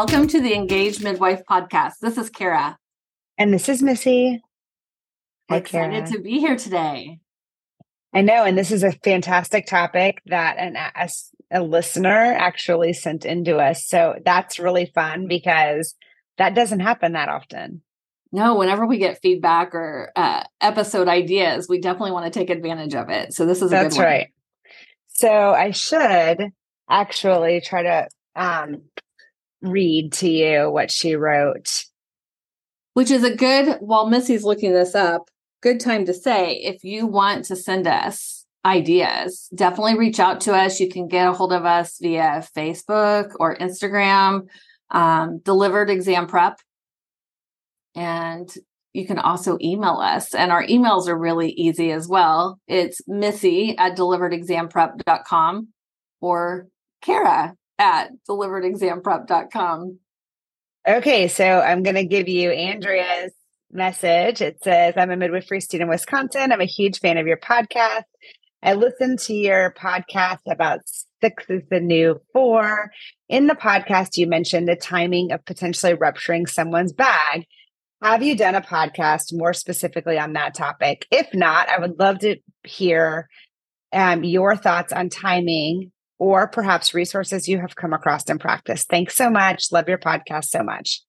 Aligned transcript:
Welcome 0.00 0.28
to 0.28 0.40
the 0.40 0.54
Engaged 0.54 1.04
Midwife 1.04 1.42
podcast. 1.44 1.98
This 2.00 2.16
is 2.16 2.30
Cara. 2.30 2.78
And 3.36 3.52
this 3.52 3.68
is 3.68 3.82
Missi. 3.82 4.40
Hi, 5.50 5.56
excited 5.58 6.06
Cara. 6.06 6.12
to 6.12 6.22
be 6.22 6.38
here 6.38 6.56
today. 6.56 7.18
I 8.14 8.22
know. 8.22 8.44
And 8.44 8.56
this 8.56 8.70
is 8.70 8.82
a 8.82 8.92
fantastic 8.92 9.66
topic 9.66 10.22
that 10.24 10.56
an, 10.56 10.76
a, 10.76 11.08
a 11.50 11.62
listener 11.62 12.08
actually 12.32 12.94
sent 12.94 13.26
into 13.26 13.58
us. 13.58 13.86
So 13.86 14.14
that's 14.24 14.58
really 14.58 14.90
fun 14.94 15.28
because 15.28 15.94
that 16.38 16.54
doesn't 16.54 16.80
happen 16.80 17.12
that 17.12 17.28
often. 17.28 17.82
No, 18.32 18.54
whenever 18.54 18.86
we 18.86 18.96
get 18.96 19.20
feedback 19.20 19.74
or 19.74 20.12
uh, 20.16 20.44
episode 20.62 21.08
ideas, 21.08 21.68
we 21.68 21.78
definitely 21.78 22.12
want 22.12 22.24
to 22.24 22.38
take 22.38 22.48
advantage 22.48 22.94
of 22.94 23.10
it. 23.10 23.34
So 23.34 23.44
this 23.44 23.60
is 23.60 23.70
a 23.70 23.74
that's 23.74 23.98
right. 23.98 24.28
So 25.08 25.30
I 25.30 25.72
should 25.72 26.52
actually 26.88 27.60
try 27.60 27.82
to 27.82 28.08
um, 28.34 28.84
read 29.62 30.12
to 30.14 30.28
you 30.28 30.70
what 30.70 30.90
she 30.90 31.16
wrote. 31.16 31.84
Which 32.94 33.10
is 33.10 33.24
a 33.24 33.34
good, 33.34 33.76
while 33.80 34.08
Missi's 34.08 34.44
looking 34.44 34.72
this 34.72 34.94
up, 34.94 35.30
good 35.62 35.80
time 35.80 36.04
to 36.06 36.14
say 36.14 36.54
if 36.54 36.84
you 36.84 37.06
want 37.06 37.44
to 37.46 37.56
send 37.56 37.86
us 37.86 38.44
ideas, 38.64 39.48
definitely 39.54 39.98
reach 39.98 40.18
out 40.20 40.40
to 40.42 40.54
us. 40.54 40.80
You 40.80 40.88
can 40.88 41.08
get 41.08 41.28
a 41.28 41.32
hold 41.32 41.52
of 41.52 41.64
us 41.64 41.98
via 42.00 42.44
Facebook 42.56 43.32
or 43.38 43.56
Instagram, 43.56 44.48
um, 44.90 45.38
delivered 45.38 45.88
exam 45.88 46.26
prep. 46.26 46.58
And 47.94 48.52
you 48.92 49.06
can 49.06 49.18
also 49.18 49.56
email 49.60 49.96
us. 49.96 50.34
And 50.34 50.50
our 50.50 50.64
emails 50.64 51.06
are 51.06 51.18
really 51.18 51.50
easy 51.52 51.92
as 51.92 52.08
well. 52.08 52.58
It's 52.66 53.00
missi 53.06 53.76
at 53.78 53.96
deliveredexamprep.com 53.96 55.68
or 56.20 56.66
Cara 57.02 57.54
at 57.80 58.10
deliveredexamprep.com. 58.28 59.98
Okay, 60.86 61.28
so 61.28 61.44
I'm 61.44 61.82
going 61.82 61.96
to 61.96 62.04
give 62.04 62.28
you 62.28 62.50
Andrea's 62.50 63.32
message. 63.72 64.42
It 64.42 64.62
says, 64.62 64.94
I'm 64.96 65.10
a 65.10 65.16
midwifery 65.16 65.60
student 65.60 65.88
in 65.88 65.90
Wisconsin. 65.90 66.52
I'm 66.52 66.60
a 66.60 66.66
huge 66.66 67.00
fan 67.00 67.16
of 67.16 67.26
your 67.26 67.38
podcast. 67.38 68.04
I 68.62 68.74
listened 68.74 69.18
to 69.20 69.34
your 69.34 69.74
podcast 69.78 70.40
about 70.48 70.80
six 71.22 71.44
is 71.48 71.62
the 71.70 71.80
new 71.80 72.20
four. 72.34 72.90
In 73.28 73.46
the 73.46 73.54
podcast, 73.54 74.16
you 74.16 74.26
mentioned 74.26 74.68
the 74.68 74.76
timing 74.76 75.32
of 75.32 75.44
potentially 75.46 75.94
rupturing 75.94 76.46
someone's 76.46 76.92
bag. 76.92 77.46
Have 78.02 78.22
you 78.22 78.36
done 78.36 78.54
a 78.54 78.60
podcast 78.60 79.32
more 79.32 79.54
specifically 79.54 80.18
on 80.18 80.34
that 80.34 80.54
topic? 80.54 81.06
If 81.10 81.32
not, 81.32 81.68
I 81.68 81.78
would 81.78 81.98
love 81.98 82.18
to 82.20 82.36
hear 82.64 83.28
um, 83.92 84.24
your 84.24 84.56
thoughts 84.56 84.92
on 84.92 85.08
timing 85.08 85.92
or 86.20 86.46
perhaps 86.46 86.92
resources 86.92 87.48
you 87.48 87.58
have 87.58 87.74
come 87.74 87.94
across 87.94 88.24
in 88.24 88.38
practice. 88.38 88.84
Thanks 88.84 89.16
so 89.16 89.30
much. 89.30 89.72
Love 89.72 89.88
your 89.88 89.98
podcast 89.98 90.44
so 90.44 90.62
much. 90.62 91.00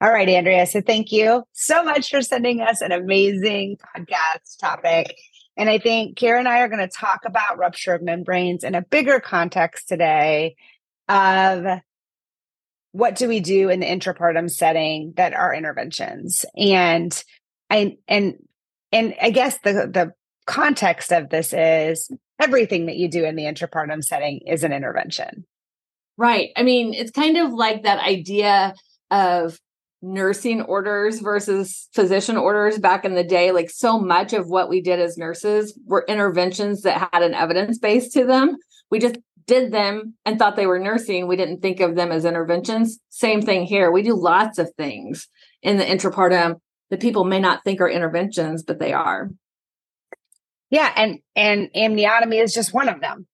All 0.00 0.10
right, 0.10 0.28
Andrea. 0.28 0.64
So 0.64 0.80
thank 0.80 1.10
you 1.10 1.42
so 1.52 1.82
much 1.82 2.08
for 2.08 2.22
sending 2.22 2.60
us 2.60 2.80
an 2.80 2.92
amazing 2.92 3.78
podcast 3.78 4.58
topic. 4.60 5.14
And 5.56 5.68
I 5.68 5.78
think 5.78 6.16
Cara 6.16 6.38
and 6.38 6.48
I 6.48 6.60
are 6.60 6.68
going 6.68 6.88
to 6.88 6.96
talk 6.96 7.22
about 7.26 7.58
rupture 7.58 7.94
of 7.94 8.02
membranes 8.02 8.62
in 8.62 8.76
a 8.76 8.80
bigger 8.80 9.18
context 9.18 9.88
today 9.88 10.54
of 11.08 11.66
what 12.92 13.16
do 13.16 13.28
we 13.28 13.40
do 13.40 13.70
in 13.70 13.80
the 13.80 13.86
intrapartum 13.86 14.48
setting 14.48 15.14
that 15.16 15.34
are 15.34 15.52
interventions. 15.52 16.44
And 16.56 17.12
I 17.68 17.98
and 18.06 18.36
and 18.92 19.16
I 19.20 19.30
guess 19.30 19.58
the 19.58 19.90
the 19.92 20.12
context 20.46 21.12
of 21.12 21.28
this 21.28 21.52
is 21.52 22.10
everything 22.40 22.86
that 22.86 22.96
you 22.96 23.08
do 23.08 23.24
in 23.24 23.36
the 23.36 23.44
intrapartum 23.44 24.02
setting 24.02 24.40
is 24.46 24.64
an 24.64 24.72
intervention. 24.72 25.44
Right. 26.16 26.50
I 26.56 26.62
mean, 26.62 26.92
it's 26.94 27.10
kind 27.10 27.36
of 27.36 27.52
like 27.52 27.82
that 27.84 28.00
idea 28.00 28.74
of 29.10 29.58
nursing 30.02 30.62
orders 30.62 31.20
versus 31.20 31.88
physician 31.92 32.36
orders 32.36 32.78
back 32.78 33.04
in 33.04 33.14
the 33.14 33.24
day. 33.24 33.52
Like 33.52 33.70
so 33.70 33.98
much 33.98 34.32
of 34.32 34.48
what 34.48 34.68
we 34.68 34.80
did 34.80 34.98
as 34.98 35.18
nurses 35.18 35.78
were 35.84 36.04
interventions 36.08 36.82
that 36.82 37.10
had 37.12 37.22
an 37.22 37.34
evidence 37.34 37.78
base 37.78 38.12
to 38.12 38.24
them. 38.24 38.56
We 38.90 38.98
just 38.98 39.18
did 39.46 39.72
them 39.72 40.14
and 40.24 40.38
thought 40.38 40.56
they 40.56 40.66
were 40.66 40.78
nursing. 40.78 41.26
We 41.26 41.36
didn't 41.36 41.60
think 41.60 41.80
of 41.80 41.96
them 41.96 42.12
as 42.12 42.24
interventions. 42.24 42.98
Same 43.10 43.42
thing 43.42 43.64
here. 43.64 43.90
We 43.90 44.02
do 44.02 44.14
lots 44.14 44.58
of 44.58 44.72
things 44.76 45.28
in 45.62 45.76
the 45.76 45.84
intrapartum 45.84 46.60
that 46.90 47.00
people 47.00 47.24
may 47.24 47.40
not 47.40 47.64
think 47.64 47.80
are 47.80 47.88
interventions, 47.88 48.62
but 48.62 48.78
they 48.78 48.92
are. 48.92 49.30
Yeah, 50.70 50.92
and 50.96 51.18
and 51.36 51.68
amniotomy 51.74 52.42
is 52.42 52.54
just 52.54 52.72
one 52.72 52.88
of 52.88 53.00
them. 53.00 53.26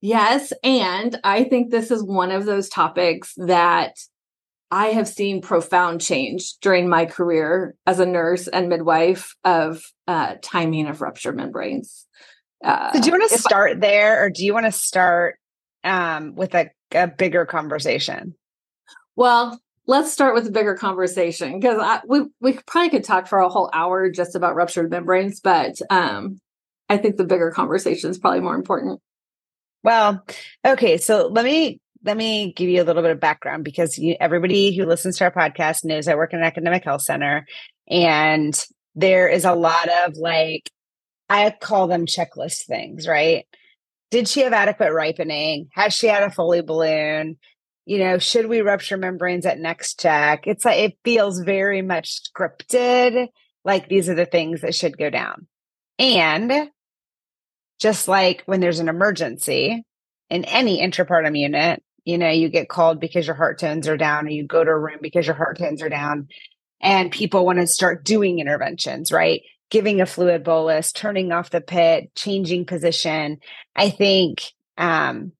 Yes, 0.00 0.52
and 0.62 1.18
I 1.24 1.44
think 1.44 1.70
this 1.70 1.90
is 1.90 2.02
one 2.02 2.30
of 2.30 2.44
those 2.44 2.68
topics 2.68 3.32
that 3.36 3.96
I 4.70 4.88
have 4.88 5.08
seen 5.08 5.40
profound 5.40 6.00
change 6.00 6.54
during 6.60 6.88
my 6.88 7.06
career 7.06 7.74
as 7.86 8.00
a 8.00 8.06
nurse 8.06 8.48
and 8.48 8.68
midwife 8.68 9.34
of 9.44 9.82
uh, 10.06 10.34
timing 10.42 10.86
of 10.86 11.00
rupture 11.00 11.32
membranes. 11.32 12.06
Uh, 12.62 12.92
so 12.92 13.00
do 13.00 13.06
you 13.06 13.12
want 13.12 13.30
to 13.30 13.38
start 13.38 13.70
I, 13.72 13.80
there, 13.80 14.24
or 14.24 14.30
do 14.30 14.44
you 14.44 14.52
want 14.52 14.66
to 14.66 14.72
start 14.72 15.38
um, 15.84 16.34
with 16.34 16.54
a, 16.54 16.70
a 16.92 17.08
bigger 17.08 17.46
conversation? 17.46 18.34
Well, 19.16 19.60
let's 19.86 20.12
start 20.12 20.34
with 20.34 20.46
a 20.46 20.52
bigger 20.52 20.74
conversation 20.74 21.58
because 21.58 22.00
we 22.06 22.26
we 22.40 22.52
probably 22.66 22.90
could 22.90 23.04
talk 23.04 23.26
for 23.26 23.38
a 23.38 23.48
whole 23.48 23.70
hour 23.72 24.10
just 24.10 24.36
about 24.36 24.54
ruptured 24.54 24.90
membranes, 24.90 25.40
but 25.40 25.76
um, 25.90 26.40
I 26.88 26.96
think 26.96 27.16
the 27.16 27.24
bigger 27.24 27.50
conversation 27.50 28.10
is 28.10 28.18
probably 28.18 28.40
more 28.40 28.54
important. 28.54 29.00
Well, 29.82 30.24
okay, 30.66 30.96
so 30.96 31.28
let 31.28 31.44
me 31.44 31.80
let 32.04 32.16
me 32.16 32.52
give 32.52 32.68
you 32.68 32.82
a 32.82 32.84
little 32.84 33.02
bit 33.02 33.10
of 33.10 33.20
background 33.20 33.64
because 33.64 33.98
you, 33.98 34.16
everybody 34.20 34.76
who 34.76 34.86
listens 34.86 35.18
to 35.18 35.24
our 35.24 35.32
podcast 35.32 35.84
knows 35.84 36.08
I 36.08 36.14
work 36.14 36.32
in 36.32 36.38
an 36.38 36.44
academic 36.44 36.84
health 36.84 37.02
center, 37.02 37.46
and 37.88 38.58
there 38.94 39.28
is 39.28 39.44
a 39.44 39.54
lot 39.54 39.88
of 40.04 40.16
like 40.16 40.70
I 41.28 41.50
call 41.50 41.86
them 41.88 42.06
checklist 42.06 42.64
things, 42.66 43.06
right? 43.06 43.46
Did 44.10 44.28
she 44.28 44.40
have 44.40 44.52
adequate 44.52 44.92
ripening? 44.92 45.68
Has 45.72 45.92
she 45.92 46.06
had 46.06 46.22
a 46.22 46.30
Foley 46.30 46.62
balloon? 46.62 47.36
You 47.84 47.98
know, 47.98 48.18
should 48.18 48.46
we 48.46 48.60
rupture 48.60 48.96
membranes 48.96 49.46
at 49.46 49.58
next 49.58 50.00
check? 50.00 50.46
It's 50.46 50.64
like 50.64 50.78
it 50.78 50.98
feels 51.04 51.40
very 51.40 51.82
much 51.82 52.22
scripted. 52.22 53.28
Like 53.64 53.88
these 53.88 54.08
are 54.08 54.14
the 54.14 54.26
things 54.26 54.62
that 54.62 54.74
should 54.74 54.96
go 54.96 55.10
down. 55.10 55.46
And 55.98 56.70
just 57.78 58.08
like 58.08 58.42
when 58.46 58.60
there's 58.60 58.80
an 58.80 58.88
emergency 58.88 59.84
in 60.30 60.44
any 60.44 60.80
intrapartum 60.80 61.38
unit, 61.38 61.82
you 62.04 62.18
know, 62.18 62.30
you 62.30 62.48
get 62.48 62.68
called 62.68 63.00
because 63.00 63.26
your 63.26 63.36
heart 63.36 63.58
tones 63.58 63.86
are 63.88 63.96
down, 63.96 64.26
or 64.26 64.30
you 64.30 64.46
go 64.46 64.64
to 64.64 64.70
a 64.70 64.78
room 64.78 64.98
because 65.00 65.26
your 65.26 65.36
heart 65.36 65.58
tones 65.58 65.82
are 65.82 65.88
down, 65.88 66.28
and 66.80 67.12
people 67.12 67.44
want 67.44 67.58
to 67.58 67.66
start 67.66 68.04
doing 68.04 68.38
interventions, 68.38 69.12
right? 69.12 69.42
Giving 69.70 70.00
a 70.00 70.06
fluid 70.06 70.44
bolus, 70.44 70.92
turning 70.92 71.32
off 71.32 71.50
the 71.50 71.60
pit, 71.60 72.10
changing 72.14 72.64
position. 72.64 73.38
I 73.76 73.90
think 73.90 74.42
um, 74.78 75.32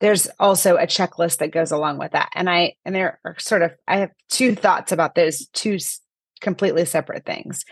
there's 0.00 0.28
also 0.40 0.76
a 0.76 0.86
checklist 0.86 1.38
that 1.38 1.52
goes 1.52 1.70
along 1.70 1.98
with 1.98 2.12
that. 2.12 2.30
And 2.34 2.50
I, 2.50 2.74
and 2.84 2.94
there 2.94 3.20
are 3.24 3.38
sort 3.38 3.62
of, 3.62 3.72
I 3.86 3.98
have 3.98 4.10
two 4.28 4.54
thoughts 4.54 4.92
about 4.92 5.14
those 5.14 5.46
two 5.52 5.78
completely 6.40 6.84
separate 6.84 7.24
things. 7.24 7.64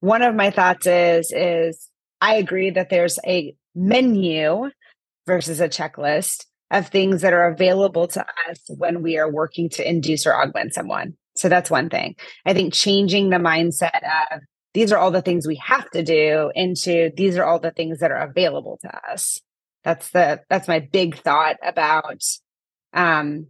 One 0.00 0.22
of 0.22 0.34
my 0.34 0.50
thoughts 0.50 0.86
is, 0.86 1.32
is 1.32 1.87
I 2.20 2.34
agree 2.36 2.70
that 2.70 2.90
there's 2.90 3.18
a 3.26 3.54
menu 3.74 4.70
versus 5.26 5.60
a 5.60 5.68
checklist 5.68 6.46
of 6.70 6.88
things 6.88 7.22
that 7.22 7.32
are 7.32 7.48
available 7.48 8.08
to 8.08 8.26
us 8.48 8.58
when 8.68 9.02
we 9.02 9.18
are 9.18 9.30
working 9.30 9.68
to 9.70 9.88
induce 9.88 10.26
or 10.26 10.34
augment 10.34 10.74
someone. 10.74 11.16
So 11.36 11.48
that's 11.48 11.70
one 11.70 11.88
thing. 11.88 12.16
I 12.44 12.52
think 12.52 12.74
changing 12.74 13.30
the 13.30 13.36
mindset 13.36 14.02
of 14.32 14.40
these 14.74 14.92
are 14.92 14.98
all 14.98 15.10
the 15.10 15.22
things 15.22 15.46
we 15.46 15.60
have 15.64 15.88
to 15.90 16.02
do 16.02 16.50
into 16.54 17.10
these 17.16 17.36
are 17.36 17.44
all 17.44 17.58
the 17.58 17.70
things 17.70 18.00
that 18.00 18.10
are 18.10 18.28
available 18.28 18.78
to 18.82 19.10
us. 19.10 19.40
That's 19.84 20.10
the 20.10 20.40
that's 20.50 20.68
my 20.68 20.80
big 20.80 21.16
thought 21.16 21.56
about 21.62 22.22
um 22.92 23.46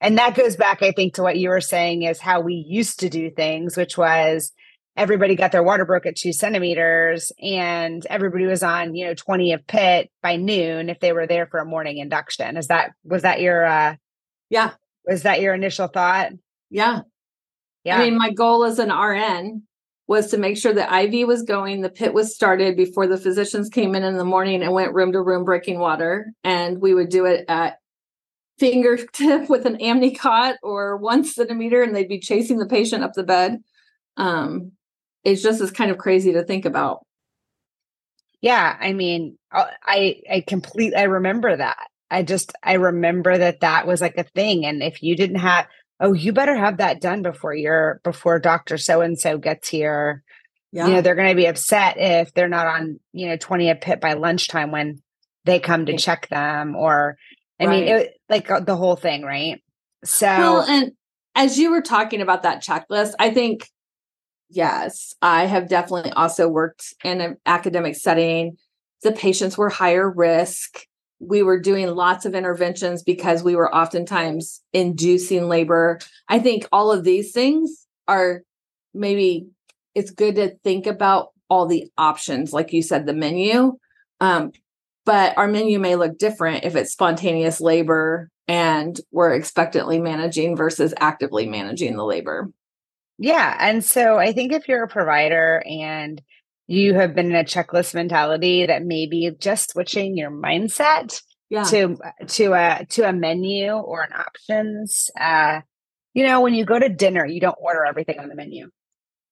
and 0.00 0.18
that 0.18 0.34
goes 0.34 0.56
back 0.56 0.82
I 0.82 0.92
think 0.92 1.14
to 1.14 1.22
what 1.22 1.36
you 1.36 1.50
were 1.50 1.60
saying 1.60 2.02
is 2.02 2.18
how 2.18 2.40
we 2.40 2.54
used 2.54 3.00
to 3.00 3.08
do 3.08 3.30
things 3.30 3.76
which 3.76 3.96
was 3.96 4.52
everybody 4.96 5.34
got 5.34 5.52
their 5.52 5.62
water 5.62 5.84
broke 5.84 6.06
at 6.06 6.16
two 6.16 6.32
centimeters 6.32 7.30
and 7.42 8.06
everybody 8.06 8.46
was 8.46 8.62
on 8.62 8.94
you 8.94 9.04
know 9.06 9.14
20 9.14 9.52
of 9.52 9.66
pit 9.66 10.10
by 10.22 10.36
noon 10.36 10.88
if 10.88 11.00
they 11.00 11.12
were 11.12 11.26
there 11.26 11.46
for 11.46 11.58
a 11.60 11.64
morning 11.64 11.98
induction. 11.98 12.56
Is 12.56 12.68
that 12.68 12.92
was 13.04 13.22
that 13.22 13.40
your 13.40 13.64
uh 13.64 13.96
yeah. 14.48 14.72
was 15.04 15.22
that 15.22 15.40
your 15.40 15.54
initial 15.54 15.88
thought? 15.88 16.32
Yeah. 16.70 17.00
Yeah. 17.84 17.98
i 17.98 18.04
mean 18.04 18.18
my 18.18 18.32
goal 18.32 18.64
as 18.64 18.80
an 18.80 18.90
rn 18.90 19.62
was 20.08 20.30
to 20.30 20.38
make 20.38 20.56
sure 20.56 20.72
the 20.72 20.92
iv 21.02 21.26
was 21.26 21.42
going 21.42 21.80
the 21.80 21.88
pit 21.88 22.12
was 22.12 22.34
started 22.34 22.76
before 22.76 23.06
the 23.06 23.16
physicians 23.16 23.68
came 23.68 23.94
in 23.94 24.02
in 24.02 24.16
the 24.16 24.24
morning 24.24 24.62
and 24.62 24.72
went 24.72 24.94
room 24.94 25.12
to 25.12 25.20
room 25.20 25.44
breaking 25.44 25.78
water. 25.78 26.32
And 26.44 26.80
we 26.80 26.94
would 26.94 27.08
do 27.08 27.26
it 27.26 27.44
at 27.48 27.78
fingertip 28.58 29.48
with 29.48 29.66
an 29.66 29.76
amnicot 29.76 30.56
or 30.62 30.96
one 30.96 31.24
centimeter 31.24 31.82
and 31.82 31.94
they'd 31.94 32.08
be 32.08 32.20
chasing 32.20 32.58
the 32.58 32.66
patient 32.66 33.04
up 33.04 33.14
the 33.14 33.22
bed. 33.22 33.62
Um, 34.16 34.72
it's 35.26 35.42
just 35.42 35.60
as 35.60 35.72
kind 35.72 35.90
of 35.90 35.98
crazy 35.98 36.32
to 36.34 36.44
think 36.44 36.64
about. 36.64 37.04
Yeah, 38.40 38.76
I 38.78 38.92
mean, 38.92 39.36
uh, 39.50 39.66
I 39.82 40.22
I 40.30 40.44
completely 40.46 40.96
I 40.96 41.04
remember 41.04 41.56
that. 41.56 41.88
I 42.10 42.22
just 42.22 42.52
I 42.62 42.74
remember 42.74 43.36
that 43.36 43.60
that 43.60 43.88
was 43.88 44.00
like 44.00 44.16
a 44.16 44.22
thing 44.22 44.64
and 44.64 44.82
if 44.82 45.02
you 45.02 45.16
didn't 45.16 45.40
have 45.40 45.66
oh 45.98 46.12
you 46.12 46.32
better 46.32 46.54
have 46.54 46.76
that 46.76 47.00
done 47.00 47.22
before 47.22 47.54
your 47.54 48.00
before 48.04 48.38
doctor 48.38 48.78
so 48.78 49.00
and 49.00 49.18
so 49.18 49.36
gets 49.36 49.68
here. 49.68 50.22
Yeah. 50.70 50.86
You 50.86 50.94
know, 50.94 51.00
they're 51.00 51.16
going 51.16 51.30
to 51.30 51.34
be 51.34 51.46
upset 51.46 51.96
if 51.98 52.34
they're 52.34 52.48
not 52.48 52.66
on, 52.66 53.00
you 53.12 53.26
know, 53.26 53.36
20 53.36 53.70
a 53.70 53.74
pit 53.74 54.00
by 54.00 54.12
lunchtime 54.12 54.70
when 54.70 55.02
they 55.44 55.58
come 55.58 55.86
to 55.86 55.96
check 55.96 56.28
them 56.28 56.76
or 56.76 57.16
I 57.58 57.66
right. 57.66 57.80
mean, 57.80 57.88
it, 57.88 58.20
like 58.28 58.50
uh, 58.50 58.60
the 58.60 58.76
whole 58.76 58.96
thing, 58.96 59.22
right? 59.22 59.62
So 60.04 60.26
well, 60.26 60.62
and 60.62 60.92
as 61.34 61.58
you 61.58 61.70
were 61.70 61.82
talking 61.82 62.20
about 62.20 62.42
that 62.44 62.62
checklist, 62.62 63.14
I 63.18 63.30
think 63.30 63.68
yes, 64.48 65.14
I 65.22 65.46
have 65.46 65.68
definitely 65.68 66.12
also 66.12 66.48
worked 66.48 66.94
in 67.04 67.20
an 67.20 67.36
academic 67.46 67.96
setting. 67.96 68.56
The 69.02 69.12
patients 69.12 69.56
were 69.58 69.68
higher 69.68 70.10
risk 70.10 70.86
we 71.18 71.42
were 71.42 71.60
doing 71.60 71.88
lots 71.94 72.26
of 72.26 72.34
interventions 72.34 73.02
because 73.02 73.42
we 73.42 73.56
were 73.56 73.74
oftentimes 73.74 74.62
inducing 74.72 75.48
labor. 75.48 75.98
I 76.28 76.38
think 76.38 76.66
all 76.72 76.92
of 76.92 77.04
these 77.04 77.32
things 77.32 77.86
are 78.06 78.42
maybe 78.92 79.48
it's 79.94 80.10
good 80.10 80.36
to 80.36 80.56
think 80.62 80.86
about 80.86 81.28
all 81.48 81.66
the 81.66 81.90
options, 81.96 82.52
like 82.52 82.72
you 82.72 82.82
said, 82.82 83.06
the 83.06 83.14
menu. 83.14 83.78
Um, 84.20 84.52
but 85.04 85.36
our 85.38 85.48
menu 85.48 85.78
may 85.78 85.96
look 85.96 86.18
different 86.18 86.64
if 86.64 86.76
it's 86.76 86.92
spontaneous 86.92 87.60
labor 87.60 88.28
and 88.48 89.00
we're 89.10 89.34
expectantly 89.34 89.98
managing 89.98 90.56
versus 90.56 90.92
actively 90.98 91.46
managing 91.46 91.96
the 91.96 92.04
labor. 92.04 92.50
Yeah. 93.18 93.56
And 93.58 93.84
so 93.84 94.18
I 94.18 94.32
think 94.32 94.52
if 94.52 94.68
you're 94.68 94.84
a 94.84 94.88
provider 94.88 95.62
and 95.66 96.20
you 96.66 96.94
have 96.94 97.14
been 97.14 97.26
in 97.26 97.36
a 97.36 97.44
checklist 97.44 97.94
mentality 97.94 98.66
that 98.66 98.84
maybe 98.84 99.30
just 99.38 99.70
switching 99.70 100.16
your 100.16 100.30
mindset 100.30 101.20
yeah. 101.48 101.64
to 101.64 101.96
to 102.26 102.52
a 102.52 102.86
to 102.90 103.08
a 103.08 103.12
menu 103.12 103.72
or 103.72 104.02
an 104.02 104.12
options 104.12 105.10
uh 105.18 105.60
you 106.12 106.24
know 106.24 106.40
when 106.40 106.54
you 106.54 106.64
go 106.64 106.78
to 106.78 106.88
dinner 106.88 107.24
you 107.24 107.40
don't 107.40 107.56
order 107.60 107.84
everything 107.84 108.18
on 108.18 108.28
the 108.28 108.34
menu 108.34 108.68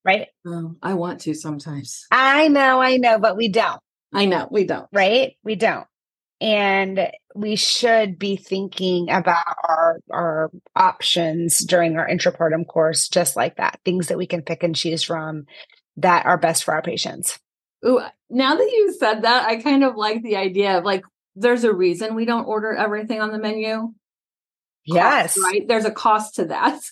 right? 0.04 0.28
Oh, 0.46 0.76
i 0.82 0.94
want 0.94 1.22
to 1.22 1.34
sometimes. 1.34 2.06
I 2.10 2.48
know 2.48 2.80
i 2.80 2.96
know 2.98 3.18
but 3.18 3.36
we 3.36 3.48
don't. 3.48 3.80
I 4.12 4.26
know 4.26 4.46
we 4.48 4.64
don't. 4.64 4.88
Right? 4.92 5.36
We 5.42 5.56
don't 5.56 5.88
and 6.44 7.10
we 7.34 7.56
should 7.56 8.18
be 8.18 8.36
thinking 8.36 9.10
about 9.10 9.56
our 9.66 10.00
our 10.10 10.50
options 10.76 11.64
during 11.64 11.96
our 11.96 12.06
intrapartum 12.06 12.66
course 12.66 13.08
just 13.08 13.34
like 13.34 13.56
that 13.56 13.80
things 13.84 14.08
that 14.08 14.18
we 14.18 14.26
can 14.26 14.42
pick 14.42 14.62
and 14.62 14.76
choose 14.76 15.02
from 15.02 15.46
that 15.96 16.26
are 16.26 16.38
best 16.38 16.64
for 16.64 16.74
our 16.74 16.82
patients. 16.82 17.38
Ooh, 17.86 18.00
now 18.30 18.54
that 18.54 18.70
you 18.70 18.94
said 18.98 19.22
that, 19.22 19.46
I 19.46 19.56
kind 19.56 19.84
of 19.84 19.96
like 19.96 20.22
the 20.22 20.36
idea 20.36 20.78
of 20.78 20.84
like 20.84 21.04
there's 21.36 21.64
a 21.64 21.72
reason 21.72 22.14
we 22.14 22.24
don't 22.24 22.44
order 22.44 22.74
everything 22.74 23.20
on 23.20 23.32
the 23.32 23.38
menu. 23.38 23.92
Yes. 24.84 25.38
Right? 25.42 25.66
There's 25.66 25.84
a 25.86 25.90
cost 25.90 26.36
to 26.36 26.46
that. 26.46 26.80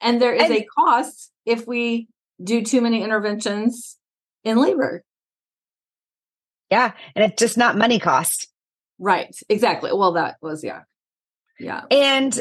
And 0.00 0.20
there 0.20 0.34
is 0.34 0.50
and, 0.50 0.52
a 0.52 0.66
cost 0.76 1.30
if 1.46 1.64
we 1.64 2.08
do 2.42 2.64
too 2.64 2.80
many 2.80 3.04
interventions 3.04 3.96
in 4.42 4.58
labor. 4.58 5.04
Yeah. 6.72 6.90
And 7.14 7.24
it's 7.24 7.38
just 7.38 7.56
not 7.56 7.78
money 7.78 8.00
cost. 8.00 8.49
Right. 9.00 9.34
Exactly. 9.48 9.90
Well, 9.92 10.12
that 10.12 10.36
was, 10.42 10.62
yeah. 10.62 10.82
Yeah. 11.58 11.82
And 11.90 12.38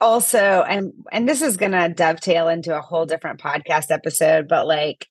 also, 0.00 0.38
and 0.38 0.92
and 1.12 1.28
this 1.28 1.42
is 1.42 1.56
gonna 1.56 1.88
dovetail 1.88 2.48
into 2.48 2.76
a 2.76 2.80
whole 2.82 3.06
different 3.06 3.40
podcast 3.40 3.90
episode, 3.90 4.48
but 4.48 4.66
like 4.66 5.08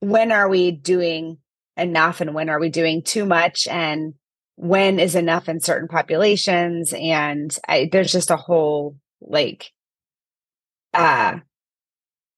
when 0.00 0.32
are 0.32 0.48
we 0.48 0.70
doing 0.70 1.38
enough 1.76 2.20
and 2.20 2.34
when 2.34 2.48
are 2.50 2.60
we 2.60 2.68
doing 2.70 3.02
too 3.02 3.24
much 3.26 3.66
and 3.68 4.14
when 4.56 5.00
is 5.00 5.14
enough 5.14 5.48
in 5.48 5.60
certain 5.60 5.88
populations 5.88 6.92
and 6.96 7.56
I, 7.68 7.88
there's 7.90 8.12
just 8.12 8.30
a 8.30 8.36
whole 8.36 8.96
like 9.20 9.72
uh 10.92 11.38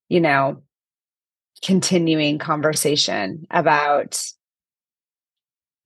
you 0.08 0.20
know 0.20 0.62
continuing 1.62 2.38
conversation 2.38 3.46
about 3.50 4.20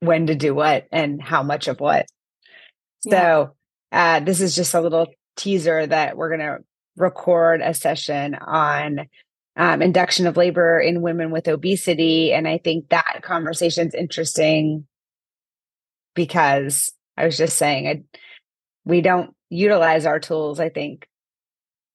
when 0.01 0.27
to 0.27 0.35
do 0.35 0.53
what 0.53 0.85
and 0.91 1.21
how 1.21 1.41
much 1.41 1.67
of 1.67 1.79
what 1.79 2.05
yeah. 3.05 3.19
so 3.19 3.55
uh 3.91 4.19
this 4.19 4.41
is 4.41 4.55
just 4.55 4.73
a 4.73 4.81
little 4.81 5.07
teaser 5.37 5.87
that 5.87 6.17
we're 6.17 6.29
going 6.29 6.39
to 6.39 6.63
record 6.97 7.61
a 7.61 7.73
session 7.73 8.35
on 8.35 9.07
um, 9.55 9.81
induction 9.81 10.27
of 10.27 10.37
labor 10.37 10.79
in 10.79 11.01
women 11.01 11.31
with 11.31 11.47
obesity. 11.47 12.31
And 12.33 12.47
I 12.47 12.57
think 12.57 12.89
that 12.89 13.21
conversation 13.21 13.87
is 13.87 13.93
interesting 13.93 14.87
because 16.15 16.91
I 17.17 17.25
was 17.25 17.37
just 17.37 17.57
saying, 17.57 17.87
I, 17.87 18.03
we 18.85 19.01
don't 19.01 19.31
utilize 19.49 20.05
our 20.05 20.19
tools, 20.19 20.59
I 20.59 20.69
think, 20.69 21.07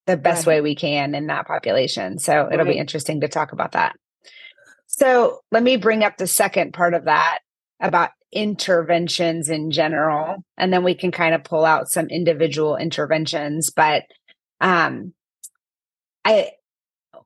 the 0.05 0.17
best 0.17 0.45
right. 0.45 0.55
way 0.55 0.61
we 0.61 0.75
can 0.75 1.15
in 1.15 1.27
that 1.27 1.47
population. 1.47 2.19
So 2.19 2.47
it'll 2.51 2.65
right. 2.65 2.73
be 2.73 2.79
interesting 2.79 3.21
to 3.21 3.27
talk 3.27 3.51
about 3.51 3.73
that. 3.73 3.95
So 4.85 5.41
let 5.51 5.63
me 5.63 5.77
bring 5.77 6.03
up 6.03 6.17
the 6.17 6.27
second 6.27 6.73
part 6.73 6.93
of 6.93 7.05
that 7.05 7.39
about 7.79 8.11
interventions 8.31 9.49
in 9.49 9.71
general, 9.71 10.43
and 10.57 10.71
then 10.73 10.83
we 10.83 10.95
can 10.95 11.11
kind 11.11 11.33
of 11.33 11.43
pull 11.43 11.65
out 11.65 11.89
some 11.89 12.07
individual 12.07 12.75
interventions. 12.75 13.69
But 13.69 14.03
um, 14.59 15.13
I 16.25 16.51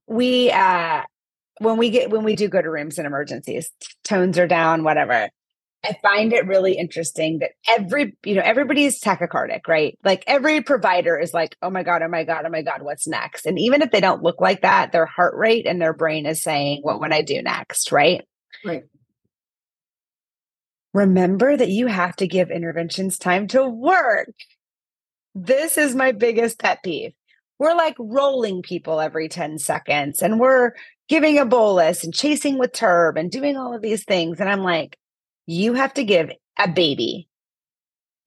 we 0.07 0.51
uh 0.51 1.01
when 1.59 1.77
we 1.77 1.89
get 1.89 2.09
when 2.09 2.23
we 2.23 2.35
do 2.35 2.47
go 2.47 2.61
to 2.61 2.69
rooms 2.69 2.99
in 2.99 3.05
emergencies 3.05 3.71
tones 4.03 4.37
are 4.37 4.47
down 4.47 4.83
whatever 4.83 5.29
i 5.85 5.95
find 6.01 6.33
it 6.33 6.45
really 6.45 6.73
interesting 6.73 7.39
that 7.39 7.51
every 7.67 8.15
you 8.25 8.35
know 8.35 8.41
everybody's 8.43 8.99
tachycardic 8.99 9.67
right? 9.67 9.97
Like 10.03 10.23
every 10.27 10.61
provider 10.61 11.17
is 11.17 11.33
like 11.33 11.55
oh 11.61 11.69
my 11.69 11.83
god 11.83 12.01
oh 12.03 12.07
my 12.07 12.23
god 12.23 12.45
oh 12.45 12.49
my 12.49 12.61
god 12.61 12.83
what's 12.83 13.07
next? 13.07 13.45
And 13.45 13.57
even 13.57 13.81
if 13.81 13.89
they 13.89 14.01
don't 14.01 14.21
look 14.21 14.39
like 14.39 14.61
that 14.61 14.91
their 14.91 15.07
heart 15.07 15.33
rate 15.35 15.65
and 15.65 15.81
their 15.81 15.93
brain 15.93 16.25
is 16.25 16.43
saying 16.43 16.81
what 16.83 16.99
would 16.99 17.11
i 17.11 17.21
do 17.21 17.41
next? 17.41 17.91
Right? 17.91 18.23
Right 18.63 18.83
remember 20.93 21.55
that 21.55 21.69
you 21.69 21.87
have 21.87 22.15
to 22.15 22.27
give 22.27 22.51
interventions 22.51 23.17
time 23.17 23.47
to 23.47 23.67
work 23.67 24.29
this 25.33 25.77
is 25.77 25.95
my 25.95 26.11
biggest 26.11 26.59
pet 26.59 26.83
peeve 26.83 27.13
we're 27.61 27.75
like 27.75 27.95
rolling 27.99 28.63
people 28.63 28.99
every 28.99 29.29
10 29.29 29.59
seconds 29.59 30.23
and 30.23 30.39
we're 30.39 30.71
giving 31.07 31.37
a 31.37 31.45
bolus 31.45 32.03
and 32.03 32.13
chasing 32.13 32.57
with 32.57 32.71
terb 32.71 33.19
and 33.19 33.29
doing 33.29 33.57
all 33.57 33.75
of 33.75 33.81
these 33.81 34.05
things. 34.05 34.39
And 34.39 34.49
I'm 34.49 34.63
like, 34.63 34.97
you 35.45 35.73
have 35.73 35.93
to 35.95 36.05
give 36.05 36.31
a 36.57 36.69
baby 36.69 37.27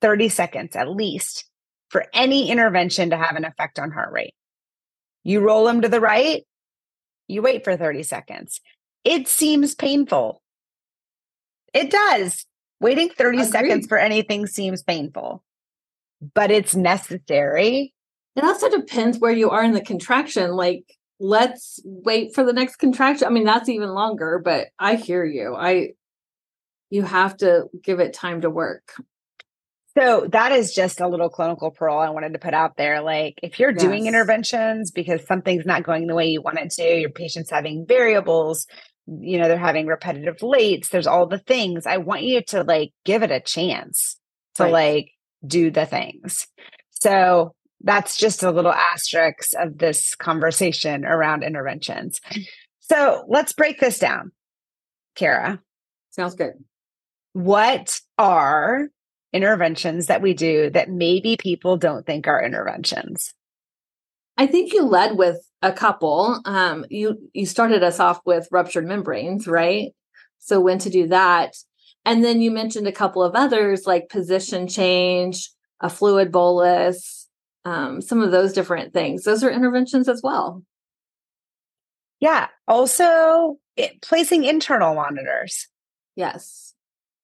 30 0.02 0.28
seconds 0.28 0.76
at 0.76 0.88
least 0.88 1.47
for 1.88 2.04
any 2.12 2.50
intervention 2.50 3.09
to 3.09 3.16
have 3.16 3.37
an 3.37 3.47
effect 3.47 3.78
on 3.78 3.90
heart 3.90 4.12
rate. 4.12 4.35
You 5.23 5.40
roll 5.40 5.64
them 5.64 5.80
to 5.80 5.88
the 5.88 5.99
right, 5.99 6.44
you 7.26 7.40
wait 7.40 7.64
for 7.64 7.75
30 7.75 8.02
seconds. 8.02 8.61
It 9.02 9.26
seems 9.28 9.75
painful. 9.75 10.42
It 11.73 11.90
does. 11.90 12.44
Waiting 12.85 13.09
30 13.09 13.38
Agreed. 13.38 13.50
seconds 13.50 13.87
for 13.87 13.99
anything 13.99 14.47
seems 14.47 14.83
painful, 14.83 15.43
but 16.35 16.50
it's 16.50 16.75
necessary 16.76 17.95
it 18.37 18.45
also 18.45 18.69
depends 18.69 19.19
where 19.19 19.33
you 19.33 19.50
are 19.50 19.62
in 19.62 19.73
the 19.73 19.81
contraction. 19.81 20.50
Like, 20.53 20.85
let's 21.21 21.81
wait 21.85 22.35
for 22.35 22.45
the 22.45 22.53
next 22.53 22.76
contraction. 22.76 23.26
I 23.26 23.31
mean, 23.31 23.45
that's 23.45 23.69
even 23.69 23.91
longer, 23.91 24.41
but 24.45 24.69
I 24.79 24.97
hear 24.97 25.25
you. 25.25 25.55
I, 25.55 25.91
you 26.91 27.03
have 27.03 27.37
to 27.38 27.67
give 27.83 28.00
it 28.00 28.12
time 28.12 28.41
to 28.41 28.50
work. 28.50 28.95
So 29.97 30.26
that 30.33 30.50
is 30.50 30.75
just 30.75 31.00
a 31.00 31.07
little 31.07 31.29
clinical 31.29 31.71
pearl 31.71 31.99
I 31.99 32.11
wanted 32.11 32.33
to 32.33 32.41
put 32.41 32.53
out 32.53 32.76
there. 32.76 33.00
Like 33.00 33.38
if 33.45 33.61
you're 33.61 33.71
yes. 33.71 33.81
doing 33.81 34.07
interventions 34.07 34.91
because 34.91 35.25
something's 35.25 35.67
not 35.67 35.85
going 35.85 36.09
the 36.09 36.17
way 36.17 36.26
you 36.26 36.43
want 36.43 36.59
it 36.59 36.71
to, 36.73 36.83
your 36.83 37.11
patient's 37.11 37.50
having 37.50 37.87
variables, 37.87 38.67
you 39.06 39.38
know, 39.38 39.49
they're 39.49 39.58
having 39.58 39.87
repetitive 39.87 40.38
lates, 40.38 40.88
there's 40.88 41.06
all 41.06 41.26
the 41.26 41.38
things. 41.38 41.87
I 41.87 41.99
want 41.99 42.23
you 42.23 42.42
to 42.49 42.62
like 42.62 42.92
give 43.04 43.23
it 43.23 43.30
a 43.30 43.40
chance 43.40 44.16
to 44.56 44.64
right. 44.64 44.73
like 44.73 45.11
do 45.46 45.70
the 45.70 45.87
things. 45.87 46.46
So 46.90 47.54
that's 47.82 48.16
just 48.16 48.42
a 48.42 48.50
little 48.50 48.73
asterisk 48.73 49.50
of 49.58 49.78
this 49.78 50.14
conversation 50.14 51.04
around 51.04 51.42
interventions. 51.42 52.20
Mm. 52.32 52.46
So 52.80 53.25
let's 53.28 53.52
break 53.52 53.80
this 53.80 53.99
down, 53.99 54.32
Cara. 55.14 55.61
Sounds 56.11 56.34
good. 56.34 56.52
What 57.32 58.00
are 58.18 58.88
interventions 59.32 60.06
that 60.06 60.23
we 60.23 60.32
do 60.32 60.70
that 60.70 60.88
maybe 60.88 61.37
people 61.37 61.76
don't 61.76 62.06
think 62.06 62.28
are 62.28 62.42
interventions? 62.42 63.34
I 64.37 64.46
think 64.46 64.73
you 64.73 64.84
led 64.84 65.16
with 65.16 65.38
a 65.64 65.73
couple. 65.73 66.40
Um, 66.44 66.85
you 66.90 67.30
you 67.33 67.47
started 67.47 67.83
us 67.83 67.99
off 67.99 68.21
with 68.25 68.47
ruptured 68.52 68.87
membranes, 68.87 69.49
right? 69.49 69.92
So 70.38 70.61
when 70.61 70.78
to 70.80 70.90
do 70.90 71.09
that, 71.09 71.56
and 72.04 72.23
then 72.23 72.40
you 72.40 72.50
mentioned 72.50 72.87
a 72.87 72.92
couple 72.92 73.23
of 73.23 73.35
others 73.35 73.87
like 73.87 74.09
position 74.11 74.68
change, 74.68 75.50
a 75.80 75.88
fluid 75.90 76.30
bolus, 76.30 77.28
um, 77.64 78.00
some 78.02 78.23
of 78.23 78.30
those 78.30 78.52
different 78.52 78.92
things. 78.92 79.25
Those 79.25 79.42
are 79.42 79.50
interventions 79.50 80.09
as 80.09 80.21
well. 80.23 80.62
Yeah. 82.21 82.49
Also, 82.68 83.59
it, 83.76 84.02
placing 84.02 84.44
internal 84.44 84.94
monitors. 84.94 85.68
Yes. 86.16 86.75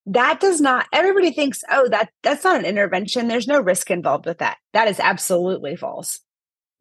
that 0.06 0.40
does 0.40 0.60
not 0.60 0.86
everybody 0.92 1.30
thinks 1.30 1.62
oh 1.70 1.88
that 1.90 2.08
that's 2.22 2.42
not 2.42 2.58
an 2.58 2.64
intervention 2.64 3.28
there's 3.28 3.46
no 3.46 3.60
risk 3.60 3.90
involved 3.90 4.26
with 4.26 4.38
that 4.38 4.56
that 4.72 4.88
is 4.88 4.98
absolutely 4.98 5.76
false 5.76 6.20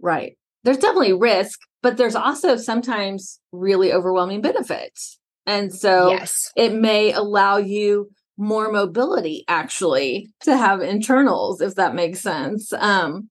right 0.01 0.37
there's 0.63 0.77
definitely 0.77 1.13
risk 1.13 1.59
but 1.81 1.97
there's 1.97 2.15
also 2.15 2.55
sometimes 2.55 3.39
really 3.51 3.93
overwhelming 3.93 4.41
benefits 4.41 5.19
and 5.45 5.73
so 5.73 6.11
yes. 6.11 6.51
it 6.55 6.73
may 6.73 7.11
allow 7.11 7.57
you 7.57 8.09
more 8.37 8.71
mobility 8.71 9.43
actually 9.47 10.29
to 10.41 10.55
have 10.55 10.81
internals 10.81 11.61
if 11.61 11.75
that 11.75 11.95
makes 11.95 12.21
sense 12.21 12.71
um 12.73 13.29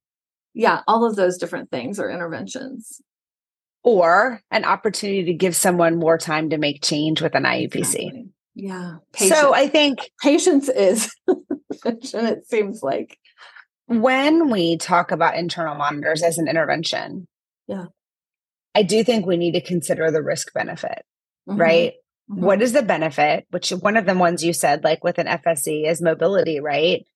yeah 0.54 0.82
all 0.87 1.04
of 1.04 1.16
those 1.16 1.38
different 1.38 1.70
things 1.70 1.99
are 1.99 2.11
interventions 2.11 3.00
or 3.85 4.42
an 4.50 4.64
opportunity 4.64 5.25
to 5.25 5.32
give 5.32 5.56
someone 5.56 5.99
more 5.99 6.18
time 6.18 6.50
to 6.50 6.58
make 6.58 6.82
change 6.82 7.23
with 7.23 7.35
an 7.35 7.44
iupc 7.44 7.75
exactly. 7.75 8.28
yeah 8.54 8.97
patience. 9.12 9.40
so 9.40 9.54
i 9.54 9.66
think 9.66 10.11
patience 10.23 10.68
is 10.68 11.11
it 11.85 12.47
seems 12.47 12.82
like 12.82 13.18
when 13.88 14.50
we 14.50 14.76
talk 14.76 15.11
about 15.11 15.37
internal 15.37 15.75
monitors 15.75 16.23
as 16.23 16.38
an 16.38 16.49
intervention 16.49 17.26
yeah 17.66 17.87
i 18.75 18.83
do 18.83 19.02
think 19.02 19.26
we 19.26 19.37
need 19.37 19.52
to 19.52 19.61
consider 19.61 20.11
the 20.11 20.23
risk 20.23 20.52
benefit 20.52 21.04
mm-hmm. 21.49 21.61
right 21.61 21.95
Mm-hmm. 22.30 22.45
What 22.45 22.62
is 22.62 22.73
the 22.73 22.83
benefit? 22.83 23.47
Which 23.50 23.71
one 23.71 23.97
of 23.97 24.04
the 24.04 24.14
ones 24.14 24.45
you 24.45 24.52
said, 24.52 24.85
like 24.85 25.02
with 25.02 25.18
an 25.18 25.26
FSE, 25.26 25.88
is 25.88 26.02
mobility, 26.02 26.61
right? 26.61 27.07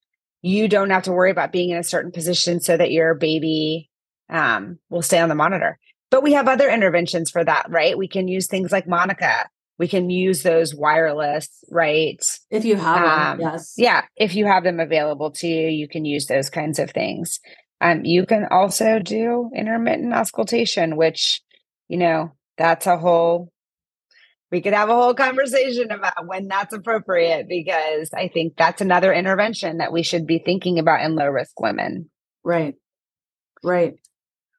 You 0.41 0.69
don't 0.69 0.91
have 0.91 1.02
to 1.05 1.12
worry 1.12 1.31
about 1.31 1.52
being 1.52 1.71
in 1.71 1.76
a 1.76 1.85
certain 1.85 2.12
position 2.12 2.61
so 2.61 2.76
that 2.76 2.91
your 2.91 3.14
baby 3.14 3.91
um, 4.31 4.79
will 4.88 5.02
stay 5.02 5.21
on 5.21 5.29
the 5.29 5.35
monitor. 5.35 5.79
But 6.11 6.23
we 6.23 6.33
have 6.33 6.49
other 6.49 6.69
interventions 6.69 7.31
for 7.31 7.45
that, 7.45 7.67
right? 7.71 7.97
We 7.97 8.09
can 8.09 8.26
use 8.26 8.47
things 8.47 8.73
like 8.73 8.88
Monica. 8.88 9.49
We 9.79 9.88
can 9.88 10.11
use 10.11 10.43
those 10.43 10.75
wireless, 10.75 11.49
right? 11.71 12.23
If 12.50 12.64
you 12.64 12.76
have 12.76 13.05
um, 13.05 13.38
them, 13.38 13.52
yes. 13.52 13.75
Yeah. 13.76 14.05
If 14.17 14.35
you 14.35 14.47
have 14.47 14.64
them 14.64 14.81
available 14.81 15.31
to 15.33 15.47
you, 15.47 15.69
you 15.69 15.88
can 15.88 16.05
use 16.05 16.26
those 16.26 16.50
kinds 16.50 16.79
of 16.79 16.91
things. 16.91 17.41
Um, 17.81 18.05
you 18.05 18.26
can 18.26 18.47
also 18.50 19.00
do 19.00 19.50
intermittent 19.57 20.14
auscultation, 20.14 20.97
which, 20.97 21.41
you 21.88 21.99
know, 21.99 22.33
that's 22.57 22.87
a 22.87 22.97
whole 22.97 23.52
we 24.52 24.61
could 24.61 24.75
have 24.75 24.91
a 24.91 24.95
whole 24.95 25.14
conversation 25.14 25.91
about 25.91 26.26
when 26.26 26.47
that's 26.47 26.75
appropriate 26.75 27.49
because 27.49 28.11
I 28.14 28.29
think 28.29 28.55
that's 28.55 28.83
another 28.83 29.11
intervention 29.11 29.79
that 29.79 29.93
we 29.93 30.02
should 30.02 30.26
be 30.26 30.38
thinking 30.38 30.79
about 30.79 31.02
in 31.02 31.17
low 31.17 31.26
risk 31.26 31.59
women. 31.59 32.11
Right. 32.45 32.75
Right. 33.64 33.95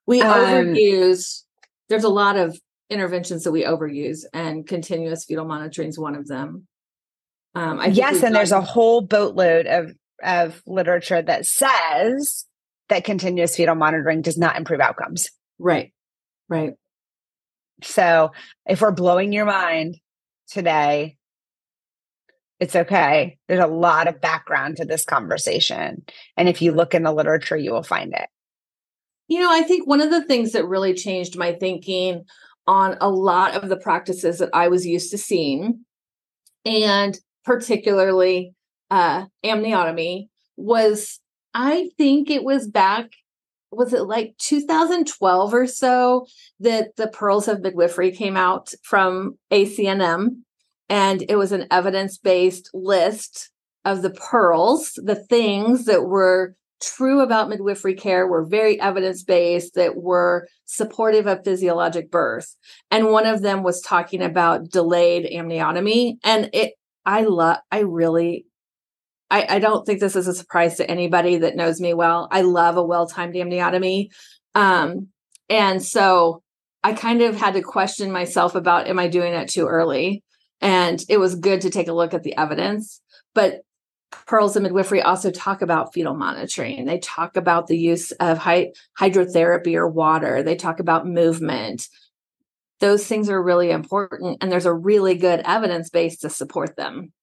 We 0.08 0.22
um, 0.22 0.40
overuse, 0.40 1.44
there's 1.90 2.04
a 2.04 2.10
lot 2.10 2.38
of 2.38 2.60
interventions 2.94 3.44
that 3.44 3.52
we 3.52 3.64
overuse, 3.64 4.24
and 4.34 4.68
continuous 4.68 5.26
fetal 5.26 5.46
monitoring 5.46 5.90
is 5.90 6.00
one 6.00 6.16
of 6.16 6.28
them. 6.28 6.68
Um, 7.56 7.80
I 7.80 7.88
yes, 7.88 8.24
and 8.24 8.36
there's 8.36 8.52
a 8.52 8.62
whole 8.62 9.02
boatload 9.02 9.68
of 9.68 9.94
of 10.24 10.62
literature 10.66 11.22
that 11.22 11.46
says 11.46 12.46
that 12.90 13.04
continuous 13.04 13.56
fetal 13.56 13.76
monitoring 13.76 14.22
does 14.22 14.38
not 14.38 14.58
improve 14.58 14.80
outcomes. 14.80 15.30
Right. 15.60 15.94
Right. 16.50 16.74
So 17.84 18.32
if 18.66 18.82
we're 18.82 18.92
blowing 18.92 19.34
your 19.34 19.46
mind 19.46 19.98
today, 20.48 21.18
it's 22.60 22.76
okay. 22.76 23.38
There's 23.48 23.64
a 23.64 23.68
lot 23.68 24.08
of 24.08 24.22
background 24.22 24.78
to 24.78 24.86
this 24.86 25.04
conversation. 25.04 26.04
And 26.38 26.48
if 26.48 26.62
you 26.62 26.72
look 26.72 26.94
in 26.94 27.04
the 27.04 27.12
literature, 27.12 27.58
you 27.58 27.72
will 27.72 27.84
find 27.84 28.14
it. 28.14 28.28
You 29.28 29.40
know, 29.40 29.52
I 29.52 29.64
think 29.64 29.88
one 29.88 30.02
of 30.02 30.12
the 30.12 30.24
things 30.24 30.52
that 30.52 30.66
really 30.66 30.94
changed 30.94 31.38
my 31.38 31.54
thinking 31.54 32.24
on 32.68 32.98
a 33.02 33.10
lot 33.10 33.56
of 33.56 33.70
the 33.70 33.78
practices 33.78 34.40
that 34.40 34.50
I 34.54 34.68
was 34.68 34.86
used 34.86 35.12
to 35.12 35.18
seeing, 35.18 35.86
and 36.66 37.20
particularly 37.44 38.54
uh, 38.90 39.26
amniotomy, 39.44 40.30
was 40.56 41.20
I 41.54 41.90
think 41.98 42.30
it 42.30 42.44
was 42.44 42.68
back 42.68 43.12
was 43.76 43.94
it 43.94 44.04
like 44.04 44.36
2012 44.38 45.54
or 45.54 45.68
so 45.68 46.28
that 46.60 46.96
the 46.96 47.08
pearls 47.08 47.48
of 47.48 47.62
midwifery 47.62 48.12
came 48.12 48.38
out 48.38 48.72
from 48.84 49.38
ACNM 49.52 50.42
and 50.90 51.24
it 51.28 51.38
was 51.38 51.52
an 51.52 51.66
evidence-based 51.72 52.70
list 52.74 53.50
of 53.86 54.02
the 54.02 54.12
pearls 54.12 54.94
the 55.04 55.16
things 55.16 55.86
that 55.86 56.04
were 56.04 56.56
true 56.82 57.22
about 57.22 57.50
midwifery 57.50 57.94
care 57.94 58.28
were 58.28 58.46
very 58.46 58.80
evidence-based 58.80 59.76
that 59.76 59.96
were 59.96 60.48
supportive 60.66 61.28
of 61.28 61.44
physiologic 61.44 62.12
birth 62.12 62.56
and 62.92 63.12
one 63.12 63.26
of 63.26 63.42
them 63.42 63.64
was 63.64 63.82
talking 63.82 64.22
about 64.22 64.70
delayed 64.70 65.26
amniotomy 65.34 66.16
and 66.24 66.50
it 66.52 66.74
i 67.06 67.22
love 67.22 67.58
i 67.72 67.80
really 67.80 68.46
I, 69.34 69.56
I 69.56 69.60
don't 69.60 69.84
think 69.84 70.00
this 70.00 70.16
is 70.16 70.28
a 70.28 70.36
surprise 70.36 70.78
to 70.78 70.90
anybody 70.90 71.38
that 71.38 71.56
knows 71.56 71.82
me 71.82 71.96
well. 71.96 72.28
I 72.30 72.42
love 72.42 72.78
a 72.78 72.84
well 72.84 73.08
timed 73.08 73.34
amniotomy. 73.34 74.10
Um, 74.54 75.08
and 75.50 75.82
so 75.84 76.44
I 76.84 76.94
kind 76.94 77.24
of 77.24 77.36
had 77.36 77.56
to 77.56 77.64
question 77.64 78.12
myself 78.12 78.54
about 78.54 78.88
am 78.88 79.00
I 79.00 79.08
doing 79.08 79.34
it 79.34 79.50
too 79.50 79.66
early? 79.66 80.24
And 80.62 81.04
it 81.10 81.18
was 81.18 81.34
good 81.34 81.62
to 81.62 81.72
take 81.72 81.88
a 81.88 81.94
look 81.94 82.14
at 82.14 82.22
the 82.22 82.38
evidence. 82.38 83.02
But 83.34 83.62
Pearls 84.26 84.56
of 84.56 84.64
Midwifery 84.64 85.02
also 85.02 85.32
talk 85.32 85.62
about 85.62 85.94
fetal 85.94 86.16
monitoring. 86.16 86.86
They 86.86 87.00
talk 87.00 87.38
about 87.38 87.68
the 87.68 87.78
use 87.78 88.12
of 88.14 88.38
hy- 88.38 88.72
hydrotherapy 89.00 89.76
or 89.76 89.88
water. 89.88 90.44
They 90.44 90.56
talk 90.56 90.80
about 90.80 91.08
movement. 91.08 91.88
Those 92.80 93.06
things 93.08 93.30
are 93.30 93.42
really 93.42 93.72
important, 93.72 94.40
and 94.42 94.52
there's 94.52 94.66
a 94.66 94.74
really 94.74 95.16
good 95.16 95.42
evidence 95.46 95.90
base 95.90 96.20
to 96.20 96.30
support 96.30 96.76
them. 96.76 97.14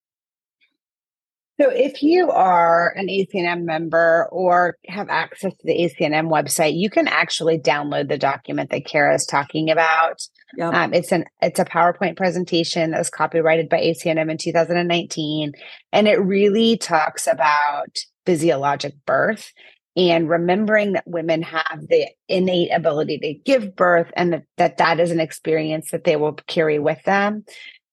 So, 1.60 1.68
if 1.68 2.02
you 2.02 2.30
are 2.30 2.94
an 2.96 3.08
ACNM 3.08 3.64
member 3.64 4.28
or 4.32 4.78
have 4.88 5.10
access 5.10 5.52
to 5.52 5.66
the 5.66 5.74
ACNM 5.74 6.30
website, 6.30 6.78
you 6.78 6.88
can 6.88 7.06
actually 7.06 7.58
download 7.58 8.08
the 8.08 8.16
document 8.16 8.70
that 8.70 8.86
Cara 8.86 9.14
is 9.14 9.26
talking 9.26 9.70
about. 9.70 10.22
Yep. 10.56 10.74
Um, 10.74 10.94
it's 10.94 11.12
an 11.12 11.24
it's 11.40 11.60
a 11.60 11.64
PowerPoint 11.64 12.16
presentation 12.16 12.90
that 12.90 12.98
was 12.98 13.10
copyrighted 13.10 13.68
by 13.68 13.80
ACNM 13.80 14.30
in 14.30 14.38
2019, 14.38 15.52
and 15.92 16.08
it 16.08 16.20
really 16.20 16.76
talks 16.76 17.26
about 17.26 17.98
physiologic 18.26 18.94
birth 19.06 19.52
and 19.96 20.28
remembering 20.28 20.92
that 20.92 21.06
women 21.06 21.42
have 21.42 21.80
the 21.88 22.06
innate 22.28 22.70
ability 22.72 23.18
to 23.18 23.34
give 23.34 23.74
birth 23.74 24.10
and 24.16 24.32
that 24.32 24.44
that, 24.56 24.76
that 24.78 25.00
is 25.00 25.10
an 25.10 25.20
experience 25.20 25.90
that 25.90 26.04
they 26.04 26.16
will 26.16 26.34
carry 26.46 26.78
with 26.78 27.02
them 27.04 27.44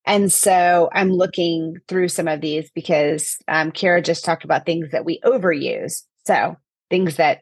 and 0.08 0.32
so 0.32 0.90
I'm 0.94 1.12
looking 1.12 1.82
through 1.90 2.08
some 2.08 2.30
of 2.30 2.40
these 2.40 2.72
because 2.72 3.38
um, 3.50 3.72
Cara 3.74 4.02
just 4.02 4.24
talked 4.24 4.46
about 4.46 4.66
things 4.66 4.92
that 4.92 5.04
we 5.04 5.20
overuse. 5.20 6.04
So 6.26 6.56
things 6.90 7.18
that 7.18 7.42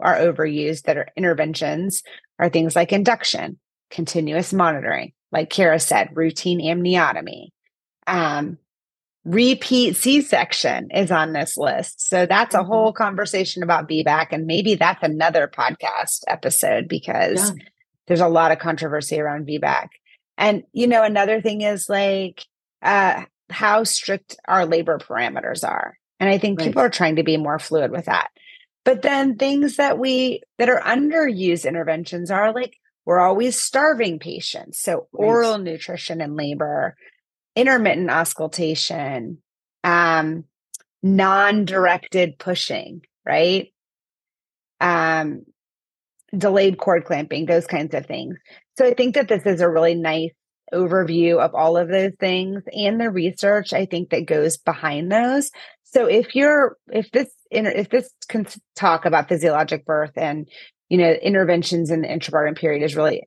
are 0.00 0.16
overused 0.16 0.82
that 0.82 0.96
are 0.96 1.06
interventions 1.16 2.02
are 2.40 2.48
things 2.48 2.74
like 2.74 2.92
induction, 2.92 3.60
continuous 3.90 4.52
monitoring, 4.52 5.12
like 5.32 5.50
Cara 5.50 5.78
said, 5.78 6.16
routine 6.16 6.60
amniotomy. 6.60 7.48
Um, 8.06 8.58
repeat 9.24 9.96
C-section 9.96 10.90
is 10.90 11.10
on 11.10 11.32
this 11.32 11.56
list. 11.56 12.08
So 12.08 12.26
that's 12.26 12.54
a 12.54 12.58
mm-hmm. 12.58 12.66
whole 12.66 12.92
conversation 12.92 13.62
about 13.62 13.88
VBAC. 13.88 14.28
And 14.30 14.46
maybe 14.46 14.74
that's 14.74 15.02
another 15.02 15.48
podcast 15.48 16.22
episode 16.26 16.88
because 16.88 17.50
yeah. 17.50 17.64
there's 18.06 18.20
a 18.20 18.28
lot 18.28 18.52
of 18.52 18.58
controversy 18.58 19.20
around 19.20 19.46
VBAC. 19.46 19.88
And, 20.38 20.64
you 20.72 20.86
know, 20.86 21.02
another 21.02 21.40
thing 21.40 21.60
is 21.60 21.88
like 21.88 22.44
uh, 22.82 23.24
how 23.50 23.84
strict 23.84 24.36
our 24.48 24.64
labor 24.64 24.98
parameters 24.98 25.68
are. 25.68 25.98
And 26.18 26.30
I 26.30 26.38
think 26.38 26.58
right. 26.58 26.68
people 26.68 26.82
are 26.82 26.90
trying 26.90 27.16
to 27.16 27.22
be 27.22 27.36
more 27.36 27.58
fluid 27.58 27.90
with 27.90 28.06
that. 28.06 28.30
But 28.84 29.02
then 29.02 29.36
things 29.36 29.76
that 29.76 29.98
we 29.98 30.42
that 30.58 30.70
are 30.70 30.80
underused 30.80 31.68
interventions 31.68 32.30
are 32.30 32.52
like 32.52 32.76
we're 33.10 33.18
always 33.18 33.60
starving 33.60 34.20
patients. 34.20 34.78
So 34.78 35.08
oral 35.12 35.58
nutrition 35.58 36.20
and 36.20 36.36
labor, 36.36 36.94
intermittent 37.56 38.08
auscultation, 38.08 39.38
um, 39.82 40.44
non-directed 41.02 42.38
pushing, 42.38 43.02
right? 43.26 43.72
Um, 44.80 45.44
delayed 46.38 46.78
cord 46.78 47.04
clamping, 47.04 47.46
those 47.46 47.66
kinds 47.66 47.96
of 47.96 48.06
things. 48.06 48.36
So 48.78 48.86
I 48.86 48.94
think 48.94 49.16
that 49.16 49.26
this 49.26 49.42
is 49.44 49.60
a 49.60 49.68
really 49.68 49.96
nice 49.96 50.30
overview 50.72 51.40
of 51.40 51.52
all 51.52 51.76
of 51.76 51.88
those 51.88 52.12
things 52.20 52.62
and 52.72 53.00
the 53.00 53.10
research 53.10 53.72
I 53.72 53.86
think 53.86 54.10
that 54.10 54.26
goes 54.26 54.56
behind 54.56 55.10
those. 55.10 55.50
So 55.82 56.06
if 56.06 56.36
you're 56.36 56.76
if 56.92 57.10
this 57.10 57.28
if 57.50 57.88
this 57.88 58.08
can 58.28 58.46
talk 58.76 59.04
about 59.04 59.28
physiologic 59.28 59.84
birth 59.84 60.12
and 60.14 60.48
you 60.90 60.98
know 60.98 61.10
interventions 61.10 61.90
in 61.90 62.02
the 62.02 62.08
intrapartum 62.08 62.56
period 62.58 62.82
is 62.82 62.94
really 62.94 63.26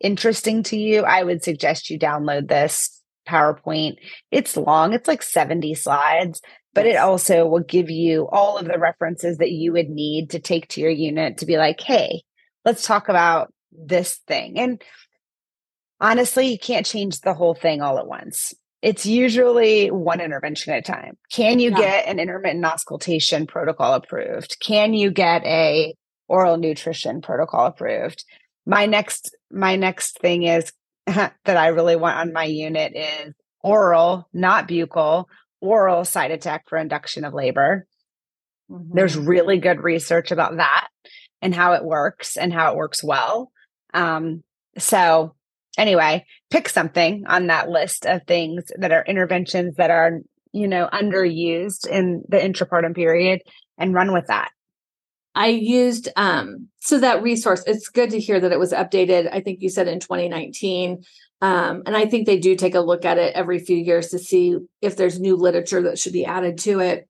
interesting 0.00 0.62
to 0.64 0.76
you, 0.76 1.02
I 1.02 1.22
would 1.22 1.42
suggest 1.42 1.88
you 1.88 1.98
download 1.98 2.48
this 2.48 3.00
PowerPoint. 3.26 3.96
It's 4.30 4.56
long, 4.56 4.92
it's 4.92 5.08
like 5.08 5.22
70 5.22 5.74
slides, 5.74 6.42
but 6.74 6.86
it 6.86 6.96
also 6.96 7.46
will 7.46 7.60
give 7.60 7.88
you 7.90 8.28
all 8.30 8.58
of 8.58 8.66
the 8.66 8.78
references 8.78 9.38
that 9.38 9.52
you 9.52 9.72
would 9.72 9.88
need 9.88 10.30
to 10.30 10.38
take 10.38 10.68
to 10.68 10.80
your 10.82 10.90
unit 10.90 11.38
to 11.38 11.46
be 11.46 11.56
like, 11.56 11.80
hey, 11.80 12.22
let's 12.64 12.86
talk 12.86 13.08
about 13.08 13.52
this 13.72 14.20
thing. 14.28 14.58
And 14.58 14.82
honestly, 16.00 16.48
you 16.48 16.58
can't 16.58 16.84
change 16.84 17.20
the 17.20 17.34
whole 17.34 17.54
thing 17.54 17.80
all 17.80 17.98
at 17.98 18.06
once. 18.06 18.52
it's 18.82 19.06
usually 19.06 19.90
one 19.90 20.20
intervention 20.20 20.74
at 20.74 20.80
a 20.80 20.92
time. 20.92 21.16
Can 21.32 21.58
you 21.58 21.70
yeah. 21.70 21.78
get 21.78 22.06
an 22.06 22.18
intermittent 22.20 22.66
auscultation 22.66 23.46
protocol 23.46 23.94
approved? 23.94 24.60
Can 24.60 24.92
you 24.92 25.10
get 25.10 25.42
a 25.46 25.94
oral 26.28 26.56
nutrition 26.56 27.20
protocol 27.20 27.66
approved? 27.66 28.24
My 28.66 28.86
next 28.86 29.36
my 29.50 29.76
next 29.76 30.18
thing 30.20 30.44
is 30.44 30.72
that 31.06 31.34
I 31.46 31.68
really 31.68 31.96
want 31.96 32.18
on 32.18 32.32
my 32.32 32.44
unit 32.44 32.92
is 32.94 33.34
oral, 33.62 34.28
not 34.32 34.68
buccal, 34.68 35.26
oral 35.60 36.02
Cytotec 36.02 36.60
for 36.66 36.78
induction 36.78 37.24
of 37.24 37.34
labor. 37.34 37.86
Mm-hmm. 38.70 38.94
There's 38.94 39.16
really 39.16 39.58
good 39.58 39.82
research 39.82 40.30
about 40.30 40.56
that 40.56 40.88
and 41.42 41.54
how 41.54 41.72
it 41.72 41.84
works 41.84 42.36
and 42.36 42.52
how 42.52 42.72
it 42.72 42.76
works 42.76 43.02
well. 43.02 43.50
Um, 43.92 44.42
so 44.78 45.34
anyway, 45.76 46.24
pick 46.50 46.68
something 46.68 47.24
on 47.26 47.48
that 47.48 47.68
list 47.68 48.06
of 48.06 48.22
things 48.26 48.64
that 48.78 48.92
are 48.92 49.04
interventions 49.04 49.76
that 49.76 49.90
are, 49.90 50.20
you 50.52 50.68
know, 50.68 50.88
underused 50.92 51.86
in 51.86 52.22
the 52.28 52.38
intrapartum 52.38 52.94
period 52.94 53.42
and 53.78 53.94
run 53.94 54.12
with 54.12 54.26
that. 54.28 54.50
I 55.34 55.48
used 55.48 56.08
um 56.16 56.68
so 56.80 56.98
that 57.00 57.22
resource 57.22 57.62
it's 57.66 57.88
good 57.88 58.10
to 58.10 58.20
hear 58.20 58.40
that 58.40 58.52
it 58.52 58.58
was 58.58 58.72
updated 58.72 59.28
I 59.32 59.40
think 59.40 59.62
you 59.62 59.68
said 59.68 59.88
in 59.88 60.00
2019 60.00 61.02
um 61.40 61.82
and 61.86 61.96
I 61.96 62.06
think 62.06 62.26
they 62.26 62.38
do 62.38 62.54
take 62.56 62.74
a 62.74 62.80
look 62.80 63.04
at 63.04 63.18
it 63.18 63.34
every 63.34 63.58
few 63.58 63.76
years 63.76 64.08
to 64.08 64.18
see 64.18 64.56
if 64.80 64.96
there's 64.96 65.20
new 65.20 65.36
literature 65.36 65.82
that 65.82 65.98
should 65.98 66.12
be 66.12 66.24
added 66.24 66.58
to 66.58 66.80
it. 66.80 67.08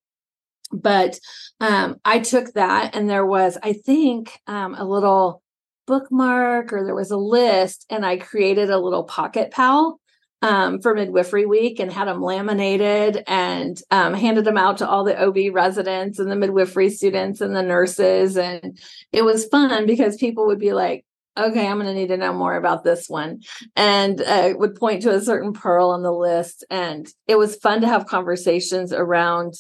But 0.72 1.18
um 1.60 1.96
I 2.04 2.20
took 2.20 2.52
that 2.54 2.94
and 2.94 3.08
there 3.08 3.26
was 3.26 3.58
I 3.62 3.74
think 3.74 4.38
um 4.46 4.74
a 4.74 4.84
little 4.84 5.42
bookmark 5.86 6.72
or 6.72 6.84
there 6.84 6.94
was 6.94 7.10
a 7.10 7.16
list 7.16 7.84
and 7.90 8.06
I 8.06 8.16
created 8.16 8.70
a 8.70 8.78
little 8.78 9.04
pocket 9.04 9.50
pal 9.50 10.00
um, 10.44 10.78
for 10.78 10.94
midwifery 10.94 11.46
week 11.46 11.80
and 11.80 11.90
had 11.90 12.06
them 12.06 12.20
laminated 12.20 13.24
and 13.26 13.80
um, 13.90 14.12
handed 14.12 14.44
them 14.44 14.58
out 14.58 14.76
to 14.78 14.88
all 14.88 15.02
the 15.02 15.18
OB 15.18 15.54
residents 15.54 16.18
and 16.18 16.30
the 16.30 16.36
midwifery 16.36 16.90
students 16.90 17.40
and 17.40 17.56
the 17.56 17.62
nurses. 17.62 18.36
And 18.36 18.78
it 19.10 19.22
was 19.22 19.46
fun 19.46 19.86
because 19.86 20.18
people 20.18 20.46
would 20.46 20.58
be 20.58 20.74
like, 20.74 21.06
okay, 21.38 21.66
I'm 21.66 21.80
going 21.80 21.86
to 21.86 21.98
need 21.98 22.08
to 22.08 22.18
know 22.18 22.34
more 22.34 22.56
about 22.56 22.84
this 22.84 23.08
one. 23.08 23.40
And 23.74 24.20
uh, 24.20 24.52
would 24.56 24.74
point 24.74 25.00
to 25.02 25.14
a 25.14 25.20
certain 25.20 25.54
pearl 25.54 25.88
on 25.88 26.02
the 26.02 26.12
list. 26.12 26.62
And 26.68 27.08
it 27.26 27.38
was 27.38 27.56
fun 27.56 27.80
to 27.80 27.88
have 27.88 28.04
conversations 28.04 28.92
around 28.92 29.54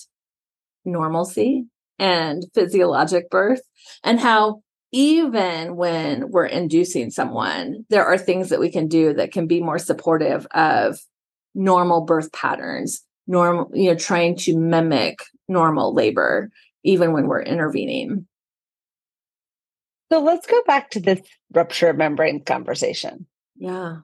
normalcy 0.84 1.64
and 1.98 2.44
physiologic 2.52 3.30
birth 3.30 3.62
and 4.02 4.20
how 4.20 4.60
even 4.94 5.74
when 5.74 6.30
we're 6.30 6.46
inducing 6.46 7.10
someone, 7.10 7.84
there 7.90 8.06
are 8.06 8.16
things 8.16 8.48
that 8.50 8.60
we 8.60 8.70
can 8.70 8.86
do 8.86 9.12
that 9.14 9.32
can 9.32 9.48
be 9.48 9.60
more 9.60 9.80
supportive 9.80 10.46
of 10.52 11.00
normal 11.52 12.02
birth 12.02 12.30
patterns, 12.32 13.02
normal, 13.26 13.68
you 13.74 13.90
know, 13.90 13.96
trying 13.96 14.36
to 14.36 14.56
mimic 14.56 15.18
normal 15.48 15.92
labor, 15.92 16.48
even 16.84 17.12
when 17.12 17.26
we're 17.26 17.42
intervening. 17.42 18.28
So 20.12 20.20
let's 20.20 20.46
go 20.46 20.62
back 20.64 20.90
to 20.90 21.00
this 21.00 21.20
rupture 21.52 21.88
of 21.88 21.96
membrane 21.96 22.44
conversation. 22.44 23.26
Yeah. 23.56 23.96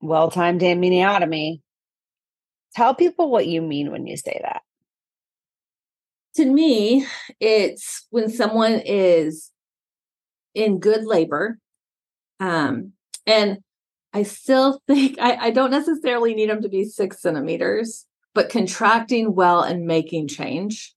Well 0.00 0.30
timed 0.30 0.60
amniotomy. 0.60 1.62
Tell 2.76 2.94
people 2.94 3.28
what 3.28 3.48
you 3.48 3.60
mean 3.60 3.90
when 3.90 4.06
you 4.06 4.16
say 4.16 4.38
that 4.40 4.62
to 6.36 6.44
me, 6.44 7.06
it's 7.40 8.06
when 8.10 8.30
someone 8.30 8.80
is 8.84 9.50
in 10.54 10.78
good 10.78 11.04
labor. 11.04 11.58
Um, 12.40 12.92
and 13.26 13.58
I 14.12 14.22
still 14.24 14.80
think 14.86 15.18
I, 15.20 15.36
I 15.36 15.50
don't 15.50 15.70
necessarily 15.70 16.34
need 16.34 16.50
them 16.50 16.62
to 16.62 16.68
be 16.68 16.84
six 16.84 17.20
centimeters, 17.20 18.06
but 18.34 18.50
contracting 18.50 19.34
well 19.34 19.62
and 19.62 19.86
making 19.86 20.28
change. 20.28 20.94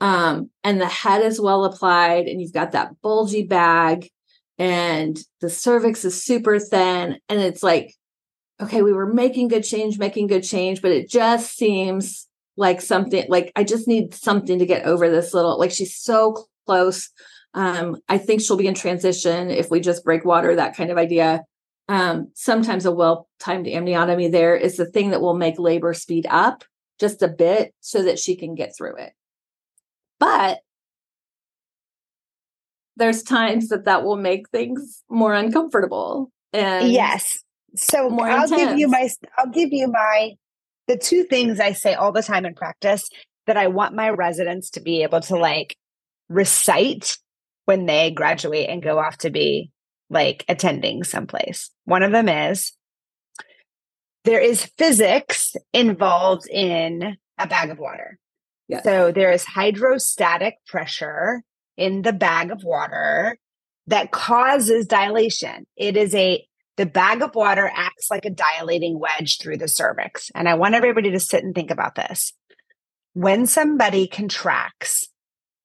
Um, 0.00 0.50
and 0.62 0.80
the 0.80 0.88
head 0.88 1.22
is 1.22 1.40
well 1.40 1.64
applied, 1.64 2.26
and 2.26 2.40
you've 2.40 2.52
got 2.52 2.72
that 2.72 3.00
bulgy 3.00 3.44
bag, 3.44 4.10
and 4.58 5.18
the 5.40 5.48
cervix 5.48 6.04
is 6.04 6.22
super 6.22 6.58
thin. 6.58 7.18
And 7.28 7.40
it's 7.40 7.62
like, 7.62 7.94
okay, 8.60 8.82
we 8.82 8.92
were 8.92 9.12
making 9.12 9.48
good 9.48 9.64
change, 9.64 9.98
making 9.98 10.26
good 10.26 10.42
change, 10.42 10.82
but 10.82 10.90
it 10.90 11.08
just 11.08 11.56
seems 11.56 12.28
like 12.56 12.80
something 12.80 13.24
like 13.28 13.52
I 13.56 13.64
just 13.64 13.88
need 13.88 14.14
something 14.14 14.58
to 14.58 14.66
get 14.66 14.84
over 14.84 15.10
this 15.10 15.34
little 15.34 15.58
like 15.58 15.70
she's 15.70 15.96
so 15.96 16.46
close. 16.66 17.10
Um, 17.54 17.98
I 18.08 18.18
think 18.18 18.40
she'll 18.40 18.56
be 18.56 18.66
in 18.66 18.74
transition 18.74 19.50
if 19.50 19.70
we 19.70 19.80
just 19.80 20.04
break 20.04 20.24
water, 20.24 20.56
that 20.56 20.76
kind 20.76 20.90
of 20.90 20.98
idea. 20.98 21.44
Um, 21.88 22.30
sometimes 22.34 22.86
a 22.86 22.92
well-timed 22.92 23.66
amniotomy 23.66 24.32
there 24.32 24.56
is 24.56 24.76
the 24.76 24.86
thing 24.86 25.10
that 25.10 25.20
will 25.20 25.36
make 25.36 25.58
labor 25.58 25.92
speed 25.92 26.26
up 26.30 26.64
just 26.98 27.22
a 27.22 27.28
bit 27.28 27.74
so 27.80 28.02
that 28.02 28.18
she 28.18 28.36
can 28.36 28.54
get 28.54 28.74
through 28.76 28.96
it. 28.96 29.12
But 30.18 30.60
there's 32.96 33.22
times 33.22 33.68
that 33.68 33.84
that 33.84 34.04
will 34.04 34.16
make 34.16 34.48
things 34.50 35.02
more 35.08 35.34
uncomfortable 35.34 36.30
and 36.52 36.90
yes 36.90 37.42
so 37.76 38.08
i'll 38.20 38.44
intense. 38.44 38.50
give 38.50 38.78
you 38.78 38.88
my 38.88 39.08
i'll 39.38 39.50
give 39.50 39.70
you 39.72 39.88
my 39.88 40.32
the 40.86 40.96
two 40.96 41.24
things 41.24 41.60
I 41.60 41.72
say 41.72 41.94
all 41.94 42.12
the 42.12 42.22
time 42.22 42.44
in 42.44 42.54
practice 42.54 43.08
that 43.46 43.56
I 43.56 43.68
want 43.68 43.94
my 43.94 44.10
residents 44.10 44.70
to 44.70 44.80
be 44.80 45.02
able 45.02 45.20
to 45.22 45.36
like 45.36 45.76
recite 46.28 47.18
when 47.66 47.86
they 47.86 48.10
graduate 48.10 48.68
and 48.68 48.82
go 48.82 48.98
off 48.98 49.18
to 49.18 49.30
be 49.30 49.70
like 50.10 50.44
attending 50.48 51.04
someplace. 51.04 51.70
One 51.84 52.02
of 52.02 52.12
them 52.12 52.28
is 52.28 52.72
there 54.24 54.40
is 54.40 54.64
physics 54.78 55.54
involved 55.72 56.48
in 56.48 57.16
a 57.38 57.46
bag 57.46 57.70
of 57.70 57.78
water. 57.78 58.18
Yes. 58.68 58.84
So 58.84 59.12
there 59.12 59.32
is 59.32 59.44
hydrostatic 59.44 60.56
pressure 60.66 61.42
in 61.76 62.02
the 62.02 62.12
bag 62.12 62.50
of 62.50 62.64
water 62.64 63.36
that 63.86 64.10
causes 64.10 64.86
dilation. 64.86 65.66
It 65.76 65.96
is 65.96 66.14
a 66.14 66.46
the 66.76 66.86
bag 66.86 67.22
of 67.22 67.34
water 67.34 67.70
acts 67.74 68.10
like 68.10 68.24
a 68.24 68.30
dilating 68.30 68.98
wedge 68.98 69.38
through 69.38 69.58
the 69.58 69.68
cervix. 69.68 70.30
And 70.34 70.48
I 70.48 70.54
want 70.54 70.74
everybody 70.74 71.10
to 71.12 71.20
sit 71.20 71.44
and 71.44 71.54
think 71.54 71.70
about 71.70 71.94
this. 71.94 72.32
When 73.12 73.46
somebody 73.46 74.06
contracts 74.08 75.08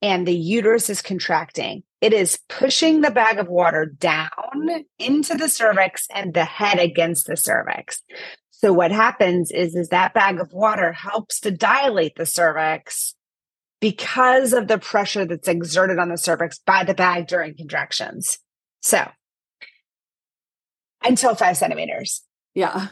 and 0.02 0.28
the 0.28 0.36
uterus 0.36 0.89
is 0.89 1.02
contracting, 1.02 1.84
it 2.00 2.13
is 2.13 2.39
pushing 2.48 3.02
the 3.02 3.12
bag 3.12 3.39
of 3.39 3.48
water 3.48 3.86
down 3.86 4.86
into 5.00 5.36
the 5.36 5.50
cervix 5.50 6.08
and 6.13 6.34
the 6.34 6.45
head 6.45 6.80
against 6.80 7.28
the 7.28 7.36
cervix. 7.36 8.02
So 8.52 8.72
what 8.72 8.91
happens 8.91 9.52
is, 9.52 9.76
is 9.76 9.89
that 9.89 10.13
bag 10.13 10.39
of 10.39 10.54
water 10.54 10.91
helps 10.91 11.39
to 11.41 11.52
dilate 11.52 12.15
the 12.15 12.26
cervix 12.26 13.15
because 13.82 14.54
of 14.54 14.67
the 14.67 14.78
pressure 14.78 15.26
that's 15.26 15.48
exerted 15.48 15.98
on 15.98 16.10
the 16.10 16.17
cervix 16.17 16.60
by 16.60 16.84
the 16.84 16.93
bag 16.93 17.28
during 17.28 17.56
contractions. 17.56 18.38
So 18.82 19.08
until 21.03 21.35
five 21.35 21.57
centimeters. 21.57 22.21
Yeah. 22.53 22.88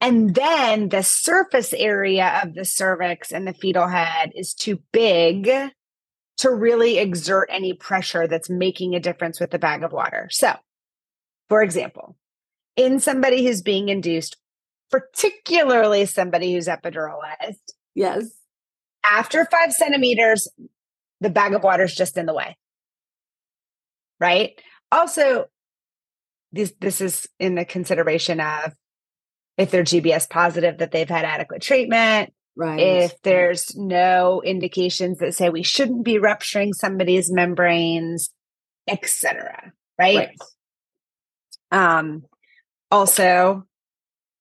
And 0.00 0.34
then 0.34 0.88
the 0.88 1.02
surface 1.02 1.72
area 1.72 2.40
of 2.42 2.54
the 2.54 2.64
cervix 2.64 3.30
and 3.30 3.46
the 3.46 3.54
fetal 3.54 3.86
head 3.86 4.32
is 4.34 4.52
too 4.52 4.82
big 4.92 5.48
to 6.38 6.50
really 6.50 6.98
exert 6.98 7.48
any 7.52 7.72
pressure 7.72 8.26
that's 8.26 8.50
making 8.50 8.94
a 8.94 9.00
difference 9.00 9.38
with 9.38 9.50
the 9.50 9.58
bag 9.58 9.84
of 9.84 9.92
water. 9.92 10.28
So, 10.30 10.54
for 11.48 11.62
example, 11.62 12.16
in 12.74 12.98
somebody 12.98 13.44
who's 13.46 13.62
being 13.62 13.88
induced, 13.88 14.36
particularly 14.90 16.04
somebody 16.06 16.52
who's 16.52 16.66
epiduralized. 16.66 17.60
Yes. 17.94 18.30
After 19.04 19.44
five 19.44 19.72
centimeters, 19.72 20.48
the 21.20 21.30
bag 21.30 21.54
of 21.54 21.62
water 21.62 21.84
is 21.84 21.94
just 21.94 22.16
in 22.16 22.26
the 22.26 22.34
way. 22.34 22.56
Right. 24.18 24.60
Also, 24.90 25.46
this 26.52 26.72
this 26.80 27.00
is 27.00 27.26
in 27.38 27.54
the 27.54 27.64
consideration 27.64 28.40
of 28.40 28.72
if 29.56 29.70
they're 29.70 29.84
GBS 29.84 30.28
positive 30.28 30.78
that 30.78 30.92
they've 30.92 31.08
had 31.08 31.24
adequate 31.24 31.62
treatment. 31.62 32.32
Right. 32.54 32.78
If 32.78 33.20
there's 33.22 33.74
no 33.76 34.42
indications 34.44 35.18
that 35.18 35.34
say 35.34 35.48
we 35.48 35.62
shouldn't 35.62 36.04
be 36.04 36.18
rupturing 36.18 36.74
somebody's 36.74 37.32
membranes, 37.32 38.30
etc. 38.86 39.72
Right? 39.98 40.16
right. 40.16 40.38
Um 41.70 42.24
also 42.90 43.64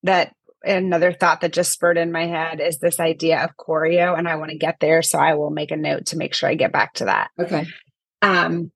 that 0.04 0.34
another 0.63 1.13
thought 1.13 1.41
that 1.41 1.54
just 1.54 1.71
spurred 1.71 1.97
in 1.97 2.12
my 2.12 2.28
head 2.28 2.60
is 2.60 2.80
this 2.80 3.00
idea 3.00 3.43
of 3.43 3.58
chorio 3.58 4.17
and 4.17 4.28
I 4.28 4.36
want 4.36 4.52
to 4.52 4.58
get 4.58 4.78
there 4.80 5.02
so 5.02 5.17
I 5.17 5.36
will 5.36 5.50
make 5.50 5.71
a 5.71 5.78
note 5.78 6.08
to 6.08 6.17
make 6.17 6.34
sure 6.34 6.50
I 6.50 6.56
get 6.56 6.74
back 6.74 6.93
to 6.95 7.06
that. 7.06 7.30
Okay. 7.39 7.65
Um 8.21 8.71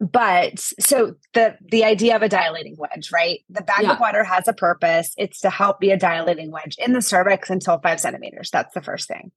but 0.00 0.58
so 0.58 1.14
the 1.34 1.56
the 1.70 1.84
idea 1.84 2.14
of 2.14 2.22
a 2.22 2.28
dilating 2.28 2.76
wedge 2.78 3.10
right 3.12 3.40
the 3.48 3.62
bag 3.62 3.82
yeah. 3.82 3.92
of 3.92 4.00
water 4.00 4.22
has 4.22 4.46
a 4.46 4.52
purpose 4.52 5.12
it's 5.16 5.40
to 5.40 5.50
help 5.50 5.80
be 5.80 5.90
a 5.90 5.96
dilating 5.96 6.50
wedge 6.50 6.76
in 6.78 6.92
the 6.92 7.02
cervix 7.02 7.50
until 7.50 7.78
five 7.78 8.00
centimeters 8.00 8.50
that's 8.50 8.74
the 8.74 8.82
first 8.82 9.08
thing 9.08 9.32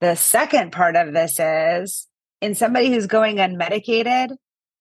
the 0.00 0.14
second 0.14 0.72
part 0.72 0.96
of 0.96 1.12
this 1.12 1.38
is 1.38 2.08
in 2.40 2.54
somebody 2.54 2.90
who's 2.90 3.06
going 3.06 3.36
unmedicated 3.36 4.34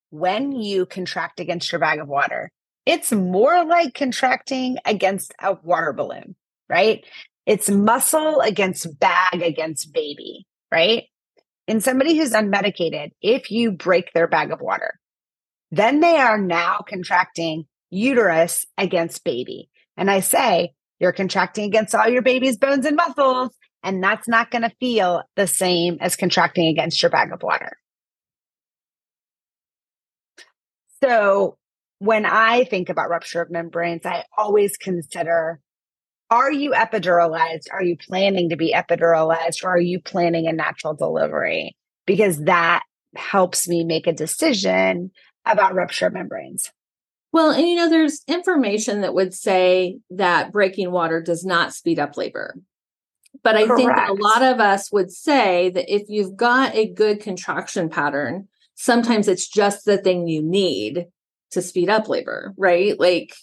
when 0.09 0.51
you 0.51 0.85
contract 0.85 1.39
against 1.39 1.71
your 1.71 1.79
bag 1.79 1.99
of 1.99 2.07
water 2.07 2.51
it's 2.89 3.11
more 3.11 3.65
like 3.65 3.93
contracting 3.93 4.77
against 4.83 5.31
a 5.39 5.53
water 5.53 5.93
balloon, 5.93 6.35
right? 6.67 7.05
It's 7.45 7.69
muscle 7.69 8.39
against 8.39 8.99
bag 8.99 9.43
against 9.43 9.93
baby, 9.93 10.47
right? 10.71 11.03
In 11.69 11.81
somebody 11.81 12.17
who's 12.17 12.33
unmedicated, 12.33 13.11
if 13.21 13.51
you 13.51 13.71
break 13.71 14.11
their 14.11 14.27
bag 14.27 14.51
of 14.51 14.59
water, 14.59 14.99
then 15.69 15.99
they 15.99 16.17
are 16.17 16.39
now 16.39 16.79
contracting 16.79 17.65
uterus 17.91 18.65
against 18.75 19.23
baby. 19.23 19.69
And 19.95 20.09
I 20.09 20.21
say, 20.21 20.73
you're 20.99 21.11
contracting 21.11 21.65
against 21.65 21.93
all 21.93 22.09
your 22.09 22.23
baby's 22.23 22.57
bones 22.57 22.87
and 22.87 22.95
muscles, 22.95 23.51
and 23.83 24.03
that's 24.03 24.27
not 24.27 24.49
going 24.49 24.63
to 24.63 24.75
feel 24.79 25.21
the 25.35 25.45
same 25.45 25.99
as 26.01 26.15
contracting 26.15 26.69
against 26.69 27.03
your 27.03 27.11
bag 27.11 27.31
of 27.31 27.43
water. 27.43 27.77
So 31.03 31.59
when 31.99 32.25
I 32.25 32.63
think 32.63 32.89
about 32.89 33.11
rupture 33.11 33.43
of 33.43 33.51
membranes, 33.51 34.07
I 34.07 34.25
always 34.35 34.75
consider 34.75 35.59
are 36.29 36.51
you 36.51 36.71
epiduralized? 36.71 37.67
Are 37.71 37.83
you 37.83 37.97
planning 37.97 38.49
to 38.49 38.55
be 38.55 38.73
epiduralized? 38.73 39.63
Or 39.63 39.69
are 39.69 39.79
you 39.79 39.99
planning 39.99 40.47
a 40.47 40.53
natural 40.53 40.93
delivery? 40.93 41.75
Because 42.05 42.43
that 42.43 42.83
helps 43.15 43.67
me 43.67 43.83
make 43.83 44.07
a 44.07 44.13
decision 44.13 45.11
about 45.45 45.73
rupture 45.73 46.09
membranes. 46.09 46.71
Well, 47.31 47.51
and 47.51 47.67
you 47.67 47.75
know, 47.75 47.89
there's 47.89 48.21
information 48.27 49.01
that 49.01 49.13
would 49.13 49.33
say 49.33 49.99
that 50.11 50.51
breaking 50.51 50.91
water 50.91 51.21
does 51.21 51.45
not 51.45 51.73
speed 51.73 51.99
up 51.99 52.17
labor. 52.17 52.55
But 53.43 53.55
I 53.55 53.67
Correct. 53.67 53.77
think 53.77 53.91
a 54.09 54.13
lot 54.13 54.41
of 54.41 54.59
us 54.59 54.91
would 54.91 55.11
say 55.11 55.69
that 55.69 55.93
if 55.93 56.03
you've 56.09 56.35
got 56.35 56.75
a 56.75 56.91
good 56.91 57.21
contraction 57.21 57.89
pattern, 57.89 58.47
sometimes 58.75 59.27
it's 59.27 59.47
just 59.47 59.85
the 59.85 59.97
thing 59.97 60.27
you 60.27 60.41
need 60.41 61.05
to 61.51 61.61
speed 61.61 61.89
up 61.89 62.09
labor, 62.09 62.53
right? 62.57 62.99
Like, 62.99 63.33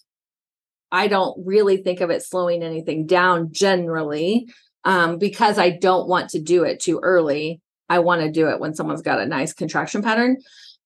I 0.92 1.09
don't 1.09 1.37
really 1.44 1.79
think 1.79 2.01
of 2.01 2.11
it 2.11 2.22
slowing 2.22 2.62
anything 2.62 3.07
down 3.07 3.53
generally 3.53 4.49
um, 4.85 5.18
because 5.18 5.59
I 5.59 5.70
don't 5.70 6.09
want 6.09 6.31
to 6.31 6.40
do 6.40 6.64
it 6.64 6.81
too 6.81 7.01
early. 7.03 7.61
I 7.88 7.99
want 8.01 8.22
to 8.22 8.31
do 8.31 8.49
it 8.49 8.61
when 8.61 8.75
someone's 8.75 9.03
got 9.03 9.20
a 9.20 9.27
nice 9.27 9.53
contraction 9.53 10.03
pattern. 10.03 10.38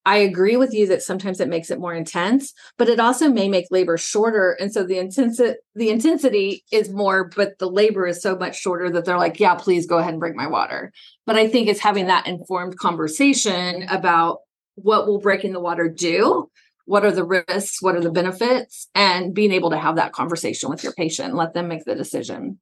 I 0.06 0.16
agree 0.16 0.56
with 0.56 0.72
you 0.72 0.86
that 0.88 1.02
sometimes 1.02 1.40
it 1.40 1.48
makes 1.48 1.70
it 1.70 1.78
more 1.78 1.94
intense, 1.94 2.54
but 2.78 2.88
it 2.88 2.98
also 2.98 3.28
may 3.28 3.48
make 3.48 3.66
labor 3.70 3.98
shorter. 3.98 4.56
And 4.58 4.72
so 4.72 4.82
the 4.82 4.98
intensity 4.98 5.58
the 5.74 5.90
intensity 5.90 6.64
is 6.72 6.90
more, 6.90 7.30
but 7.36 7.58
the 7.58 7.68
labor 7.68 8.06
is 8.06 8.22
so 8.22 8.34
much 8.36 8.58
shorter 8.58 8.88
that 8.90 9.04
they're 9.04 9.18
like, 9.18 9.38
yeah, 9.38 9.54
please 9.54 9.86
go 9.86 9.98
ahead 9.98 10.12
and 10.12 10.20
break 10.20 10.34
my 10.34 10.46
water. 10.46 10.90
But 11.26 11.36
I 11.36 11.48
think 11.48 11.68
it's 11.68 11.80
having 11.80 12.06
that 12.06 12.26
informed 12.26 12.78
conversation 12.78 13.84
about 13.90 14.38
what 14.76 15.06
will 15.06 15.20
breaking 15.20 15.52
the 15.52 15.60
water 15.60 15.88
do, 15.88 16.50
what 16.90 17.05
are 17.05 17.12
the 17.12 17.22
risks, 17.22 17.81
what 17.81 17.94
are 17.94 18.00
the 18.00 18.11
benefits, 18.11 18.88
and 18.96 19.33
being 19.33 19.53
able 19.53 19.70
to 19.70 19.79
have 19.79 19.94
that 19.94 20.12
conversation 20.12 20.68
with 20.68 20.83
your 20.83 20.92
patient, 20.92 21.37
let 21.37 21.55
them 21.55 21.68
make 21.68 21.85
the 21.85 21.94
decision. 21.94 22.59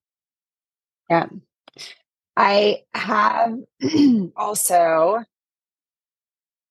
Yeah. 1.08 1.28
I 2.36 2.82
have 2.92 3.54
also 4.36 5.24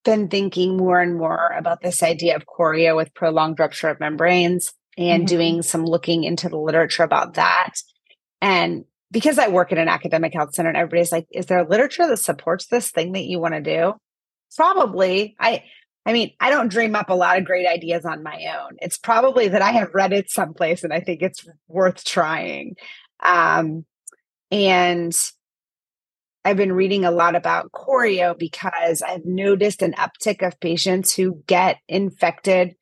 been 0.04 0.28
thinking 0.28 0.76
more 0.76 1.00
and 1.00 1.18
more 1.18 1.48
about 1.48 1.82
this 1.82 2.00
idea 2.04 2.36
of 2.36 2.46
chorio 2.46 2.94
with 2.94 3.12
prolonged 3.12 3.58
rupture 3.58 3.88
of 3.88 3.98
membranes 3.98 4.72
and 4.96 5.24
mm-hmm. 5.24 5.36
doing 5.36 5.62
some 5.62 5.84
looking 5.84 6.22
into 6.22 6.48
the 6.48 6.56
literature 6.56 7.02
about 7.02 7.34
that. 7.34 7.72
And 8.40 8.84
because 9.10 9.36
I 9.36 9.48
work 9.48 9.72
in 9.72 9.78
an 9.78 9.88
academic 9.88 10.32
health 10.32 10.54
center 10.54 10.68
and 10.68 10.78
everybody's 10.78 11.10
like, 11.10 11.26
is 11.32 11.46
there 11.46 11.64
literature 11.64 12.06
that 12.06 12.18
supports 12.18 12.66
this 12.66 12.92
thing 12.92 13.14
that 13.14 13.24
you 13.24 13.40
want 13.40 13.54
to 13.54 13.60
do? 13.60 13.94
Probably. 14.56 15.34
I 15.40 15.64
I 16.08 16.12
mean, 16.14 16.32
I 16.40 16.48
don't 16.48 16.72
dream 16.72 16.94
up 16.94 17.10
a 17.10 17.14
lot 17.14 17.36
of 17.36 17.44
great 17.44 17.66
ideas 17.66 18.06
on 18.06 18.22
my 18.22 18.42
own. 18.58 18.78
It's 18.80 18.96
probably 18.96 19.48
that 19.48 19.60
I 19.60 19.72
have 19.72 19.92
read 19.92 20.14
it 20.14 20.30
someplace 20.30 20.82
and 20.82 20.90
I 20.90 21.00
think 21.00 21.20
it's 21.20 21.46
worth 21.68 22.02
trying. 22.02 22.76
Um, 23.22 23.84
and 24.50 25.14
I've 26.46 26.56
been 26.56 26.72
reading 26.72 27.04
a 27.04 27.10
lot 27.10 27.34
about 27.34 27.72
chorio 27.72 28.36
because 28.36 29.02
I've 29.02 29.26
noticed 29.26 29.82
an 29.82 29.92
uptick 29.98 30.40
of 30.40 30.58
patients 30.60 31.14
who 31.14 31.42
get 31.46 31.76
infected 31.88 32.74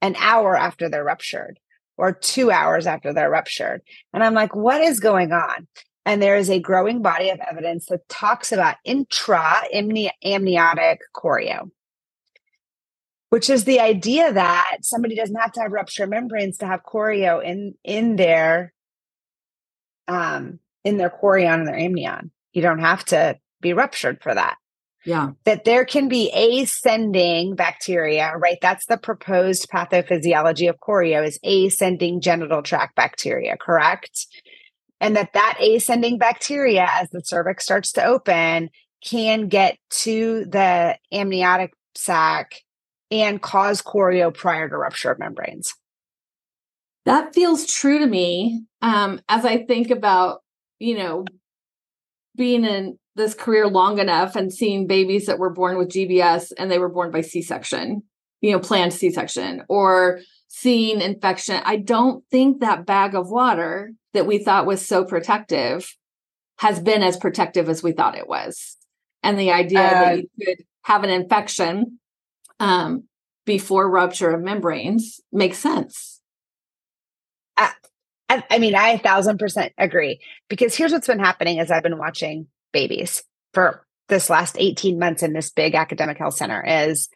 an 0.00 0.16
hour 0.18 0.56
after 0.56 0.88
they're 0.88 1.04
ruptured 1.04 1.60
or 1.96 2.12
two 2.12 2.50
hours 2.50 2.88
after 2.88 3.12
they're 3.12 3.30
ruptured. 3.30 3.82
And 4.12 4.24
I'm 4.24 4.34
like, 4.34 4.56
what 4.56 4.80
is 4.80 4.98
going 4.98 5.30
on? 5.30 5.68
And 6.04 6.20
there 6.20 6.34
is 6.34 6.50
a 6.50 6.58
growing 6.58 7.00
body 7.00 7.30
of 7.30 7.38
evidence 7.48 7.86
that 7.86 8.08
talks 8.08 8.50
about 8.50 8.74
intra 8.84 9.62
amniotic 9.72 10.98
chorio, 11.14 11.70
which 13.32 13.48
is 13.48 13.64
the 13.64 13.80
idea 13.80 14.30
that 14.30 14.76
somebody 14.82 15.16
doesn't 15.16 15.36
have 15.36 15.52
to 15.52 15.62
have 15.62 15.72
rupture 15.72 16.06
membranes 16.06 16.58
to 16.58 16.66
have 16.66 16.82
chorio 16.82 17.42
in 17.42 17.74
in 17.82 18.16
their 18.16 18.74
um 20.06 20.58
in 20.84 20.98
their 20.98 21.08
chorion 21.08 21.60
and 21.60 21.66
their 21.66 21.78
amnion. 21.78 22.30
You 22.52 22.60
don't 22.60 22.80
have 22.80 23.06
to 23.06 23.38
be 23.62 23.72
ruptured 23.72 24.22
for 24.22 24.34
that. 24.34 24.56
Yeah. 25.06 25.30
That 25.44 25.64
there 25.64 25.86
can 25.86 26.08
be 26.08 26.30
ascending 26.30 27.54
bacteria, 27.54 28.34
right? 28.36 28.58
That's 28.60 28.84
the 28.84 28.98
proposed 28.98 29.70
pathophysiology 29.70 30.68
of 30.68 30.78
chorio 30.78 31.26
is 31.26 31.40
ascending 31.42 32.20
genital 32.20 32.62
tract 32.62 32.96
bacteria, 32.96 33.56
correct? 33.56 34.26
And 35.00 35.16
that 35.16 35.32
that 35.32 35.56
ascending 35.58 36.18
bacteria 36.18 36.86
as 36.86 37.08
the 37.08 37.22
cervix 37.24 37.64
starts 37.64 37.92
to 37.92 38.04
open 38.04 38.68
can 39.02 39.48
get 39.48 39.78
to 40.02 40.44
the 40.44 40.98
amniotic 41.10 41.72
sac 41.94 42.60
and 43.12 43.42
cause 43.42 43.82
chorio 43.82 44.32
prior 44.32 44.68
to 44.68 44.76
rupture 44.76 45.10
of 45.10 45.18
membranes. 45.18 45.74
That 47.04 47.34
feels 47.34 47.66
true 47.66 47.98
to 47.98 48.06
me 48.06 48.64
um, 48.80 49.20
as 49.28 49.44
I 49.44 49.64
think 49.64 49.90
about, 49.90 50.40
you 50.78 50.96
know, 50.96 51.26
being 52.34 52.64
in 52.64 52.98
this 53.14 53.34
career 53.34 53.66
long 53.66 53.98
enough 53.98 54.34
and 54.34 54.50
seeing 54.52 54.86
babies 54.86 55.26
that 55.26 55.38
were 55.38 55.50
born 55.50 55.76
with 55.76 55.90
GBS 55.90 56.52
and 56.58 56.70
they 56.70 56.78
were 56.78 56.88
born 56.88 57.10
by 57.10 57.20
C-section, 57.20 58.02
you 58.40 58.52
know, 58.52 58.58
planned 58.58 58.94
C-section 58.94 59.62
or 59.68 60.20
seeing 60.48 61.02
infection. 61.02 61.60
I 61.64 61.76
don't 61.76 62.24
think 62.30 62.60
that 62.60 62.86
bag 62.86 63.14
of 63.14 63.30
water 63.30 63.92
that 64.14 64.26
we 64.26 64.38
thought 64.38 64.64
was 64.64 64.86
so 64.86 65.04
protective 65.04 65.94
has 66.58 66.80
been 66.80 67.02
as 67.02 67.18
protective 67.18 67.68
as 67.68 67.82
we 67.82 67.92
thought 67.92 68.16
it 68.16 68.28
was. 68.28 68.78
And 69.22 69.38
the 69.38 69.52
idea 69.52 69.80
uh, 69.80 69.90
that 69.90 70.18
you 70.18 70.28
could 70.42 70.64
have 70.84 71.04
an 71.04 71.10
infection 71.10 71.98
um, 72.62 73.04
before 73.44 73.90
rupture 73.90 74.30
of 74.30 74.40
membranes 74.40 75.20
makes 75.32 75.58
sense. 75.58 76.20
I, 78.32 78.44
I 78.50 78.58
mean, 78.58 78.74
I 78.74 78.90
a 78.90 78.98
thousand 78.98 79.38
percent 79.38 79.74
agree 79.76 80.20
because 80.48 80.74
here's 80.74 80.92
what's 80.92 81.06
been 81.06 81.18
happening 81.18 81.58
as 81.58 81.70
I've 81.70 81.82
been 81.82 81.98
watching 81.98 82.46
babies 82.72 83.22
for 83.52 83.84
this 84.08 84.30
last 84.30 84.56
18 84.58 84.98
months 84.98 85.22
in 85.22 85.34
this 85.34 85.50
big 85.50 85.74
academic 85.74 86.16
health 86.16 86.34
center 86.34 86.64
is 86.66 87.10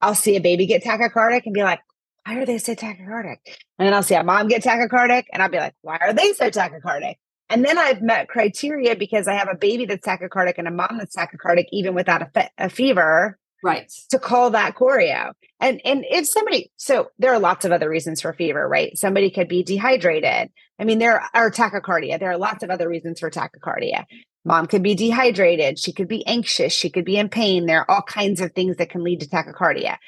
I'll 0.00 0.14
see 0.14 0.36
a 0.36 0.40
baby 0.40 0.66
get 0.66 0.84
tachycardic 0.84 1.42
and 1.44 1.54
be 1.54 1.62
like, 1.62 1.80
why 2.24 2.36
are 2.36 2.46
they 2.46 2.58
so 2.58 2.74
tachycardic? 2.74 3.38
And 3.78 3.86
then 3.86 3.94
I'll 3.94 4.04
see 4.04 4.14
a 4.14 4.22
mom 4.22 4.46
get 4.46 4.62
tachycardic 4.62 5.24
and 5.32 5.42
I'll 5.42 5.48
be 5.48 5.58
like, 5.58 5.74
why 5.82 5.98
are 6.00 6.12
they 6.12 6.32
so 6.34 6.50
tachycardic? 6.50 7.16
And 7.48 7.64
then 7.64 7.76
I've 7.76 8.00
met 8.00 8.28
criteria 8.28 8.94
because 8.94 9.26
I 9.26 9.34
have 9.34 9.48
a 9.50 9.56
baby 9.56 9.86
that's 9.86 10.06
tachycardic 10.06 10.54
and 10.58 10.68
a 10.68 10.70
mom 10.70 10.98
that's 10.98 11.16
tachycardic, 11.16 11.66
even 11.72 11.94
without 11.94 12.22
a, 12.22 12.30
fe- 12.32 12.50
a 12.58 12.68
fever 12.68 13.39
right. 13.62 13.90
to 14.10 14.18
call 14.18 14.50
that 14.50 14.74
chorio 14.74 15.32
and 15.60 15.80
and 15.84 16.04
if 16.08 16.26
somebody 16.26 16.70
so 16.76 17.10
there 17.18 17.32
are 17.32 17.38
lots 17.38 17.64
of 17.64 17.72
other 17.72 17.88
reasons 17.88 18.20
for 18.20 18.32
fever 18.32 18.66
right? 18.68 18.96
Somebody 18.96 19.30
could 19.30 19.48
be 19.48 19.62
dehydrated. 19.62 20.50
I 20.78 20.84
mean 20.84 20.98
there 20.98 21.22
are 21.34 21.50
tachycardia. 21.50 22.18
There 22.18 22.30
are 22.30 22.38
lots 22.38 22.62
of 22.62 22.70
other 22.70 22.88
reasons 22.88 23.20
for 23.20 23.30
tachycardia. 23.30 24.04
Mom 24.44 24.66
could 24.66 24.82
be 24.82 24.94
dehydrated. 24.94 25.78
She 25.78 25.92
could 25.92 26.08
be 26.08 26.26
anxious. 26.26 26.72
She 26.72 26.88
could 26.88 27.04
be 27.04 27.18
in 27.18 27.28
pain. 27.28 27.66
There 27.66 27.80
are 27.80 27.90
all 27.90 28.02
kinds 28.02 28.40
of 28.40 28.52
things 28.52 28.76
that 28.76 28.88
can 28.88 29.04
lead 29.04 29.20
to 29.20 29.28
tachycardia. 29.28 29.98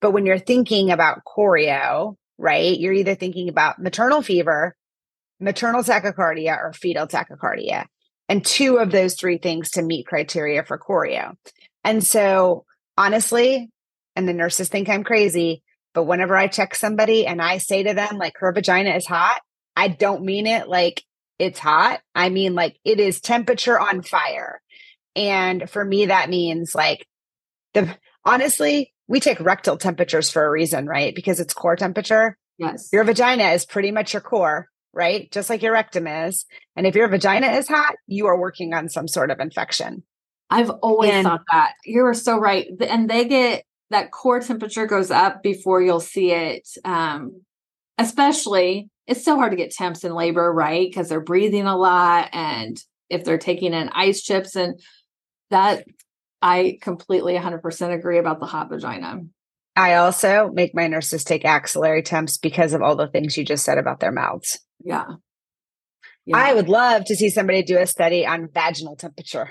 But 0.00 0.12
when 0.12 0.24
you're 0.26 0.38
thinking 0.38 0.90
about 0.90 1.20
chorio 1.24 2.16
right 2.38 2.78
you're 2.78 2.94
either 2.94 3.14
thinking 3.14 3.48
about 3.48 3.78
maternal 3.78 4.22
fever 4.22 4.74
maternal 5.38 5.82
tachycardia 5.82 6.56
or 6.56 6.72
fetal 6.72 7.06
tachycardia. 7.06 7.86
And 8.28 8.44
two 8.44 8.78
of 8.78 8.92
those 8.92 9.14
three 9.14 9.36
things 9.36 9.70
to 9.72 9.82
meet 9.82 10.06
criteria 10.06 10.62
for 10.62 10.78
chorio. 10.78 11.36
And 11.84 12.02
so 12.02 12.64
honestly, 13.02 13.70
and 14.14 14.28
the 14.28 14.32
nurses 14.32 14.68
think 14.68 14.88
I'm 14.88 15.04
crazy, 15.04 15.62
but 15.94 16.04
whenever 16.04 16.36
I 16.36 16.46
check 16.46 16.74
somebody 16.74 17.26
and 17.26 17.42
I 17.42 17.58
say 17.58 17.82
to 17.82 17.94
them, 17.94 18.18
like, 18.18 18.34
her 18.38 18.52
vagina 18.52 18.90
is 18.90 19.06
hot, 19.06 19.40
I 19.76 19.88
don't 19.88 20.24
mean 20.24 20.46
it 20.46 20.68
like 20.68 21.02
it's 21.38 21.58
hot. 21.58 22.00
I 22.14 22.28
mean, 22.28 22.54
like, 22.54 22.76
it 22.84 23.00
is 23.00 23.20
temperature 23.20 23.78
on 23.78 24.02
fire. 24.02 24.60
And 25.16 25.68
for 25.68 25.84
me, 25.84 26.06
that 26.06 26.30
means 26.30 26.74
like 26.74 27.06
the 27.74 27.96
honestly, 28.24 28.92
we 29.08 29.20
take 29.20 29.40
rectal 29.40 29.76
temperatures 29.76 30.30
for 30.30 30.44
a 30.44 30.50
reason, 30.50 30.86
right? 30.86 31.14
Because 31.14 31.40
it's 31.40 31.54
core 31.54 31.76
temperature. 31.76 32.36
Yes. 32.58 32.88
Your 32.92 33.04
vagina 33.04 33.44
is 33.50 33.66
pretty 33.66 33.90
much 33.90 34.12
your 34.14 34.22
core, 34.22 34.68
right? 34.92 35.30
Just 35.30 35.50
like 35.50 35.62
your 35.62 35.72
rectum 35.72 36.06
is. 36.06 36.46
And 36.76 36.86
if 36.86 36.94
your 36.94 37.08
vagina 37.08 37.48
is 37.48 37.68
hot, 37.68 37.94
you 38.06 38.26
are 38.26 38.38
working 38.38 38.72
on 38.72 38.88
some 38.88 39.08
sort 39.08 39.30
of 39.30 39.40
infection. 39.40 40.04
I've 40.52 40.70
always 40.70 41.10
and, 41.10 41.24
thought 41.24 41.42
that. 41.50 41.74
You 41.84 42.04
are 42.06 42.14
so 42.14 42.38
right. 42.38 42.66
And 42.88 43.08
they 43.08 43.26
get 43.26 43.64
that 43.90 44.10
core 44.10 44.40
temperature 44.40 44.86
goes 44.86 45.10
up 45.10 45.42
before 45.42 45.82
you'll 45.82 46.00
see 46.00 46.30
it 46.30 46.66
um, 46.84 47.42
especially 47.98 48.88
it's 49.06 49.24
so 49.24 49.36
hard 49.36 49.52
to 49.52 49.56
get 49.56 49.72
temps 49.72 50.04
in 50.04 50.14
labor, 50.14 50.52
right? 50.52 50.88
Because 50.88 51.08
they're 51.08 51.20
breathing 51.20 51.66
a 51.66 51.76
lot. 51.76 52.28
And 52.32 52.78
if 53.10 53.24
they're 53.24 53.38
taking 53.38 53.74
in 53.74 53.90
ice 53.90 54.22
chips, 54.22 54.56
and 54.56 54.80
that 55.50 55.84
I 56.40 56.78
completely 56.80 57.34
100% 57.34 57.94
agree 57.94 58.18
about 58.18 58.40
the 58.40 58.46
hot 58.46 58.68
vagina. 58.68 59.22
I 59.74 59.94
also 59.94 60.50
make 60.52 60.74
my 60.74 60.86
nurses 60.86 61.24
take 61.24 61.44
axillary 61.44 62.02
temps 62.02 62.36
because 62.36 62.74
of 62.74 62.82
all 62.82 62.96
the 62.96 63.08
things 63.08 63.36
you 63.36 63.44
just 63.44 63.64
said 63.64 63.78
about 63.78 64.00
their 64.00 64.12
mouths. 64.12 64.60
Yeah. 64.84 65.06
yeah. 66.26 66.36
I 66.36 66.54
would 66.54 66.68
love 66.68 67.04
to 67.06 67.16
see 67.16 67.30
somebody 67.30 67.62
do 67.62 67.78
a 67.78 67.86
study 67.86 68.26
on 68.26 68.48
vaginal 68.52 68.96
temperature. 68.96 69.50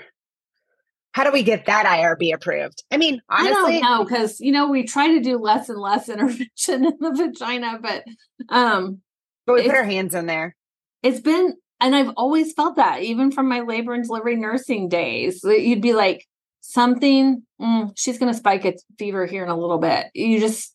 How 1.12 1.24
do 1.24 1.32
we 1.32 1.42
get 1.42 1.66
that 1.66 1.84
IRB 1.84 2.34
approved? 2.34 2.82
I 2.90 2.96
mean, 2.96 3.20
honestly, 3.28 3.76
I 3.76 3.80
don't 3.80 3.82
know 3.82 4.04
because 4.04 4.40
you 4.40 4.52
know 4.52 4.68
we 4.70 4.84
try 4.84 5.08
to 5.08 5.20
do 5.20 5.38
less 5.38 5.68
and 5.68 5.78
less 5.78 6.08
intervention 6.08 6.86
in 6.86 6.96
the 7.00 7.12
vagina, 7.14 7.78
but 7.80 8.04
um, 8.48 9.00
but 9.46 9.54
we 9.54 9.62
put 9.62 9.74
our 9.74 9.84
hands 9.84 10.14
in 10.14 10.26
there. 10.26 10.56
It's 11.02 11.20
been, 11.20 11.54
and 11.80 11.94
I've 11.94 12.12
always 12.16 12.52
felt 12.52 12.76
that 12.76 13.02
even 13.02 13.30
from 13.32 13.48
my 13.48 13.60
labor 13.60 13.92
and 13.92 14.04
delivery 14.04 14.36
nursing 14.36 14.88
days. 14.88 15.40
You'd 15.42 15.82
be 15.82 15.94
like, 15.94 16.26
something, 16.62 17.42
mm, 17.60 17.92
she's 17.96 18.18
going 18.18 18.32
to 18.32 18.38
spike 18.38 18.64
a 18.64 18.74
fever 18.98 19.26
here 19.26 19.44
in 19.44 19.50
a 19.50 19.58
little 19.58 19.78
bit. 19.78 20.06
You 20.14 20.40
just, 20.40 20.74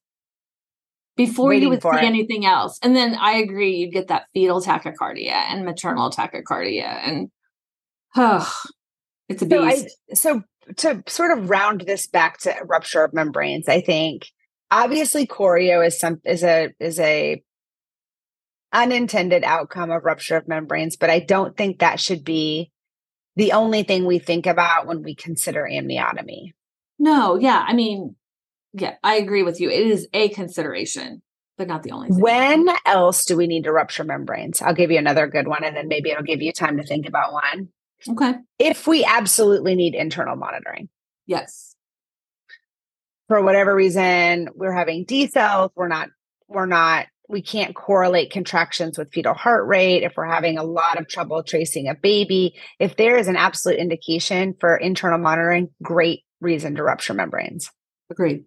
before 1.15 1.49
Waiting 1.49 1.63
you 1.63 1.69
would 1.69 1.81
see 1.81 1.89
it. 1.89 2.03
anything 2.03 2.45
else. 2.45 2.77
And 2.83 2.95
then 2.95 3.15
I 3.15 3.37
agree, 3.37 3.77
you'd 3.77 3.93
get 3.93 4.09
that 4.09 4.27
fetal 4.33 4.61
tachycardia 4.61 5.31
and 5.31 5.65
maternal 5.65 6.11
tachycardia. 6.11 6.83
And 6.83 7.31
oh, 8.15 8.53
it's 9.29 9.41
a 9.41 9.45
beast. 9.45 9.89
So, 10.13 10.35
I, 10.35 10.39
so 10.39 10.43
to 10.77 11.03
sort 11.07 11.37
of 11.37 11.49
round 11.49 11.81
this 11.81 12.07
back 12.07 12.39
to 12.39 12.55
rupture 12.65 13.03
of 13.03 13.13
membranes, 13.13 13.67
I 13.67 13.81
think 13.81 14.27
obviously 14.71 15.25
chorio 15.25 15.85
is 15.85 15.99
some 15.99 16.21
is 16.25 16.43
a 16.43 16.69
is 16.79 16.99
a 16.99 17.41
unintended 18.73 19.43
outcome 19.43 19.91
of 19.91 20.03
rupture 20.03 20.37
of 20.37 20.47
membranes, 20.47 20.97
but 20.97 21.09
I 21.09 21.19
don't 21.19 21.55
think 21.55 21.79
that 21.79 21.99
should 21.99 22.23
be 22.23 22.71
the 23.35 23.53
only 23.53 23.83
thing 23.83 24.05
we 24.05 24.19
think 24.19 24.45
about 24.45 24.87
when 24.87 25.03
we 25.03 25.15
consider 25.15 25.67
amniotomy. 25.69 26.53
No, 26.99 27.35
yeah. 27.35 27.63
I 27.65 27.73
mean, 27.73 28.15
yeah, 28.73 28.95
I 29.03 29.15
agree 29.15 29.43
with 29.43 29.61
you. 29.61 29.69
It 29.69 29.87
is 29.87 30.07
a 30.13 30.29
consideration, 30.29 31.21
but 31.57 31.67
not 31.67 31.83
the 31.83 31.91
only 31.91 32.09
thing. 32.09 32.19
When 32.19 32.67
else 32.85 33.25
do 33.25 33.37
we 33.37 33.47
need 33.47 33.63
to 33.65 33.71
rupture 33.71 34.03
membranes? 34.03 34.61
I'll 34.61 34.73
give 34.73 34.91
you 34.91 34.97
another 34.97 35.27
good 35.27 35.47
one 35.47 35.63
and 35.63 35.75
then 35.75 35.87
maybe 35.87 36.09
it'll 36.09 36.23
give 36.23 36.41
you 36.41 36.51
time 36.51 36.77
to 36.77 36.83
think 36.83 37.07
about 37.07 37.31
one. 37.31 37.69
Okay. 38.07 38.33
If 38.59 38.87
we 38.87 39.03
absolutely 39.03 39.75
need 39.75 39.95
internal 39.95 40.35
monitoring. 40.35 40.89
Yes. 41.25 41.75
For 43.27 43.41
whatever 43.41 43.75
reason, 43.75 44.49
we're 44.55 44.73
having 44.73 45.05
decels, 45.05 45.71
we're 45.75 45.87
not 45.87 46.09
we're 46.47 46.65
not 46.65 47.07
we 47.29 47.41
can't 47.41 47.75
correlate 47.75 48.31
contractions 48.31 48.97
with 48.97 49.11
fetal 49.11 49.33
heart 49.33 49.67
rate, 49.67 50.03
if 50.03 50.13
we're 50.15 50.25
having 50.25 50.57
a 50.57 50.63
lot 50.63 50.97
of 50.97 51.07
trouble 51.07 51.43
tracing 51.43 51.89
a 51.89 51.95
baby, 51.95 52.55
if 52.79 52.95
there 52.95 53.17
is 53.17 53.27
an 53.27 53.35
absolute 53.35 53.79
indication 53.79 54.55
for 54.59 54.77
internal 54.77 55.19
monitoring, 55.19 55.69
great 55.83 56.23
reason 56.39 56.75
to 56.75 56.83
rupture 56.83 57.13
membranes. 57.13 57.69
Agreed. 58.09 58.45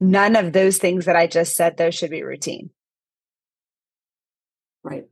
None 0.00 0.34
of 0.34 0.52
those 0.52 0.78
things 0.78 1.04
that 1.04 1.14
I 1.14 1.28
just 1.28 1.54
said, 1.54 1.76
those 1.76 1.94
should 1.94 2.10
be 2.10 2.24
routine. 2.24 2.70
Right. 4.82 5.04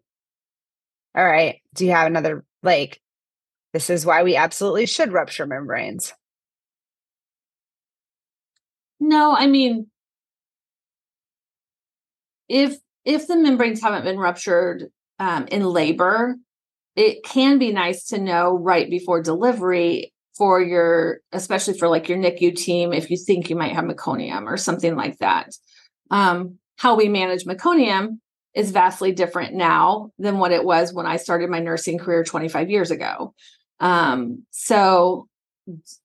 All 1.15 1.25
right. 1.25 1.61
Do 1.75 1.87
you 1.87 1.93
have 1.93 2.09
another, 2.09 2.45
like, 2.65 3.01
this 3.73 3.91
is 3.91 4.05
why 4.05 4.23
we 4.23 4.37
absolutely 4.37 4.87
should 4.87 5.13
rupture 5.13 5.47
membranes? 5.47 6.13
No, 8.99 9.35
I 9.35 9.47
mean, 9.47 9.87
if 12.49 12.77
if 13.05 13.27
the 13.27 13.37
membranes 13.37 13.81
haven't 13.81 14.05
been 14.05 14.19
ruptured 14.19 14.91
um, 15.19 15.47
in 15.47 15.65
labor, 15.65 16.37
it 16.97 17.23
can 17.25 17.59
be 17.59 17.73
nice 17.73 18.09
to 18.09 18.19
know 18.19 18.53
right 18.53 18.91
before 18.91 19.23
delivery 19.23 20.13
for 20.37 20.61
your, 20.61 21.21
especially 21.33 21.79
for 21.79 21.89
like 21.89 22.09
your 22.09 22.19
NICU 22.19 22.57
team, 22.57 22.93
if 22.93 23.11
you 23.11 23.17
think 23.17 23.51
you 23.51 23.57
might 23.57 23.75
have 23.75 23.85
meconium 23.85 24.47
or 24.47 24.57
something 24.57 24.97
like 24.97 25.19
that. 25.19 25.51
Um, 26.11 26.59
how 26.77 26.95
we 26.97 27.09
manage 27.09 27.45
meconium 27.45 28.19
is 28.55 28.71
vastly 28.71 29.13
different 29.13 29.55
now 29.55 30.11
than 30.19 30.39
what 30.39 30.53
it 30.53 30.65
was 30.65 30.93
when 30.93 31.07
I 31.07 31.17
started 31.17 31.51
my 31.51 31.61
nursing 31.61 31.99
career 31.99 32.25
25 32.25 32.71
years 32.71 32.91
ago. 32.91 33.35
Um, 33.81 34.45
so, 34.51 35.29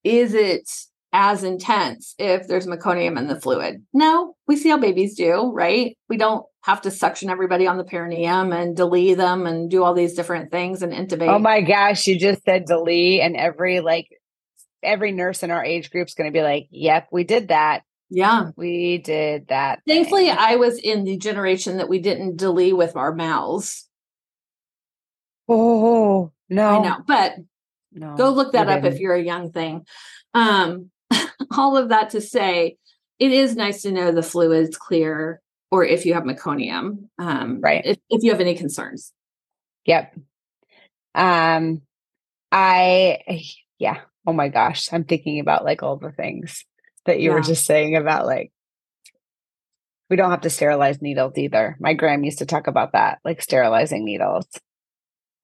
is 0.04 0.34
it 0.34 0.70
as 1.18 1.46
intense 1.46 2.14
if 2.20 2.46
there's 2.46 2.68
meconium 2.68 3.18
in 3.18 3.28
the 3.28 3.40
fluid. 3.40 3.82
No, 3.94 4.36
we 4.48 4.58
see 4.58 4.68
how 4.68 4.78
babies 4.78 5.16
do, 5.16 5.50
right? 5.54 5.98
We 6.10 6.18
don't 6.18 6.46
have 6.64 6.82
to 6.82 6.92
suction 6.92 7.30
everybody 7.30 7.68
on 7.68 7.78
the 7.78 7.86
perineum 7.86 8.52
and 8.52 8.76
delete 8.76 9.16
them 9.16 9.48
and 9.48 9.72
do 9.72 9.82
all 9.82 9.94
these 9.94 10.14
different 10.14 10.52
things 10.52 10.84
and 10.84 10.92
intubate. 10.92 11.30
Oh 11.30 11.40
my 11.40 11.62
gosh, 11.62 12.06
you 12.06 12.20
just 12.20 12.44
said 12.44 12.66
delete 12.66 13.22
and 13.22 13.38
every 13.38 13.80
like 13.80 14.10
every 14.84 15.14
nurse 15.14 15.42
in 15.42 15.52
our 15.52 15.64
age 15.64 15.90
group 15.90 16.10
is 16.10 16.16
going 16.16 16.30
to 16.30 16.38
be 16.38 16.44
like, 16.44 16.68
"Yep, 16.70 17.08
we 17.14 17.24
did 17.24 17.48
that." 17.48 17.84
Yeah, 18.10 18.50
we 18.58 18.98
did 18.98 19.48
that. 19.48 19.84
Thankfully, 19.88 20.26
thing. 20.26 20.38
I 20.38 20.58
was 20.58 20.78
in 20.78 21.06
the 21.06 21.18
generation 21.18 21.78
that 21.78 21.88
we 21.88 22.00
didn't 22.00 22.36
delete 22.36 22.76
with 22.76 22.98
our 22.98 23.16
mouths. 23.16 23.88
Oh, 25.48 26.34
no. 26.50 26.68
I 26.68 26.84
know, 26.84 26.98
but 27.08 27.36
no, 27.96 28.16
go 28.16 28.30
look 28.30 28.52
that 28.52 28.68
up 28.68 28.84
didn't. 28.84 28.94
if 28.94 29.00
you're 29.00 29.16
a 29.16 29.22
young 29.22 29.52
thing. 29.52 29.86
Um, 30.34 30.92
all 31.58 31.78
of 31.78 31.90
that 31.90 32.12
to 32.12 32.22
say, 32.22 32.78
it 33.20 33.32
is 33.32 33.56
nice 33.56 33.84
to 33.84 33.92
know 33.92 34.12
the 34.12 34.22
fluid's 34.22 34.78
clear 34.78 35.42
or 35.72 35.84
if 35.84 36.06
you 36.06 36.14
have 36.14 36.24
meconium. 36.24 37.08
Um, 37.18 37.62
right. 37.62 37.82
If, 37.86 37.98
if 38.10 38.24
you 38.24 38.32
have 38.32 38.42
any 38.42 38.56
concerns. 38.56 39.12
Yep. 39.86 40.16
Um, 41.16 41.82
I, 42.52 43.44
yeah. 43.80 44.02
Oh 44.28 44.34
my 44.34 44.50
gosh. 44.50 44.90
I'm 44.92 45.06
thinking 45.06 45.40
about 45.40 45.64
like 45.64 45.84
all 45.84 45.98
the 45.98 46.12
things 46.12 46.66
that 47.06 47.20
you 47.20 47.30
yeah. 47.30 47.36
were 47.36 47.42
just 47.42 47.66
saying 47.66 47.96
about 47.96 48.26
like, 48.26 48.52
we 50.10 50.18
don't 50.18 50.32
have 50.32 50.42
to 50.42 50.50
sterilize 50.50 51.02
needles 51.02 51.38
either. 51.38 51.78
My 51.80 51.94
gram 51.94 52.24
used 52.24 52.40
to 52.40 52.46
talk 52.46 52.68
about 52.68 52.92
that, 52.92 53.20
like 53.24 53.42
sterilizing 53.42 54.06
needles. 54.06 54.48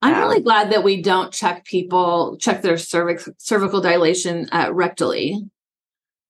I'm 0.02 0.16
um, 0.16 0.22
really 0.22 0.42
glad 0.42 0.72
that 0.72 0.84
we 0.84 1.02
don't 1.02 1.32
check 1.32 1.66
people, 1.66 2.38
check 2.40 2.62
their 2.62 2.78
cervix, 2.78 3.30
cervical 3.38 3.82
dilation 3.82 4.50
uh, 4.52 4.68
rectally. 4.68 5.36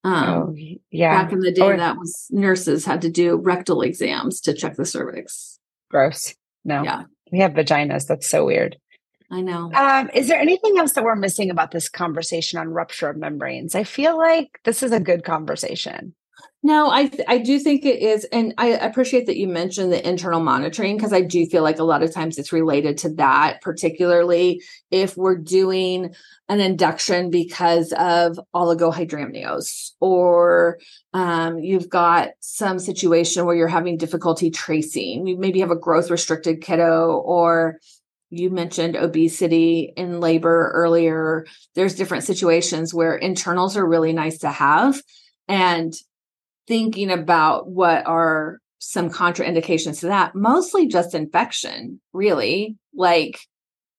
Um, 0.03 0.29
oh, 0.29 0.55
yeah. 0.89 1.23
Back 1.23 1.31
in 1.31 1.39
the 1.39 1.51
day, 1.51 1.61
or, 1.61 1.77
that 1.77 1.97
was 1.97 2.27
nurses 2.31 2.85
had 2.85 3.01
to 3.01 3.09
do 3.09 3.35
rectal 3.37 3.81
exams 3.81 4.41
to 4.41 4.53
check 4.53 4.75
the 4.75 4.85
cervix. 4.85 5.59
Gross. 5.89 6.35
No. 6.65 6.83
Yeah. 6.83 7.03
We 7.31 7.39
have 7.39 7.53
vaginas. 7.53 8.07
That's 8.07 8.29
so 8.29 8.45
weird. 8.45 8.77
I 9.29 9.41
know. 9.41 9.71
Um, 9.73 10.09
is 10.13 10.27
there 10.27 10.39
anything 10.39 10.77
else 10.77 10.93
that 10.93 11.05
we're 11.05 11.15
missing 11.15 11.49
about 11.49 11.71
this 11.71 11.87
conversation 11.87 12.59
on 12.59 12.67
rupture 12.67 13.09
of 13.09 13.17
membranes? 13.17 13.75
I 13.75 13.85
feel 13.85 14.17
like 14.17 14.59
this 14.65 14.83
is 14.83 14.91
a 14.91 14.99
good 14.99 15.23
conversation. 15.23 16.13
No, 16.63 16.91
I 16.91 17.09
I 17.27 17.39
do 17.39 17.57
think 17.57 17.85
it 17.85 18.01
is, 18.01 18.23
and 18.25 18.53
I 18.59 18.67
appreciate 18.67 19.25
that 19.25 19.37
you 19.37 19.47
mentioned 19.47 19.91
the 19.91 20.07
internal 20.07 20.39
monitoring 20.39 20.95
because 20.95 21.11
I 21.11 21.21
do 21.21 21.45
feel 21.47 21.63
like 21.63 21.79
a 21.79 21.83
lot 21.83 22.03
of 22.03 22.13
times 22.13 22.37
it's 22.37 22.53
related 22.53 22.99
to 22.99 23.09
that, 23.15 23.61
particularly 23.61 24.61
if 24.91 25.17
we're 25.17 25.37
doing 25.37 26.13
an 26.49 26.59
induction 26.59 27.31
because 27.31 27.93
of 27.93 28.39
oligohydramnios, 28.53 29.91
or 29.99 30.77
um, 31.13 31.57
you've 31.57 31.89
got 31.89 32.29
some 32.41 32.77
situation 32.77 33.45
where 33.45 33.55
you're 33.55 33.67
having 33.67 33.97
difficulty 33.97 34.51
tracing. 34.51 35.25
You 35.25 35.37
maybe 35.37 35.61
have 35.61 35.71
a 35.71 35.75
growth 35.75 36.11
restricted 36.11 36.61
kiddo, 36.61 37.13
or 37.25 37.79
you 38.29 38.51
mentioned 38.51 38.95
obesity 38.95 39.93
in 39.97 40.19
labor 40.19 40.71
earlier. 40.75 41.47
There's 41.73 41.95
different 41.95 42.23
situations 42.23 42.93
where 42.93 43.15
internals 43.15 43.75
are 43.77 43.87
really 43.87 44.13
nice 44.13 44.37
to 44.39 44.49
have, 44.49 45.01
and 45.47 45.91
thinking 46.71 47.11
about 47.11 47.67
what 47.67 48.07
are 48.07 48.57
some 48.79 49.09
contraindications 49.09 49.99
to 49.99 50.05
that, 50.05 50.33
mostly 50.35 50.87
just 50.87 51.13
infection, 51.13 51.99
really. 52.13 52.77
Like 52.95 53.41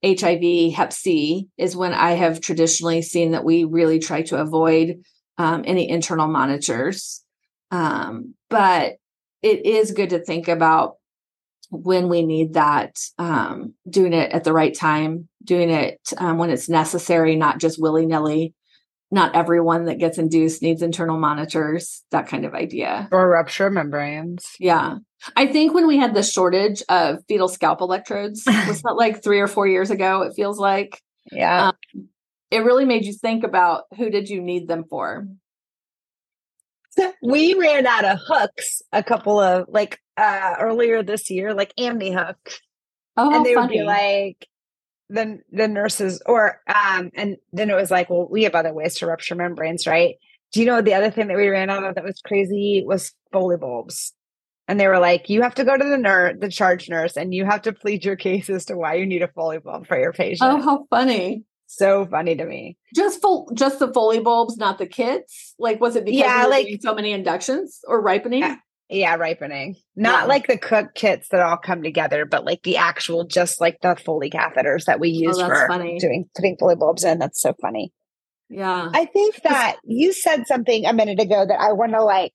HIV, 0.03 0.73
Hep 0.73 0.91
C 0.91 1.49
is 1.59 1.77
when 1.77 1.93
I 1.93 2.13
have 2.13 2.41
traditionally 2.41 3.03
seen 3.03 3.33
that 3.33 3.45
we 3.45 3.65
really 3.65 3.99
try 3.99 4.23
to 4.23 4.41
avoid 4.41 5.03
um, 5.37 5.65
any 5.67 5.87
internal 5.87 6.29
monitors. 6.29 7.23
Um, 7.71 8.33
but 8.49 8.95
it 9.43 9.67
is 9.67 9.91
good 9.91 10.09
to 10.11 10.25
think 10.25 10.49
about 10.49 10.95
when 11.69 12.09
we 12.09 12.25
need 12.25 12.55
that, 12.55 12.99
um, 13.19 13.75
doing 13.87 14.15
it 14.15 14.33
at 14.33 14.45
the 14.45 14.55
right 14.55 14.75
time, 14.75 15.29
doing 15.45 15.69
it 15.69 16.01
um, 16.17 16.39
when 16.39 16.49
it's 16.49 16.71
necessary, 16.71 17.37
not 17.37 17.59
just 17.59 17.79
willy 17.79 18.07
nilly 18.07 18.55
not 19.13 19.37
everyone 19.37 19.85
that 19.85 19.99
gets 19.99 20.17
induced 20.17 20.63
needs 20.63 20.81
internal 20.81 21.19
monitors, 21.19 22.03
that 22.11 22.27
kind 22.27 22.47
of 22.47 22.55
idea. 22.55 23.09
Or 23.13 23.29
rupture 23.29 23.69
membranes. 23.69 24.47
Yeah. 24.59 24.97
I 25.37 25.47
think 25.47 25.75
when 25.75 25.87
we 25.87 25.99
had 25.99 26.15
the 26.15 26.23
shortage 26.23 26.83
of 26.89 27.19
fetal 27.29 27.49
scalp 27.49 27.83
electrodes, 27.83 28.43
was 28.67 28.81
that 28.83 28.97
like 28.97 29.23
three 29.23 29.41
or 29.41 29.47
four 29.47 29.67
years 29.67 29.91
ago? 29.91 30.23
It 30.23 30.33
feels 30.35 30.59
like. 30.59 30.99
Yeah. 31.31 31.69
Um, 31.69 32.09
it 32.51 32.65
really 32.65 32.87
made 32.87 33.05
you 33.05 33.13
think 33.13 33.45
about 33.45 33.85
who 33.99 34.09
did 34.09 34.31
you 34.31 34.41
need 34.41 34.67
them 34.67 34.85
for? 34.89 35.29
we 37.23 37.55
ran 37.55 37.87
out 37.87 38.07
of 38.07 38.19
hooks 38.27 38.81
a 38.93 39.03
couple 39.03 39.39
of 39.41 39.67
like 39.69 39.99
uh 40.17 40.55
earlier 40.59 41.03
this 41.03 41.31
year, 41.31 41.53
like 41.55 41.75
AmniHook. 41.79 42.35
Oh, 43.17 43.35
and 43.35 43.45
they 43.45 43.55
funny. 43.55 43.67
would 43.67 43.83
be 43.83 43.83
like 43.83 44.49
the 45.13 45.39
the 45.51 45.69
nurses 45.69 46.23
or 46.27 46.61
um 46.67 47.11
and 47.15 47.37
then 47.53 47.71
it 47.71 47.77
was 47.77 47.91
like, 47.91 48.09
well, 48.11 48.27
we 48.31 48.45
have 48.45 48.55
other 48.55 48.73
ways 48.73 48.97
to 48.97 49.07
rupture 49.07 49.35
membranes, 49.35 49.87
right? 49.87 50.17
Do 50.53 50.61
you 50.61 50.67
know 50.67 50.83
the 50.83 50.95
other 50.95 51.11
thing 51.11 51.29
that 51.29 51.37
we 51.37 51.49
ran 51.49 51.71
out 51.71 51.85
of 51.85 51.95
that 51.95 52.05
was 52.05 52.21
crazy 52.25 52.83
was 52.87 53.13
Foley 53.33 53.57
bulbs. 53.57 54.13
And 54.69 54.79
they 54.79 54.87
were 54.87 54.99
like, 54.99 55.29
you 55.29 55.43
have 55.43 55.55
to 55.57 55.65
go 55.65 55.77
to 55.77 55.85
the 55.85 55.99
nurse, 55.99 56.37
the 56.39 56.49
charge 56.49 56.89
nurse, 56.89 57.17
and 57.17 57.35
you 57.35 57.45
have 57.45 57.63
to 57.63 57.73
plead 57.73 58.05
your 58.05 58.17
case 58.17 58.49
as 58.49 58.67
to 58.67 58.77
why 58.77 58.95
you 58.95 59.07
need 59.07 59.23
a 59.23 59.29
Foley 59.29 59.59
bulb 59.59 59.87
for 59.87 59.99
your 59.99 60.13
patient. 60.13 60.51
oh, 60.51 60.61
how 60.63 60.87
funny. 60.89 61.45
so 61.67 62.07
funny 62.07 62.37
to 62.37 62.45
me. 62.45 62.77
Just 62.95 63.21
full 63.21 63.51
just 63.55 63.79
the 63.81 63.93
Foley 63.93 64.21
bulbs, 64.21 64.57
not 64.57 64.79
the 64.79 64.87
kits. 64.87 65.55
Like, 65.59 65.81
was 65.81 65.97
it 65.97 66.05
because 66.05 66.21
Yeah, 66.21 66.47
like- 66.47 66.69
so 66.81 66.95
many 66.95 67.13
inductions 67.13 67.81
or 67.89 68.01
ripening? 68.01 68.41
Yeah. 68.41 68.57
Yeah, 68.93 69.15
ripening. 69.17 69.77
Not 69.97 70.23
Yeah. 70.23 70.27
like 70.27 70.47
the 70.47 70.59
Cook 70.59 70.95
kits 70.95 71.29
that 71.31 71.41
all 71.41 71.57
come 71.57 71.83
together, 71.83 72.25
but 72.27 72.45
like 72.45 72.63
the 72.63 72.77
actual, 72.77 73.25
just 73.25 73.61
like 73.61 73.79
the 73.81 73.97
Foley 73.97 74.29
catheters 74.31 74.85
that 74.85 75.01
we 75.01 75.09
use 75.09 75.39
Oh, 75.39 75.47
for 75.47 75.67
funny. 75.67 75.99
doing 75.99 76.29
putting 76.37 76.57
Foley 76.59 76.77
bulbs 76.77 77.03
in. 77.05 77.19
That's 77.19 77.41
so 77.41 77.55
funny. 77.61 77.93
Yeah. 78.51 78.91
I 78.93 79.07
think 79.07 79.43
that 79.45 79.79
you 79.85 80.13
said 80.13 80.47
something 80.47 80.85
a 80.85 80.93
minute 80.93 81.21
ago 81.21 81.47
that 81.47 81.59
I 81.59 81.73
want 81.73 81.93
to 81.93 82.05
like 82.05 82.33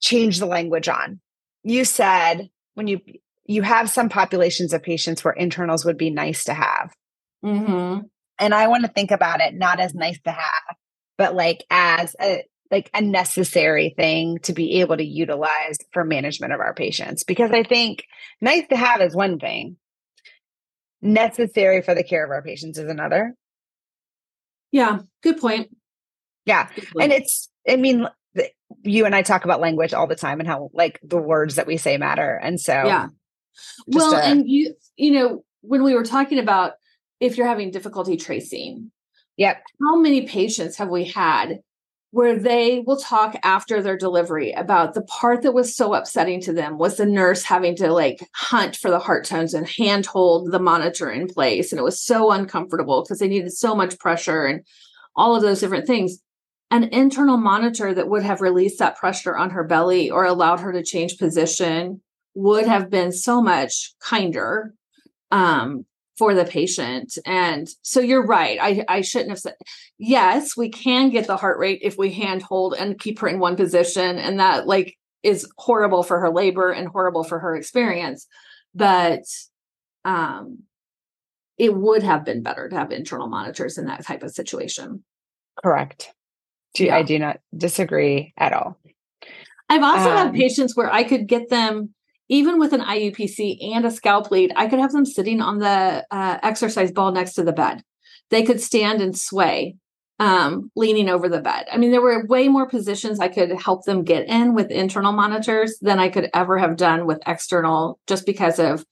change 0.00 0.38
the 0.38 0.46
language 0.46 0.88
on. 0.88 1.20
You 1.62 1.84
said 1.84 2.48
when 2.74 2.86
you 2.86 3.00
you 3.46 3.60
have 3.62 3.90
some 3.90 4.08
populations 4.08 4.72
of 4.72 4.82
patients 4.82 5.22
where 5.22 5.34
internals 5.34 5.84
would 5.84 5.98
be 5.98 6.10
nice 6.10 6.44
to 6.44 6.54
have. 6.54 6.94
hmm 7.42 7.98
And 8.38 8.54
I 8.54 8.68
want 8.68 8.84
to 8.84 8.90
think 8.90 9.10
about 9.10 9.42
it 9.42 9.52
not 9.54 9.78
as 9.80 9.94
nice 9.94 10.18
to 10.22 10.30
have, 10.30 10.76
but 11.18 11.34
like 11.34 11.64
as 11.70 12.16
a 12.20 12.44
like 12.70 12.90
a 12.94 13.00
necessary 13.00 13.94
thing 13.96 14.38
to 14.40 14.52
be 14.52 14.80
able 14.80 14.96
to 14.96 15.04
utilize 15.04 15.78
for 15.92 16.04
management 16.04 16.52
of 16.52 16.60
our 16.60 16.74
patients. 16.74 17.22
Because 17.22 17.50
I 17.52 17.62
think 17.62 18.04
nice 18.40 18.66
to 18.68 18.76
have 18.76 19.00
is 19.00 19.14
one 19.14 19.38
thing. 19.38 19.76
Necessary 21.02 21.82
for 21.82 21.94
the 21.94 22.02
care 22.02 22.24
of 22.24 22.30
our 22.30 22.42
patients 22.42 22.78
is 22.78 22.88
another. 22.88 23.34
Yeah. 24.72 25.00
Good 25.22 25.38
point. 25.38 25.68
Yeah. 26.46 26.68
Good 26.74 26.88
point. 26.88 27.04
and 27.04 27.12
it's 27.12 27.48
i 27.68 27.76
mean 27.76 28.06
you 28.82 29.06
and 29.06 29.14
i 29.14 29.22
talk 29.22 29.44
about 29.44 29.60
language 29.60 29.94
all 29.94 30.06
the 30.06 30.16
time 30.16 30.40
and 30.40 30.46
how 30.48 30.68
like 30.74 31.00
the 31.02 31.16
words 31.16 31.54
that 31.54 31.66
we 31.66 31.76
say 31.78 31.96
matter 31.96 32.38
and 32.42 32.60
so 32.60 32.72
yeah. 32.72 33.06
Well, 33.86 34.14
a- 34.14 34.22
and 34.22 34.48
you, 34.48 34.74
you 34.96 35.12
know, 35.12 35.44
when 35.60 35.84
we 35.84 35.94
were 35.94 36.04
talking 36.04 36.38
about 36.40 36.72
if 37.20 37.36
you're 37.38 37.46
having 37.46 37.70
difficulty 37.70 38.16
tracing, 38.16 38.90
yep 39.36 39.62
how 39.80 39.96
many 39.96 40.26
patients 40.26 40.76
have 40.78 40.88
we 40.88 41.04
had 41.04 41.60
where 42.14 42.38
they 42.38 42.78
will 42.86 42.96
talk 42.96 43.34
after 43.42 43.82
their 43.82 43.96
delivery 43.96 44.52
about 44.52 44.94
the 44.94 45.02
part 45.02 45.42
that 45.42 45.52
was 45.52 45.74
so 45.74 45.94
upsetting 45.94 46.40
to 46.40 46.52
them 46.52 46.78
was 46.78 46.96
the 46.96 47.04
nurse 47.04 47.42
having 47.42 47.74
to 47.74 47.92
like 47.92 48.20
hunt 48.36 48.76
for 48.76 48.88
the 48.88 49.00
heart 49.00 49.24
tones 49.24 49.52
and 49.52 49.68
handhold 49.68 50.52
the 50.52 50.60
monitor 50.60 51.10
in 51.10 51.26
place. 51.26 51.72
And 51.72 51.80
it 51.80 51.82
was 51.82 52.00
so 52.00 52.30
uncomfortable 52.30 53.02
because 53.02 53.18
they 53.18 53.26
needed 53.26 53.52
so 53.52 53.74
much 53.74 53.98
pressure 53.98 54.46
and 54.46 54.64
all 55.16 55.34
of 55.34 55.42
those 55.42 55.58
different 55.58 55.88
things. 55.88 56.20
An 56.70 56.84
internal 56.84 57.36
monitor 57.36 57.92
that 57.92 58.08
would 58.08 58.22
have 58.22 58.40
released 58.40 58.78
that 58.78 58.96
pressure 58.96 59.36
on 59.36 59.50
her 59.50 59.64
belly 59.64 60.08
or 60.08 60.24
allowed 60.24 60.60
her 60.60 60.70
to 60.72 60.84
change 60.84 61.18
position 61.18 62.00
would 62.36 62.68
have 62.68 62.90
been 62.90 63.10
so 63.10 63.42
much 63.42 63.92
kinder 63.98 64.72
um, 65.32 65.84
for 66.16 66.34
the 66.34 66.44
patient. 66.44 67.18
And 67.26 67.68
so 67.82 68.00
you're 68.00 68.24
right. 68.24 68.58
I, 68.60 68.84
I 68.88 69.00
shouldn't 69.00 69.30
have 69.30 69.40
said, 69.40 69.54
yes, 69.98 70.56
we 70.56 70.68
can 70.68 71.10
get 71.10 71.26
the 71.26 71.36
heart 71.36 71.58
rate 71.58 71.80
if 71.82 71.96
we 71.98 72.12
hand 72.12 72.42
hold 72.42 72.74
and 72.74 72.98
keep 72.98 73.18
her 73.18 73.28
in 73.28 73.38
one 73.40 73.56
position. 73.56 74.18
And 74.18 74.38
that 74.38 74.66
like 74.66 74.96
is 75.22 75.48
horrible 75.58 76.02
for 76.02 76.20
her 76.20 76.30
labor 76.30 76.70
and 76.70 76.86
horrible 76.88 77.24
for 77.24 77.38
her 77.40 77.56
experience. 77.56 78.26
But 78.74 79.22
um, 80.04 80.60
it 81.58 81.74
would 81.74 82.02
have 82.02 82.24
been 82.24 82.42
better 82.42 82.68
to 82.68 82.76
have 82.76 82.92
internal 82.92 83.26
monitors 83.26 83.78
in 83.78 83.86
that 83.86 84.04
type 84.04 84.22
of 84.22 84.30
situation. 84.32 85.02
correct 85.62 86.12
do, 86.74 86.86
Yeah. 86.86 86.96
i 86.96 87.02
do 87.04 87.18
not 87.18 87.38
disagree 87.56 88.34
at 88.36 88.52
all 88.52 88.76
I've 89.68 89.82
also 89.82 90.10
had 90.10 90.26
Um, 90.28 90.34
patients 90.34 90.76
where 90.76 90.92
I 90.92 91.04
could 91.04 91.26
get 91.26 91.48
them, 91.48 91.94
even 92.34 92.58
with 92.58 92.72
an 92.72 92.80
IUPC 92.80 93.74
and 93.74 93.84
a 93.84 93.90
scalp 93.90 94.30
lead, 94.30 94.52
I 94.56 94.66
could 94.66 94.80
have 94.80 94.92
them 94.92 95.06
sitting 95.06 95.40
on 95.40 95.58
the 95.58 96.04
uh, 96.10 96.38
exercise 96.42 96.90
ball 96.90 97.12
next 97.12 97.34
to 97.34 97.44
the 97.44 97.52
bed. 97.52 97.82
They 98.30 98.42
could 98.42 98.60
stand 98.60 99.00
and 99.00 99.16
sway, 99.16 99.76
um, 100.18 100.70
leaning 100.74 101.08
over 101.08 101.28
the 101.28 101.40
bed. 101.40 101.66
I 101.70 101.76
mean, 101.76 101.92
there 101.92 102.02
were 102.02 102.26
way 102.26 102.48
more 102.48 102.68
positions 102.68 103.20
I 103.20 103.28
could 103.28 103.52
help 103.52 103.84
them 103.84 104.02
get 104.02 104.26
in 104.28 104.54
with 104.54 104.70
internal 104.70 105.12
monitors 105.12 105.78
than 105.80 105.98
I 105.98 106.08
could 106.08 106.30
ever 106.34 106.58
have 106.58 106.76
done 106.76 107.06
with 107.06 107.22
external, 107.26 108.00
just 108.06 108.26
because 108.26 108.58
of 108.58 108.84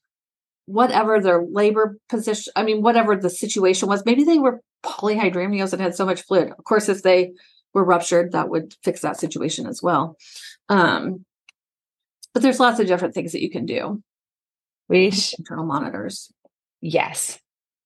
whatever 0.65 1.19
their 1.19 1.43
labor 1.43 1.97
position. 2.07 2.53
I 2.55 2.63
mean, 2.63 2.81
whatever 2.81 3.15
the 3.17 3.29
situation 3.29 3.89
was. 3.89 4.05
Maybe 4.05 4.23
they 4.23 4.39
were 4.39 4.61
polyhydramnios 4.85 5.73
and 5.73 5.81
had 5.81 5.95
so 5.95 6.05
much 6.05 6.21
fluid. 6.21 6.51
Of 6.57 6.63
course, 6.63 6.87
if 6.87 7.03
they 7.03 7.33
were 7.73 7.83
ruptured, 7.83 8.31
that 8.31 8.49
would 8.49 8.75
fix 8.83 9.01
that 9.01 9.19
situation 9.19 9.67
as 9.67 9.81
well. 9.83 10.15
Um, 10.69 11.25
but 12.33 12.41
there's 12.41 12.59
lots 12.59 12.79
of 12.79 12.87
different 12.87 13.13
things 13.13 13.31
that 13.31 13.41
you 13.41 13.49
can 13.49 13.65
do. 13.65 14.01
we 14.89 15.11
sh- 15.11 15.33
Internal 15.37 15.65
monitors. 15.65 16.31
yes 16.81 17.39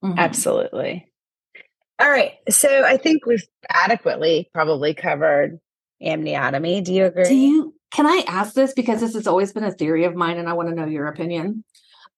Mhm. 0.04 0.18
absolutely 0.18 1.12
all 2.00 2.10
right 2.10 2.34
so 2.50 2.84
i 2.84 2.98
think 2.98 3.26
we've 3.26 3.48
adequately 3.70 4.50
probably 4.54 4.94
covered 4.94 5.60
amniotomy 6.04 6.84
do 6.84 6.94
you 6.94 7.06
agree 7.06 7.24
Do 7.28 7.36
you? 7.36 7.74
Can 7.92 8.06
I 8.06 8.24
ask 8.28 8.54
this 8.54 8.74
because 8.74 9.00
this 9.00 9.14
has 9.14 9.28
always 9.28 9.54
been 9.54 9.64
a 9.64 9.72
theory 9.72 10.04
of 10.04 10.14
mine, 10.14 10.38
and 10.38 10.50
I 10.50 10.54
want 10.54 10.68
to 10.68 10.76
know 10.76 10.86
your 10.86 11.08
opinion. 11.08 11.64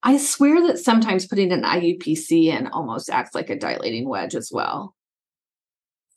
I 0.02 0.18
swear 0.18 0.66
that 0.68 0.80
sometimes 0.80 1.28
putting 1.28 1.52
an 1.52 1.62
IUPC 1.64 2.46
in 2.46 2.66
almost 2.68 3.08
acts 3.12 3.36
like 3.36 3.52
a 3.52 3.56
dilating 3.56 4.10
wedge 4.10 4.34
as 4.36 4.50
well. 4.52 4.96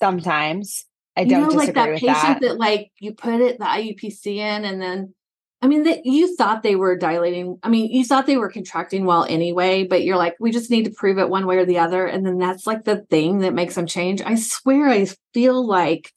sometimes 0.01 0.85
i 1.17 1.25
don't 1.25 1.43
know, 1.43 1.51
disagree 1.51 1.67
like 1.67 1.75
that 1.75 1.91
patient 2.01 2.41
that 2.41 2.49
that. 2.49 2.59
like 2.59 2.91
you 2.99 3.13
put 3.15 3.41
it 3.41 3.59
the 3.59 3.65
IUPC 3.67 4.37
in, 4.37 4.65
and 4.65 4.81
then 4.81 5.15
I 5.63 5.69
mean 5.69 5.85
that 5.85 6.05
you 6.05 6.35
thought 6.37 6.65
they 6.65 6.75
were 6.75 6.97
dilating. 6.97 7.59
I 7.63 7.69
mean, 7.69 7.89
you 7.93 8.05
thought 8.05 8.27
they 8.27 8.37
were 8.37 8.51
contracting 8.51 9.05
well 9.05 9.25
anyway, 9.29 9.85
but 9.85 10.03
you're 10.03 10.17
like, 10.17 10.35
we 10.41 10.51
just 10.51 10.71
need 10.71 10.87
to 10.87 10.91
prove 10.91 11.19
it 11.19 11.29
one 11.29 11.47
way 11.47 11.57
or 11.57 11.65
the 11.65 11.79
other, 11.79 12.05
and 12.05 12.27
then 12.27 12.39
that's 12.39 12.67
like 12.67 12.83
the 12.85 13.03
thing 13.11 13.39
that 13.41 13.55
makes 13.55 13.77
them 13.77 13.87
change. 13.87 14.21
I 14.23 14.35
swear, 14.35 14.89
I 14.89 15.07
feel 15.33 15.65
like 15.65 16.13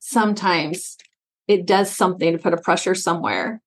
sometimes 0.00 0.98
it 1.48 1.66
does 1.66 1.90
something 1.90 2.32
to 2.32 2.38
put 2.38 2.52
a 2.52 2.58
pressure 2.58 2.94
somewhere. 2.94 3.62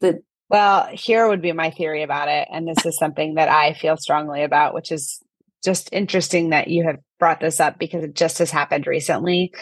That 0.00 0.16
Well, 0.50 0.86
here 0.92 1.26
would 1.28 1.40
be 1.40 1.52
my 1.52 1.70
theory 1.70 2.02
about 2.02 2.28
it. 2.28 2.46
And 2.52 2.68
this 2.68 2.84
is 2.84 2.98
something 2.98 3.34
that 3.34 3.48
I 3.48 3.72
feel 3.72 3.96
strongly 3.96 4.42
about, 4.42 4.74
which 4.74 4.92
is 4.92 5.20
just 5.64 5.88
interesting 5.92 6.50
that 6.50 6.68
you 6.68 6.84
have 6.84 6.98
brought 7.18 7.40
this 7.40 7.58
up 7.58 7.78
because 7.78 8.04
it 8.04 8.14
just 8.14 8.38
has 8.38 8.50
happened 8.50 8.86
recently. 8.86 9.52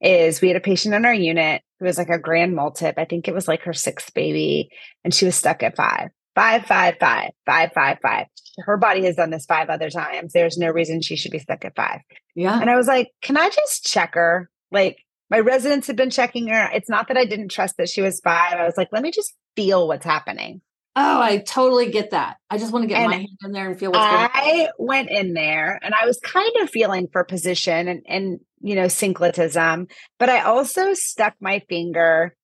Is 0.00 0.40
we 0.40 0.48
had 0.48 0.56
a 0.56 0.60
patient 0.60 0.94
in 0.94 1.04
our 1.04 1.14
unit 1.14 1.62
who 1.80 1.86
was 1.86 1.98
like 1.98 2.10
a 2.10 2.18
grand 2.18 2.54
multip. 2.56 2.94
I 2.98 3.06
think 3.06 3.26
it 3.26 3.34
was 3.34 3.48
like 3.48 3.62
her 3.62 3.72
sixth 3.72 4.14
baby, 4.14 4.70
and 5.02 5.12
she 5.12 5.24
was 5.24 5.34
stuck 5.34 5.62
at 5.64 5.76
five. 5.76 6.10
Five, 6.36 6.64
five, 6.66 6.94
five, 7.00 7.30
five, 7.44 7.72
five, 7.74 7.98
five. 8.00 8.26
Her 8.58 8.76
body 8.76 9.04
has 9.06 9.16
done 9.16 9.30
this 9.30 9.46
five 9.46 9.68
other 9.68 9.90
times. 9.90 10.32
There's 10.32 10.56
no 10.56 10.70
reason 10.70 11.02
she 11.02 11.16
should 11.16 11.32
be 11.32 11.40
stuck 11.40 11.64
at 11.64 11.74
five. 11.74 12.00
yeah, 12.36 12.60
And 12.60 12.70
I 12.70 12.76
was 12.76 12.86
like, 12.86 13.08
can 13.20 13.36
I 13.36 13.48
just 13.48 13.84
check 13.84 14.14
her? 14.14 14.48
Like, 14.70 14.98
my 15.28 15.40
residents 15.40 15.86
had 15.86 15.96
been 15.96 16.10
checking 16.10 16.48
her. 16.48 16.70
It's 16.72 16.88
not 16.88 17.08
that 17.08 17.16
I 17.16 17.24
didn't 17.24 17.50
trust 17.50 17.76
that 17.78 17.88
she 17.88 18.02
was 18.02 18.20
five. 18.20 18.54
I 18.54 18.64
was 18.64 18.76
like, 18.76 18.88
let 18.92 19.02
me 19.02 19.10
just 19.10 19.34
feel 19.56 19.88
what's 19.88 20.04
happening. 20.04 20.60
oh, 20.96 21.20
I 21.22 21.38
totally 21.38 21.90
get 21.90 22.10
that. 22.10 22.36
I 22.50 22.58
just 22.58 22.72
want 22.72 22.82
to 22.84 22.88
get 22.88 22.98
And 22.98 23.10
my 23.10 23.16
hand 23.16 23.28
in 23.44 23.52
there 23.52 23.68
and 23.68 23.78
feel 23.78 23.90
what's 23.92 24.04
going 24.04 24.24
on. 24.24 24.30
I 24.34 24.68
went 24.78 25.08
in 25.10 25.34
there 25.34 25.78
and 25.82 25.94
I 25.94 26.04
was 26.06 26.18
kind 26.22 26.50
of 26.62 26.70
feeling 26.70 27.08
for 27.12 27.24
position 27.24 27.88
and, 27.88 28.02
and 28.08 28.40
you 28.60 28.74
know, 28.74 28.88
synclitism, 28.88 29.88
but 30.18 30.28
I 30.28 30.42
also 30.42 30.94
stuck 30.94 31.34
my 31.40 31.60
finger 31.68 32.34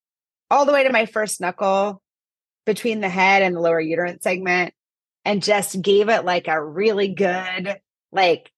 all 0.49 0.65
the 0.65 0.73
way 0.73 0.83
to 0.83 0.91
my 0.91 1.05
first 1.05 1.41
knuckle 1.41 2.01
between 2.65 2.99
the 2.99 3.09
head 3.09 3.43
and 3.43 3.55
the 3.55 3.59
lower 3.59 3.79
uterine 3.79 4.21
segment 4.21 4.73
and 5.25 5.43
just 5.43 5.81
gave 5.81 6.09
it 6.09 6.25
like 6.25 6.47
a 6.47 6.63
really 6.63 7.09
good, 7.09 7.77
like 8.11 8.51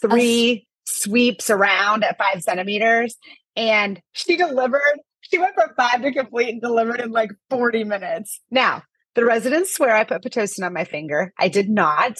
three 0.00 0.66
sweeps 0.84 1.50
around 1.50 2.04
at 2.04 2.18
five 2.18 2.42
centimeters. 2.42 3.16
And 3.54 4.00
she 4.12 4.36
delivered, 4.36 5.00
she 5.20 5.38
went 5.38 5.54
from 5.54 5.70
five 5.76 6.02
to 6.02 6.12
complete 6.12 6.50
and 6.50 6.60
delivered 6.60 7.00
in 7.00 7.10
like 7.10 7.30
40 7.50 7.84
minutes. 7.84 8.40
Now, 8.50 8.82
the 9.14 9.24
residents 9.24 9.74
swear 9.74 9.96
I 9.96 10.04
put 10.04 10.22
Pitocin 10.22 10.64
on 10.64 10.74
my 10.74 10.84
finger. 10.84 11.32
I 11.38 11.48
did 11.48 11.70
not, 11.70 12.18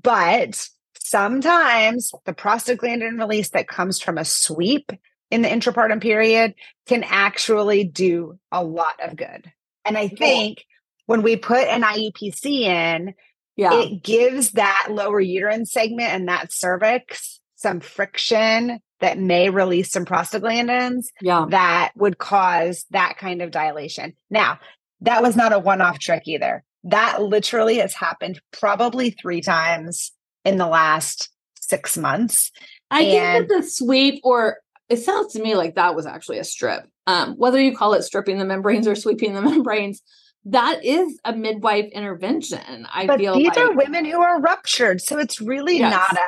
but 0.00 0.68
sometimes 1.02 2.12
the 2.24 2.32
prostaglandin 2.32 3.18
release 3.18 3.50
that 3.50 3.68
comes 3.68 4.00
from 4.00 4.18
a 4.18 4.24
sweep 4.24 4.92
in 5.30 5.42
the 5.42 5.48
intrapartum 5.48 6.00
period 6.00 6.54
can 6.86 7.04
actually 7.04 7.84
do 7.84 8.38
a 8.52 8.62
lot 8.62 9.00
of 9.02 9.16
good. 9.16 9.50
And 9.84 9.96
I 9.96 10.08
think 10.08 10.64
when 11.06 11.22
we 11.22 11.36
put 11.36 11.66
an 11.66 11.82
IUPC 11.82 12.44
in, 12.62 13.14
Yeah, 13.56 13.80
it 13.80 14.02
gives 14.02 14.52
that 14.52 14.88
lower 14.90 15.20
uterine 15.20 15.66
segment 15.66 16.12
and 16.12 16.28
that 16.28 16.52
cervix 16.52 17.40
some 17.56 17.80
friction 17.80 18.80
that 19.00 19.18
may 19.18 19.50
release 19.50 19.90
some 19.90 20.04
prostaglandins 20.04 21.04
yeah, 21.20 21.46
that 21.50 21.92
would 21.96 22.18
cause 22.18 22.84
that 22.90 23.16
kind 23.18 23.42
of 23.42 23.50
dilation. 23.50 24.14
Now, 24.30 24.60
that 25.00 25.22
was 25.22 25.36
not 25.36 25.52
a 25.52 25.58
one-off 25.58 25.98
trick 25.98 26.22
either. 26.26 26.62
That 26.84 27.22
literally 27.22 27.76
has 27.76 27.94
happened 27.94 28.40
probably 28.52 29.10
three 29.10 29.40
times 29.40 30.12
in 30.44 30.58
the 30.58 30.66
last 30.66 31.30
six 31.60 31.96
months. 31.96 32.50
I 32.90 33.02
and- 33.02 33.10
think 33.10 33.48
that 33.48 33.56
the 33.62 33.68
sweep, 33.68 34.20
or 34.24 34.58
it 34.88 34.98
sounds 34.98 35.32
to 35.34 35.42
me 35.42 35.54
like 35.54 35.76
that 35.76 35.94
was 35.94 36.06
actually 36.06 36.38
a 36.38 36.44
strip. 36.44 36.84
Um, 37.06 37.34
whether 37.34 37.60
you 37.60 37.76
call 37.76 37.94
it 37.94 38.02
stripping 38.02 38.38
the 38.38 38.44
membranes 38.44 38.86
or 38.86 38.94
sweeping 38.94 39.34
the 39.34 39.42
membranes, 39.50 40.02
that 40.46 40.84
is 40.84 41.18
a 41.24 41.34
midwife 41.34 41.86
intervention. 41.92 42.86
I 42.92 43.06
but 43.06 43.20
feel 43.20 43.36
these 43.36 43.48
like. 43.48 43.58
are 43.58 43.74
women 43.74 44.04
who 44.04 44.20
are 44.20 44.40
ruptured, 44.40 45.00
so 45.00 45.18
it's 45.18 45.40
really 45.40 45.78
yes. 45.78 45.92
not 45.92 46.12
a 46.12 46.24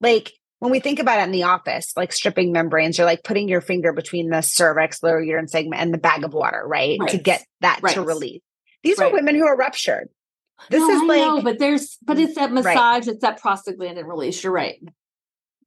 like 0.00 0.32
when 0.58 0.70
we 0.70 0.80
think 0.80 0.98
about 0.98 1.20
it 1.20 1.24
in 1.24 1.32
the 1.32 1.42
office, 1.42 1.92
like 1.96 2.12
stripping 2.12 2.52
membranes, 2.52 2.96
you're 2.96 3.06
like 3.06 3.24
putting 3.24 3.48
your 3.48 3.60
finger 3.60 3.92
between 3.92 4.30
the 4.30 4.40
cervix, 4.40 5.02
lower 5.02 5.20
uterine 5.20 5.48
segment, 5.48 5.82
and 5.82 5.92
the 5.92 5.98
bag 5.98 6.24
of 6.24 6.32
water, 6.32 6.62
right? 6.66 6.98
right. 6.98 7.10
To 7.10 7.18
get 7.18 7.44
that 7.60 7.80
right. 7.82 7.94
to 7.94 8.02
release. 8.02 8.40
These 8.82 8.98
right. 8.98 9.10
are 9.10 9.14
women 9.14 9.34
who 9.34 9.46
are 9.46 9.56
ruptured. 9.56 10.08
This 10.70 10.80
no, 10.80 10.90
is 10.90 11.02
I 11.02 11.04
like, 11.04 11.20
know, 11.20 11.42
but 11.42 11.58
there's, 11.58 11.98
but 12.02 12.18
it's 12.18 12.34
that 12.36 12.52
massage, 12.52 13.08
it's 13.08 13.22
that 13.22 13.40
prostaglandin 13.40 14.06
release. 14.06 14.42
You're 14.42 14.52
right. 14.52 14.82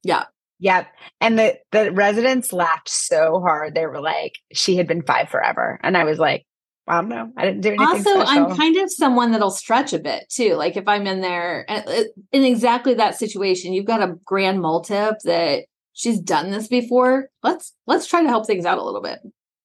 Yeah. 0.02 0.24
Yep. 0.58 0.88
And 1.20 1.38
the 1.38 1.58
the 1.72 1.90
residents 1.90 2.52
laughed 2.52 2.88
so 2.88 3.40
hard. 3.40 3.74
They 3.74 3.86
were 3.86 4.00
like, 4.00 4.34
she 4.52 4.76
had 4.76 4.86
been 4.86 5.02
five 5.02 5.30
forever. 5.30 5.80
And 5.82 5.96
I 5.96 6.04
was 6.04 6.18
like, 6.18 6.44
I 6.86 6.96
don't 7.00 7.08
know. 7.08 7.32
I 7.36 7.44
didn't 7.46 7.62
do 7.62 7.68
anything. 7.68 7.86
Also, 7.86 8.24
special. 8.24 8.26
I'm 8.26 8.56
kind 8.56 8.76
of 8.76 8.90
someone 8.90 9.32
that'll 9.32 9.50
stretch 9.50 9.92
a 9.92 9.98
bit 9.98 10.24
too. 10.28 10.56
Like 10.56 10.76
if 10.76 10.86
I'm 10.86 11.06
in 11.06 11.20
there 11.20 11.64
uh, 11.68 12.04
in 12.32 12.44
exactly 12.44 12.94
that 12.94 13.16
situation, 13.16 13.72
you've 13.72 13.86
got 13.86 14.02
a 14.02 14.16
grand 14.24 14.58
multip 14.58 15.14
that 15.24 15.64
she's 15.92 16.20
done 16.20 16.50
this 16.50 16.68
before. 16.68 17.28
Let's 17.42 17.74
let's 17.86 18.06
try 18.06 18.22
to 18.22 18.28
help 18.28 18.46
things 18.46 18.66
out 18.66 18.78
a 18.78 18.84
little 18.84 19.02
bit. 19.02 19.20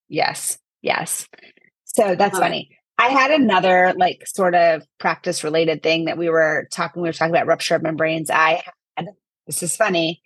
Yes. 0.08 0.58
Yes. 0.82 1.28
So 1.86 2.16
that's 2.16 2.38
funny. 2.38 2.70
It. 2.72 2.78
I 2.98 3.10
had 3.10 3.32
another 3.32 3.94
like 3.98 4.26
sort 4.26 4.56
of 4.56 4.84
practice 5.00 5.44
related 5.44 5.84
thing 5.84 6.06
that 6.06 6.18
we 6.18 6.30
were 6.30 6.68
talking. 6.72 7.02
We 7.02 7.10
were 7.10 7.14
talking 7.14 7.36
about 7.36 7.48
rupture 7.48 7.76
of 7.76 7.84
membranes. 7.84 8.30
I 8.30 8.64
had 8.96 9.08
this 9.48 9.62
is 9.62 9.76
funny 9.76 10.22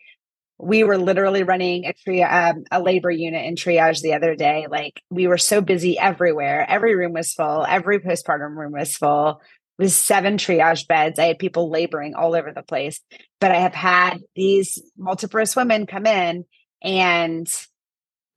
we 0.59 0.84
were 0.84 0.97
literally 0.97 1.43
running 1.43 1.86
a 1.86 1.93
tri- 1.93 2.49
um, 2.49 2.65
a 2.70 2.82
labor 2.82 3.09
unit 3.09 3.45
in 3.45 3.55
triage 3.55 4.01
the 4.01 4.13
other 4.13 4.36
day. 4.36 4.67
Like 4.70 5.01
we 5.09 5.26
were 5.28 5.38
so 5.38 5.61
busy 5.61 5.97
everywhere. 5.97 6.65
Every 6.70 6.95
room 6.95 7.13
was 7.13 7.34
full. 7.34 7.65
Every 7.65 7.99
postpartum 7.99 8.55
room 8.57 8.74
was 8.74 8.95
full. 8.95 9.41
It 9.80 9.84
was 9.84 9.95
seven 9.95 10.38
triage 10.38 10.86
beds. 10.86 11.17
I 11.17 11.26
had 11.26 11.39
people 11.39 11.70
laboring 11.70 12.13
all 12.13 12.36
over 12.36 12.51
the 12.51 12.61
place. 12.61 12.99
But 13.39 13.51
I 13.51 13.59
have 13.59 13.74
had 13.74 14.20
these 14.36 14.78
multiparous 14.99 15.55
women 15.55 15.88
come 15.88 16.05
in 16.05 16.43
and 16.82 17.47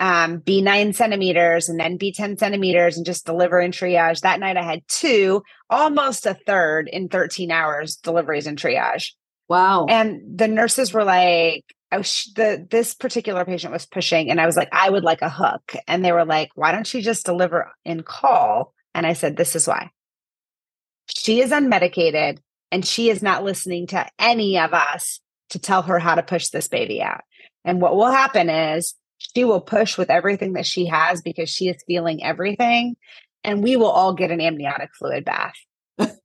um, 0.03 0.39
be 0.39 0.63
nine 0.63 0.93
centimeters 0.93 1.69
and 1.69 1.79
then 1.79 1.97
be 1.97 2.11
10 2.11 2.37
centimeters 2.37 2.97
and 2.97 3.07
just 3.07 3.25
deliver 3.25 3.61
in 3.61 3.71
triage. 3.71 4.23
That 4.23 4.41
night 4.41 4.57
I 4.57 4.63
had 4.63 4.83
two, 4.89 5.45
almost 5.71 6.27
a 6.27 6.35
third 6.35 6.89
in 6.93 7.09
13 7.09 7.53
hours 7.53 7.95
deliveries 7.95 8.49
and 8.49 8.59
triage. 8.59 9.13
Wow. 9.49 9.87
And 9.89 10.37
the 10.37 10.49
nurses 10.49 10.93
were 10.93 11.05
like, 11.05 11.65
I 11.93 11.99
was 11.99 12.33
the 12.35 12.67
this 12.69 12.95
particular 12.95 13.45
patient 13.45 13.73
was 13.73 13.87
pushing, 13.87 14.31
and 14.31 14.41
I 14.41 14.47
was 14.47 14.57
like, 14.57 14.71
I 14.73 14.89
would 14.89 15.05
like 15.05 15.21
a 15.21 15.29
hook, 15.29 15.75
and 15.87 16.03
they 16.03 16.11
were 16.11 16.25
like, 16.25 16.49
Why 16.55 16.73
don't 16.73 16.93
you 16.95 17.03
just 17.03 17.27
deliver 17.27 17.71
en 17.85 18.01
caul? 18.03 18.73
And 18.95 19.07
I 19.07 19.13
said, 19.13 19.37
This 19.37 19.55
is 19.55 19.69
why. 19.69 19.91
She 21.15 21.43
is 21.43 21.51
unmedicated, 21.51 22.39
and 22.71 22.85
she 22.85 23.11
is 23.11 23.23
not 23.23 23.45
listening 23.45 23.89
to 23.89 24.07
any 24.19 24.59
of 24.59 24.73
us 24.73 25.21
to 25.51 25.59
tell 25.59 25.83
her 25.83 25.99
how 25.99 26.15
to 26.15 26.23
push 26.23 26.49
this 26.49 26.67
baby 26.67 27.03
out. 27.03 27.21
And 27.63 27.83
what 27.83 27.95
will 27.95 28.11
happen 28.11 28.49
is 28.49 28.95
she 29.35 29.45
will 29.45 29.61
push 29.61 29.97
with 29.97 30.11
everything 30.11 30.55
that 30.55 30.67
she 30.67 30.87
has 30.87 31.23
because 31.23 31.49
she 31.49 31.69
is 31.69 31.83
feeling 31.87 32.23
everything, 32.23 32.97
and 33.45 33.63
we 33.63 33.77
will 33.77 33.91
all 33.91 34.15
get 34.15 34.31
an 34.31 34.41
amniotic 34.41 34.91
fluid 34.99 35.25
bath. 35.25 35.55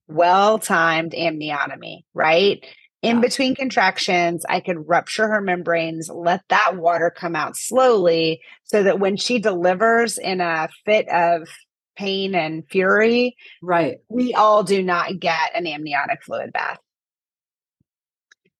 well 0.07 0.59
timed 0.59 1.13
amniotomy, 1.13 2.03
right? 2.13 2.63
in 3.01 3.21
between 3.21 3.55
contractions, 3.55 4.45
I 4.49 4.59
could 4.59 4.87
rupture 4.87 5.27
her 5.27 5.41
membranes, 5.41 6.09
let 6.09 6.41
that 6.49 6.77
water 6.77 7.13
come 7.15 7.35
out 7.35 7.55
slowly 7.55 8.41
so 8.63 8.83
that 8.83 8.99
when 8.99 9.17
she 9.17 9.39
delivers 9.39 10.17
in 10.17 10.41
a 10.41 10.67
fit 10.85 11.07
of 11.09 11.47
pain 11.95 12.35
and 12.35 12.63
fury, 12.69 13.35
right, 13.61 13.97
we 14.09 14.33
all 14.33 14.63
do 14.63 14.81
not 14.81 15.19
get 15.19 15.55
an 15.55 15.67
amniotic 15.67 16.23
fluid 16.23 16.51
bath. 16.51 16.79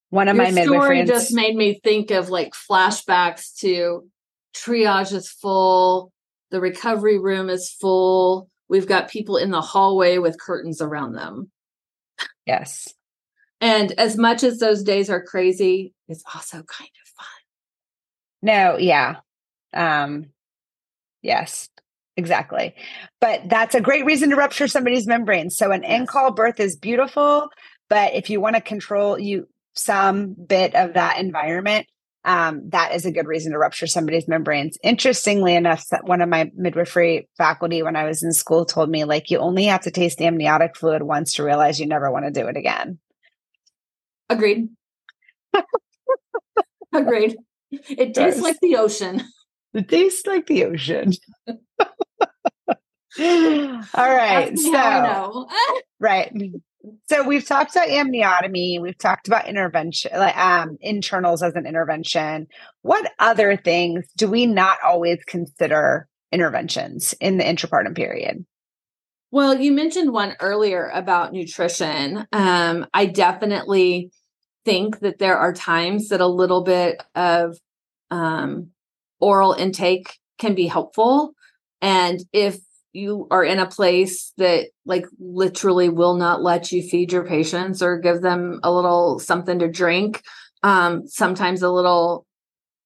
One 0.10 0.28
of 0.28 0.38
Your 0.38 0.52
my 0.52 0.64
story 0.64 1.04
just 1.04 1.34
made 1.34 1.56
me 1.56 1.80
think 1.84 2.12
of 2.12 2.30
like 2.30 2.54
flashbacks 2.54 3.56
to 3.60 4.08
triage 4.58 5.14
is 5.14 5.30
full, 5.30 6.12
the 6.52 6.62
recovery 6.62 7.20
room 7.20 7.50
is 7.50 7.70
full. 7.70 8.50
We've 8.70 8.88
got 8.88 9.10
people 9.10 9.38
in 9.38 9.52
the 9.52 9.62
hallway 9.62 10.18
with 10.18 10.40
curtains 10.40 10.82
around 10.82 11.14
them. 11.14 11.52
Yes. 12.46 12.94
And 13.60 13.92
as 13.94 14.18
much 14.18 14.44
as 14.44 14.60
those 14.60 14.84
days 14.84 15.10
are 15.10 15.22
crazy, 15.22 15.94
it's 16.08 16.24
also 16.34 16.58
kind 16.58 16.92
of 17.02 17.08
fun. 17.18 17.28
No, 18.42 18.78
yeah. 18.78 19.18
Um 19.74 20.28
yes, 21.22 21.70
exactly. 22.16 22.76
But 23.20 23.50
that's 23.50 23.76
a 23.76 23.82
great 23.82 24.06
reason 24.06 24.30
to 24.30 24.36
rupture 24.36 24.68
somebody's 24.68 25.08
membranes. 25.08 25.58
So 25.58 25.72
an 25.72 25.84
yes. 25.84 25.92
en 25.92 26.06
caul 26.08 26.32
birth 26.32 26.60
is 26.60 26.76
beautiful, 26.76 27.50
but 27.90 28.14
if 28.14 28.30
you 28.30 28.40
want 28.40 28.56
to 28.56 28.62
control 28.62 29.20
you 29.20 29.48
some 29.74 30.34
bit 30.34 30.76
of 30.76 30.94
that 30.94 31.20
environment, 31.20 31.88
um, 32.28 32.70
that 32.72 32.94
is 32.94 33.06
a 33.06 33.12
good 33.12 33.26
reason 33.26 33.54
to 33.54 33.58
rupture 33.58 33.88
somebody's 33.88 34.28
membranes. 34.28 34.78
Interestingly 34.84 35.56
enough, 35.56 35.86
one 36.04 36.22
of 36.22 36.28
my 36.28 36.52
midwifery 36.56 37.30
faculty 37.38 37.82
when 37.82 37.96
I 37.96 38.04
was 38.04 38.22
in 38.22 38.34
school 38.34 38.66
told 38.66 38.90
me, 38.90 39.06
like, 39.06 39.32
you 39.32 39.38
only 39.40 39.66
have 39.66 39.82
to 39.84 39.92
taste 39.92 40.22
amniotic 40.22 40.76
fluid 40.76 41.04
once 41.04 41.34
to 41.34 41.44
realize 41.44 41.80
you 41.80 41.88
never 41.88 42.12
want 42.12 42.26
to 42.26 42.32
do 42.32 42.48
it 42.48 42.58
again. 42.58 43.00
Agreed. 44.30 44.68
Agreed. 46.94 47.38
It 47.72 48.14
tastes 48.14 48.42
like 48.42 48.58
the 48.62 48.76
ocean. 48.76 49.24
It 49.74 49.88
tastes 49.88 50.28
like 50.28 50.48
the 50.48 50.66
ocean. 50.66 51.14
All 53.20 53.86
right. 53.96 54.58
So, 54.60 55.48
right. 56.00 56.32
So 57.10 57.28
we've 57.28 57.46
talked 57.46 57.76
about 57.76 57.88
amniotomy. 57.88 58.82
We've 58.82 58.98
talked 58.98 59.28
about 59.28 59.48
intervention, 59.48 60.12
like 60.16 60.38
um, 60.38 60.78
internals 60.82 61.42
as 61.42 61.56
an 61.56 61.66
intervention. 61.66 62.48
What 62.82 63.12
other 63.20 63.58
things 63.58 64.06
do 64.16 64.30
we 64.30 64.46
not 64.46 64.78
always 64.84 65.24
consider 65.26 66.08
interventions 66.32 67.14
in 67.20 67.38
the 67.38 67.44
intrapartum 67.44 67.96
period? 67.96 68.46
Well, 69.32 69.60
you 69.60 69.72
mentioned 69.72 70.14
one 70.14 70.36
earlier 70.40 70.90
about 70.94 71.34
nutrition. 71.34 72.26
Um, 72.32 72.86
I 72.94 73.06
definitely 73.06 74.12
think 74.64 75.00
that 75.00 75.20
there 75.20 75.38
are 75.38 75.54
times 75.54 76.10
that 76.10 76.22
a 76.22 76.28
little 76.28 76.64
bit 76.64 77.04
of 77.16 77.58
um, 78.10 78.70
oral 79.20 79.54
intake 79.54 80.18
can 80.38 80.56
be 80.56 80.68
helpful. 80.68 81.34
And 81.82 82.20
if 82.32 82.58
you 82.98 83.28
are 83.32 83.44
in 83.44 83.60
a 83.60 83.70
place 83.70 84.34
that 84.38 84.70
like 84.86 85.06
literally 85.20 85.90
will 85.90 86.16
not 86.16 86.42
let 86.42 86.72
you 86.72 86.82
feed 86.82 87.12
your 87.12 87.26
patients 87.26 87.82
or 87.82 88.00
give 88.00 88.22
them 88.22 88.60
a 88.64 88.72
little 88.72 89.20
something 89.20 89.60
to 89.60 89.68
drink, 89.68 90.24
um, 90.64 91.08
sometimes 91.08 91.62
a 91.62 91.72
little 91.72 92.26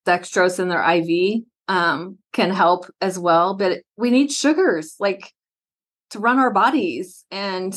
dextrose 0.06 0.60
in 0.60 0.68
their 0.68 0.84
IV 0.84 1.44
um, 1.68 2.18
can 2.34 2.52
help 2.52 2.86
as 3.00 3.18
well. 3.18 3.56
But 3.56 3.80
we 3.98 4.10
need 4.10 4.32
sugars. 4.32 4.96
Like 5.00 5.32
to 6.12 6.20
run 6.20 6.40
our 6.40 6.52
bodies. 6.52 7.26
And 7.32 7.74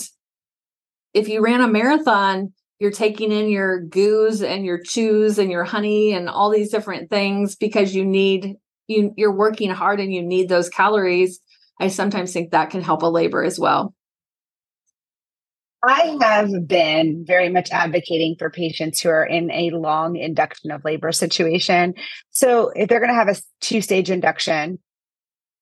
if 1.15 1.29
you 1.29 1.41
ran 1.41 1.61
a 1.61 1.69
marathon, 1.69 2.53
you're 2.81 2.91
taking 2.91 3.33
in 3.33 3.49
your 3.49 3.81
goos 3.81 4.43
and 4.43 4.65
your 4.65 4.81
chews 4.83 5.39
and 5.39 5.51
your 5.51 5.65
honey 5.65 6.13
and 6.13 6.29
all 6.29 6.51
these 6.51 6.71
different 6.71 7.09
things 7.09 7.57
because 7.57 7.95
you 7.95 8.05
need 8.05 8.57
you 8.89 9.15
you're 9.17 9.33
working 9.33 9.71
hard 9.71 10.01
and 10.01 10.13
you 10.13 10.23
need 10.23 10.49
those 10.49 10.69
calories. 10.69 11.41
I 11.81 11.89
sometimes 11.89 12.33
think 12.33 12.51
that 12.51 12.71
can 12.71 12.83
help 12.83 13.03
a 13.03 13.07
labor 13.07 13.43
as 13.43 13.59
well. 13.59 13.95
I 15.87 16.17
have 16.23 16.67
been 16.67 17.25
very 17.27 17.51
much 17.51 17.71
advocating 17.71 18.37
for 18.39 18.49
patients 18.49 19.01
who 19.01 19.11
are 19.11 19.25
in 19.25 19.51
a 19.51 19.71
long 19.71 20.17
induction 20.17 20.71
of 20.71 20.85
labor 20.85 21.13
situation. 21.13 21.95
So 22.31 22.71
if 22.71 22.89
they're 22.89 23.01
going 23.01 23.11
to 23.11 23.15
have 23.15 23.29
a 23.29 23.37
two 23.61 23.83
stage 23.83 24.11
induction, 24.11 24.79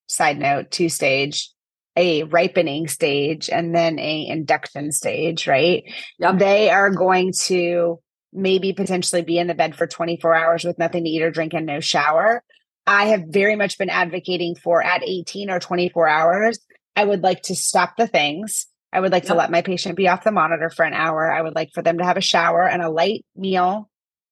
side 0.06 0.38
note, 0.38 0.70
two 0.70 0.88
stage, 0.88 1.50
a 1.96 2.22
ripening 2.24 2.88
stage 2.88 3.50
and 3.50 3.74
then 3.74 3.98
a 3.98 4.26
induction 4.28 4.92
stage, 4.92 5.46
right? 5.46 5.82
Yep. 6.18 6.38
They 6.38 6.70
are 6.70 6.90
going 6.90 7.32
to 7.44 8.00
maybe 8.32 8.72
potentially 8.72 9.22
be 9.22 9.38
in 9.38 9.46
the 9.46 9.54
bed 9.54 9.74
for 9.74 9.86
24 9.86 10.34
hours 10.34 10.64
with 10.64 10.78
nothing 10.78 11.04
to 11.04 11.10
eat 11.10 11.22
or 11.22 11.30
drink 11.30 11.52
and 11.52 11.66
no 11.66 11.80
shower. 11.80 12.42
I 12.86 13.06
have 13.06 13.24
very 13.28 13.56
much 13.56 13.78
been 13.78 13.90
advocating 13.90 14.54
for 14.56 14.82
at 14.82 15.02
18 15.04 15.50
or 15.50 15.60
24 15.60 16.08
hours, 16.08 16.58
I 16.96 17.04
would 17.04 17.22
like 17.22 17.42
to 17.42 17.54
stop 17.54 17.96
the 17.96 18.06
things. 18.06 18.66
I 18.92 19.00
would 19.00 19.12
like 19.12 19.22
yep. 19.24 19.32
to 19.32 19.38
let 19.38 19.50
my 19.50 19.62
patient 19.62 19.96
be 19.96 20.08
off 20.08 20.24
the 20.24 20.32
monitor 20.32 20.68
for 20.68 20.84
an 20.84 20.92
hour. 20.92 21.30
I 21.32 21.40
would 21.40 21.54
like 21.54 21.70
for 21.72 21.82
them 21.82 21.98
to 21.98 22.04
have 22.04 22.16
a 22.16 22.22
shower 22.22 22.68
and 22.68 22.82
a 22.82 22.90
light 22.90 23.24
meal, 23.34 23.88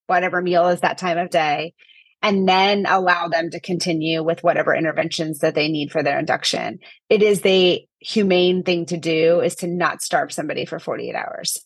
whatever 0.07 0.43
meal 0.43 0.69
is 0.69 0.81
that 0.81 0.99
time 0.99 1.19
of 1.19 1.31
day. 1.31 1.75
and 2.23 2.47
then 2.47 2.85
allow 2.87 3.29
them 3.29 3.49
to 3.49 3.59
continue 3.61 4.23
with 4.23 4.45
whatever 4.45 4.75
interventions 4.75 5.39
that 5.39 5.55
they 5.55 5.69
need 5.69 5.91
for 5.91 6.03
their 6.03 6.19
induction. 6.19 6.79
It 7.09 7.23
is 7.23 7.41
the 7.41 7.83
humane 7.99 8.63
thing 8.63 8.85
to 8.87 8.99
do 8.99 9.41
is 9.41 9.55
to 9.57 9.67
not 9.67 10.03
starve 10.03 10.31
somebody 10.31 10.67
for 10.67 10.79
48 10.79 11.15
hours. 11.15 11.65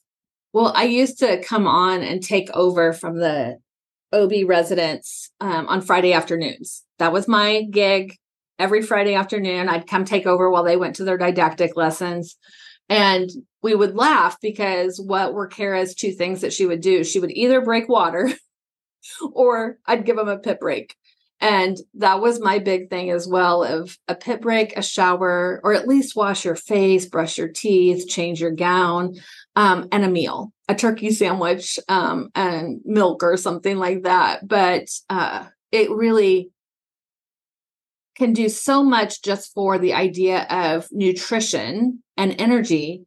Well, 0.53 0.73
I 0.73 0.85
used 0.85 1.19
to 1.19 1.43
come 1.43 1.67
on 1.67 2.05
and 2.05 2.23
take 2.23 2.51
over 2.55 2.93
from 2.93 3.19
the 3.19 3.57
OB 4.15 4.49
residents 4.49 5.31
um, 5.41 5.67
on 5.69 5.81
Friday 5.81 6.13
afternoons. 6.13 6.85
That 6.99 7.13
was 7.13 7.29
my 7.29 7.63
gig 7.71 8.17
every 8.59 8.83
Friday 8.83 9.15
afternoon. 9.15 9.69
I'd 9.69 9.89
come 9.89 10.05
take 10.05 10.27
over 10.27 10.51
while 10.51 10.63
they 10.63 10.77
went 10.77 10.97
to 10.97 11.05
their 11.05 11.19
didactic 11.19 11.77
lessons. 11.77 12.37
And 12.89 13.31
we 13.63 13.75
would 13.75 13.97
laugh 13.97 14.39
because 14.41 15.01
what 15.01 15.35
were 15.35 15.47
Cara's 15.47 15.95
two 15.95 16.13
things 16.13 16.43
that 16.43 16.53
she 16.53 16.67
would 16.67 16.81
do? 16.81 17.03
She 17.03 17.19
would 17.19 17.33
either 17.33 17.61
break 17.61 17.89
water 17.89 18.31
or 19.33 19.79
I'd 19.87 20.05
give 20.05 20.17
them 20.17 20.29
a 20.29 20.39
pit 20.39 20.61
break. 20.61 20.95
And 21.41 21.77
that 21.95 22.21
was 22.21 22.41
my 22.41 22.59
big 22.59 22.89
thing 22.89 23.11
as 23.11 23.27
well 23.27 23.65
of 23.65 23.99
a 24.09 24.15
pit 24.15 24.41
break, 24.41 24.77
a 24.79 24.83
shower, 24.83 25.61
or 25.63 25.75
at 25.75 25.89
least 25.89 26.17
wash 26.17 26.45
your 26.45 26.57
face, 26.57 27.07
brush 27.07 27.37
your 27.37 27.49
teeth, 27.49 28.09
change 28.09 28.41
your 28.41 28.53
gown, 28.53 29.17
um, 29.57 29.89
and 29.93 30.05
a 30.05 30.11
meal, 30.11 30.53
a 30.69 30.75
turkey 30.75 31.11
sandwich, 31.11 31.79
um, 31.89 32.31
and 32.35 32.81
milk 32.85 33.23
or 33.23 33.37
something 33.37 33.79
like 33.79 34.03
that. 34.03 34.47
But 34.47 34.89
uh, 35.09 35.45
it 35.73 35.91
really 35.91 36.51
can 38.17 38.33
do 38.33 38.49
so 38.49 38.83
much 38.83 39.23
just 39.23 39.53
for 39.55 39.79
the 39.79 39.95
idea 39.95 40.47
of 40.49 40.87
nutrition 40.93 42.03
and 42.17 42.41
energy 42.41 43.05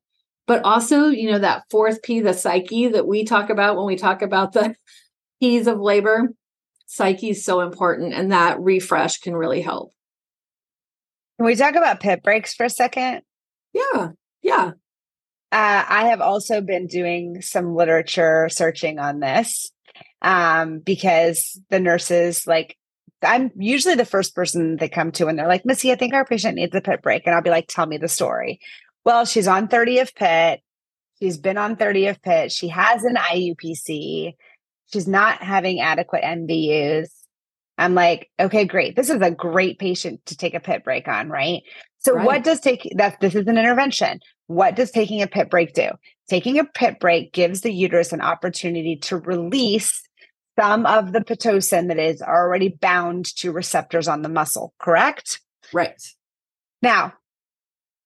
but 0.47 0.63
also 0.63 1.07
you 1.07 1.29
know 1.29 1.37
that 1.37 1.63
fourth 1.69 2.01
p 2.01 2.21
the 2.21 2.33
psyche 2.33 2.87
that 2.87 3.05
we 3.05 3.23
talk 3.23 3.51
about 3.51 3.77
when 3.77 3.85
we 3.85 3.95
talk 3.95 4.23
about 4.23 4.53
the 4.53 4.75
p's 5.39 5.67
of 5.67 5.79
labor. 5.79 6.29
Psyche 6.87 7.31
is 7.31 7.43
so 7.43 7.59
important 7.59 8.13
and 8.13 8.31
that 8.31 8.59
refresh 8.59 9.19
can 9.19 9.35
really 9.35 9.61
help. 9.61 9.91
Can 11.37 11.45
we 11.45 11.55
talk 11.55 11.75
about 11.75 11.99
pit 11.99 12.23
breaks 12.23 12.55
for 12.55 12.65
a 12.65 12.69
second? 12.69 13.21
Yeah 13.73 14.09
yeah 14.41 14.71
uh, 15.51 15.83
i 15.87 16.07
have 16.07 16.21
also 16.21 16.61
been 16.61 16.87
doing 16.87 17.41
some 17.41 17.75
literature 17.75 18.49
searching 18.49 18.99
on 18.99 19.19
this 19.19 19.71
um, 20.21 20.79
because 20.79 21.59
the 21.69 21.79
nurses 21.79 22.47
like 22.47 22.77
I'm 23.21 23.51
usually 23.55 23.95
the 23.95 24.05
first 24.05 24.35
person 24.35 24.77
they 24.77 24.89
come 24.89 25.11
to 25.13 25.27
and 25.27 25.37
they're 25.37 25.47
like, 25.47 25.65
Missi, 25.65 25.91
I 25.91 25.95
think 25.95 26.13
our 26.13 26.25
patient 26.25 26.55
needs 26.55 26.75
a 26.75 26.81
pit 26.81 27.01
break. 27.01 27.25
And 27.25 27.33
I'll 27.33 27.41
be 27.41 27.49
like, 27.49 27.65
tell 27.67 27.85
me 27.85 27.97
the 27.97 28.07
story. 28.07 28.59
Well, 29.05 29.25
she's 29.25 29.47
on 29.47 29.67
30th 29.67 30.13
pit. 30.15 30.61
She's 31.19 31.37
been 31.37 31.57
on 31.57 31.77
30th 31.77 32.21
pit. 32.21 32.51
She 32.51 32.67
has 32.67 33.03
an 33.03 33.15
IUPC. 33.15 34.35
She's 34.93 35.07
not 35.07 35.41
having 35.41 35.79
adequate 35.79 36.23
MVUs. 36.23 37.09
I'm 37.79 37.95
like, 37.95 38.29
okay, 38.39 38.65
great. 38.65 38.95
This 38.95 39.09
is 39.09 39.21
a 39.21 39.31
great 39.31 39.79
patient 39.79 40.25
to 40.27 40.37
take 40.37 40.53
a 40.53 40.59
pit 40.59 40.83
break 40.83 41.07
on, 41.07 41.29
right? 41.29 41.63
So 41.99 42.13
right. 42.13 42.25
what 42.25 42.43
does 42.43 42.59
take 42.59 42.91
that 42.97 43.19
this 43.19 43.35
is 43.35 43.47
an 43.47 43.57
intervention. 43.57 44.19
What 44.47 44.75
does 44.75 44.91
taking 44.91 45.21
a 45.21 45.27
pit 45.27 45.49
break 45.49 45.73
do? 45.73 45.89
Taking 46.29 46.59
a 46.59 46.65
pit 46.65 46.99
break 46.99 47.33
gives 47.33 47.61
the 47.61 47.71
uterus 47.71 48.11
an 48.11 48.21
opportunity 48.21 48.97
to 49.03 49.17
release 49.17 50.01
some 50.59 50.85
of 50.85 51.13
the 51.13 51.19
Pitocin 51.19 51.87
that 51.89 51.99
is 51.99 52.21
already 52.21 52.69
bound 52.69 53.25
to 53.37 53.51
receptors 53.51 54.07
on 54.07 54.23
the 54.23 54.29
muscle, 54.29 54.73
correct? 54.79 55.39
Right. 55.71 56.01
Now, 56.81 57.13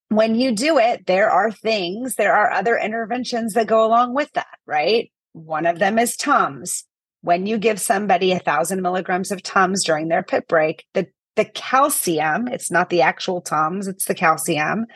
when 0.10 0.36
you 0.36 0.52
do 0.52 0.78
it, 0.78 1.06
there 1.06 1.30
are 1.30 1.52
things, 1.52 2.16
there 2.16 2.36
are 2.36 2.52
other 2.52 2.78
interventions 2.78 3.54
that 3.54 3.68
go 3.68 3.86
along 3.86 4.14
with 4.14 4.32
that, 4.34 4.58
right? 4.66 5.12
One 5.34 5.66
of 5.66 5.80
them 5.80 5.98
is 5.98 6.18
Tums. 6.18 6.84
When 7.22 7.46
you 7.46 7.58
give 7.58 7.80
somebody 7.80 8.32
a 8.32 8.39
thousand 8.39 8.82
milligrams 8.82 9.32
of 9.32 9.44
Tums 9.44 9.86
during 9.86 10.10
their 10.10 10.24
pit 10.24 10.48
break, 10.48 10.86
the, 10.94 11.08
the 11.36 11.46
calcium, 11.46 12.48
it's 12.48 12.72
not 12.72 12.89
the 12.89 13.04
actual 13.04 13.42
Tums, 13.42 13.88
it's 13.88 14.06
the 14.06 14.16
calcium 14.16 14.88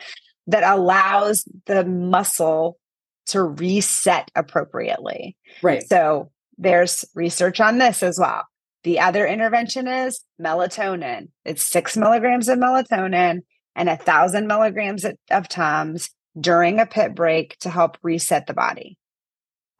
that 0.46 0.62
allows 0.62 1.44
the 1.66 1.84
muscle 1.84 2.78
to 3.26 3.42
reset 3.42 4.30
appropriately. 4.34 5.36
Right. 5.62 5.86
So 5.88 6.30
there's 6.58 7.04
research 7.14 7.60
on 7.60 7.78
this 7.78 8.02
as 8.02 8.18
well. 8.18 8.44
The 8.84 9.00
other 9.00 9.26
intervention 9.26 9.88
is 9.88 10.20
melatonin. 10.40 11.28
It's 11.44 11.62
six 11.62 11.96
milligrams 11.96 12.48
of 12.48 12.58
melatonin 12.58 13.40
and 13.74 13.88
a 13.88 13.96
thousand 13.96 14.46
milligrams 14.46 15.04
of 15.30 15.48
Tums 15.48 16.10
during 16.38 16.78
a 16.78 16.86
pit 16.86 17.14
break 17.14 17.58
to 17.58 17.70
help 17.70 17.98
reset 18.02 18.46
the 18.46 18.54
body. 18.54 18.96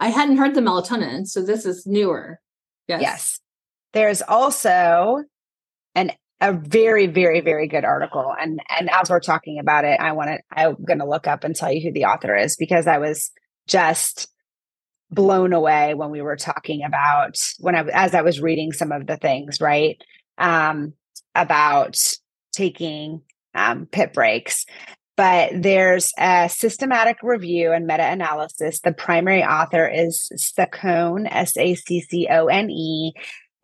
I 0.01 0.09
hadn't 0.09 0.39
heard 0.39 0.55
the 0.55 0.61
melatonin, 0.61 1.27
so 1.27 1.43
this 1.43 1.65
is 1.65 1.87
newer. 1.87 2.41
Yes. 2.89 3.01
Yes. 3.01 3.41
There's 3.93 4.23
also 4.23 5.23
an 5.95 6.13
a 6.41 6.53
very 6.53 7.07
very 7.07 7.41
very 7.41 7.67
good 7.67 7.85
article 7.85 8.35
and 8.39 8.61
and 8.79 8.91
as 8.91 9.09
we're 9.09 9.21
talking 9.21 9.59
about 9.59 9.85
it 9.85 9.99
I 10.01 10.13
want 10.13 10.31
to 10.31 10.39
I'm 10.51 10.77
going 10.85 10.99
to 10.99 11.09
look 11.09 11.27
up 11.27 11.45
and 11.45 11.57
tell 11.57 11.73
you 11.73 11.81
who 11.81 11.93
the 11.93 12.05
author 12.05 12.37
is 12.37 12.57
because 12.57 12.87
I 12.87 12.99
was 12.99 13.31
just 13.67 14.29
blown 15.11 15.53
away 15.53 15.95
when 15.95 16.11
we 16.11 16.21
were 16.21 16.37
talking 16.37 16.83
about 16.85 17.37
when 17.59 17.75
I 17.75 17.85
as 17.93 18.15
I 18.15 18.23
was 18.23 18.41
reading 18.41 18.73
some 18.73 18.93
of 18.93 19.07
the 19.07 19.17
things, 19.17 19.61
right? 19.61 20.01
Um, 20.39 20.95
about 21.35 21.97
taking 22.53 23.23
um, 23.55 23.87
pit 23.87 24.13
breaks. 24.13 24.67
But 25.17 25.53
there's 25.55 26.13
a 26.19 26.49
systematic 26.51 27.17
review 27.23 27.73
and 27.73 27.87
meta 27.87 28.05
analysis. 28.05 28.81
The 28.81 28.93
primary 28.93 29.43
author 29.43 29.89
is 29.89 30.31
Saccone, 30.37 31.27
S 31.31 31.57
A 31.57 31.75
C 31.75 32.03
C 32.03 32.29
O 32.31 32.47
N 32.47 32.71
E, 32.71 33.15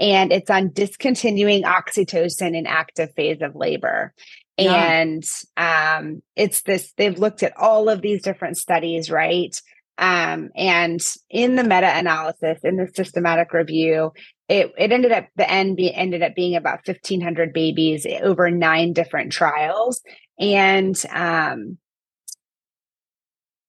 and 0.02 0.32
it's 0.32 0.50
on 0.50 0.72
discontinuing 0.72 1.62
oxytocin 1.62 2.56
in 2.56 2.66
active 2.66 3.14
phase 3.14 3.40
of 3.40 3.54
labor. 3.54 4.12
Yeah. 4.58 4.74
And 4.74 5.24
um, 5.56 6.22
it's 6.34 6.62
this, 6.62 6.92
they've 6.96 7.18
looked 7.18 7.44
at 7.44 7.56
all 7.56 7.88
of 7.88 8.02
these 8.02 8.22
different 8.22 8.56
studies, 8.56 9.10
right? 9.10 9.58
Um, 9.98 10.50
and 10.56 11.00
in 11.30 11.54
the 11.54 11.62
meta 11.62 11.96
analysis, 11.96 12.58
in 12.64 12.76
the 12.76 12.90
systematic 12.92 13.52
review, 13.52 14.12
it, 14.48 14.72
it 14.76 14.90
ended 14.90 15.12
up 15.12 15.28
the 15.36 15.48
end 15.48 15.76
be, 15.76 15.94
ended 15.94 16.22
up 16.22 16.34
being 16.34 16.56
about 16.56 16.80
1500 16.84 17.52
babies 17.52 18.04
over 18.22 18.50
nine 18.50 18.92
different 18.92 19.30
trials 19.32 20.02
and 20.38 21.00
um, 21.10 21.78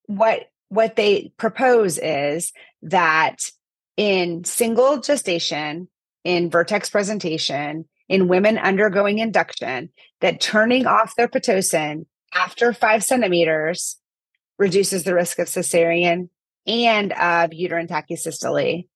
what 0.06 0.46
what 0.68 0.96
they 0.96 1.32
propose 1.36 1.98
is 1.98 2.52
that 2.82 3.36
in 3.96 4.44
single 4.44 4.98
gestation 5.00 5.88
in 6.24 6.50
vertex 6.50 6.88
presentation 6.88 7.84
in 8.08 8.28
women 8.28 8.58
undergoing 8.58 9.18
induction 9.18 9.90
that 10.20 10.40
turning 10.40 10.86
off 10.86 11.14
their 11.16 11.28
pitocin 11.28 12.06
after 12.34 12.72
five 12.72 13.04
centimeters 13.04 13.96
reduces 14.58 15.04
the 15.04 15.14
risk 15.14 15.38
of 15.38 15.46
cesarean 15.48 16.28
and 16.66 17.12
of 17.12 17.52
uterine 17.52 17.86
tachysystole. 17.86 18.86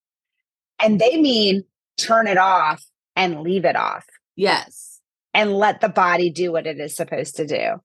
And 0.81 1.01
they 1.01 1.20
mean 1.20 1.64
turn 1.99 2.26
it 2.26 2.39
off 2.39 2.85
and 3.16 3.43
leave 3.43 3.64
it 3.64 3.76
off. 3.76 4.07
Yes. 4.37 5.01
And 5.35 5.53
let 5.53 5.81
the 5.81 5.89
body 5.89 6.31
do 6.31 6.53
what 6.53 6.66
it 6.66 6.81
is 6.81 6.97
supposed 6.97 7.37
to 7.37 7.47
do. 7.47 7.83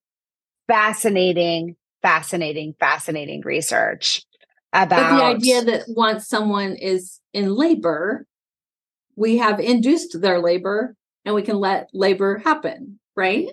Fascinating, 0.67 1.75
fascinating, 2.01 2.75
fascinating 2.79 3.41
research 3.41 4.23
about 4.71 5.11
but 5.11 5.17
the 5.17 5.23
idea 5.23 5.63
that 5.63 5.83
once 5.87 6.27
someone 6.27 6.75
is 6.75 7.19
in 7.33 7.53
labor, 7.53 8.25
we 9.15 9.37
have 9.37 9.59
induced 9.59 10.19
their 10.21 10.39
labor 10.39 10.95
and 11.25 11.35
we 11.35 11.41
can 11.41 11.57
let 11.57 11.89
labor 11.93 12.39
happen, 12.39 12.99
right? 13.15 13.47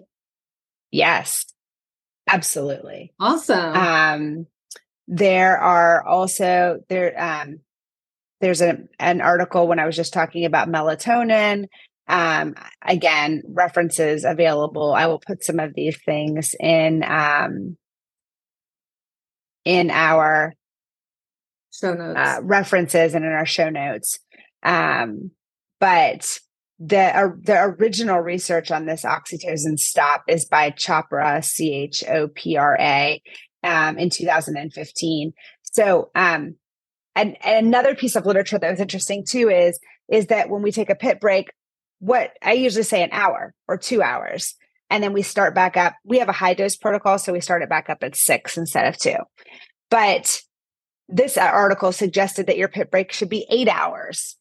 Yes. 0.90 1.46
Absolutely. 2.28 3.12
Awesome. 3.18 3.74
Um, 3.74 4.46
there 5.08 5.58
are 5.58 6.06
also 6.06 6.80
there 6.88 7.20
um, 7.20 7.60
there's 8.40 8.62
a, 8.62 8.78
an 8.98 9.20
article 9.20 9.66
when 9.66 9.78
I 9.78 9.86
was 9.86 9.96
just 9.96 10.12
talking 10.12 10.44
about 10.44 10.68
melatonin. 10.68 11.66
Um, 12.08 12.54
again, 12.82 13.42
references 13.46 14.24
available. 14.24 14.92
I 14.92 15.06
will 15.06 15.20
put 15.20 15.44
some 15.44 15.60
of 15.60 15.74
these 15.74 15.96
things 16.04 16.54
in 16.58 17.04
um, 17.04 17.76
in 19.64 19.90
our 19.90 20.54
show 21.72 21.94
notes 21.94 22.18
uh, 22.18 22.40
references 22.42 23.14
and 23.14 23.24
in 23.24 23.32
our 23.32 23.46
show 23.46 23.68
notes. 23.68 24.18
Um, 24.62 25.32
but 25.80 26.38
the 26.78 27.16
uh, 27.16 27.28
the 27.42 27.60
original 27.60 28.20
research 28.20 28.70
on 28.70 28.86
this 28.86 29.04
oxytocin 29.04 29.78
stop 29.78 30.22
is 30.28 30.46
by 30.46 30.70
Chopra, 30.70 31.44
C 31.44 31.74
H 31.74 32.04
O 32.08 32.28
P 32.28 32.56
R 32.56 32.76
A, 32.80 33.22
um, 33.62 33.98
in 33.98 34.08
2015. 34.10 35.32
So, 35.62 36.10
um, 36.14 36.56
and, 37.14 37.36
and 37.44 37.66
another 37.66 37.94
piece 37.94 38.16
of 38.16 38.24
literature 38.24 38.58
that 38.58 38.70
was 38.70 38.80
interesting 38.80 39.24
too 39.26 39.50
is 39.50 39.78
is 40.08 40.26
that 40.26 40.48
when 40.48 40.62
we 40.62 40.72
take 40.72 40.90
a 40.90 40.94
pit 40.94 41.20
break, 41.20 41.50
what 41.98 42.32
I 42.42 42.52
usually 42.52 42.82
say 42.82 43.02
an 43.02 43.10
hour 43.12 43.54
or 43.68 43.76
two 43.76 44.02
hours, 44.02 44.54
and 44.88 45.02
then 45.02 45.12
we 45.12 45.22
start 45.22 45.54
back 45.54 45.76
up. 45.76 45.94
We 46.04 46.18
have 46.18 46.28
a 46.28 46.32
high 46.32 46.54
dose 46.54 46.76
protocol, 46.76 47.18
so 47.18 47.32
we 47.32 47.40
start 47.40 47.62
it 47.62 47.68
back 47.68 47.90
up 47.90 48.02
at 48.02 48.16
six 48.16 48.56
instead 48.56 48.86
of 48.86 48.98
two. 48.98 49.16
But 49.90 50.40
this 51.08 51.36
article 51.36 51.92
suggested 51.92 52.46
that 52.46 52.56
your 52.56 52.68
pit 52.68 52.90
break 52.90 53.12
should 53.12 53.28
be 53.28 53.46
eight 53.50 53.68
hours 53.68 54.36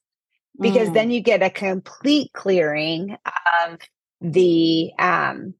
because 0.59 0.89
mm. 0.89 0.93
then 0.93 1.11
you 1.11 1.21
get 1.21 1.43
a 1.43 1.49
complete 1.49 2.31
clearing 2.33 3.17
of 3.65 3.79
the 4.21 4.91
um 4.99 5.53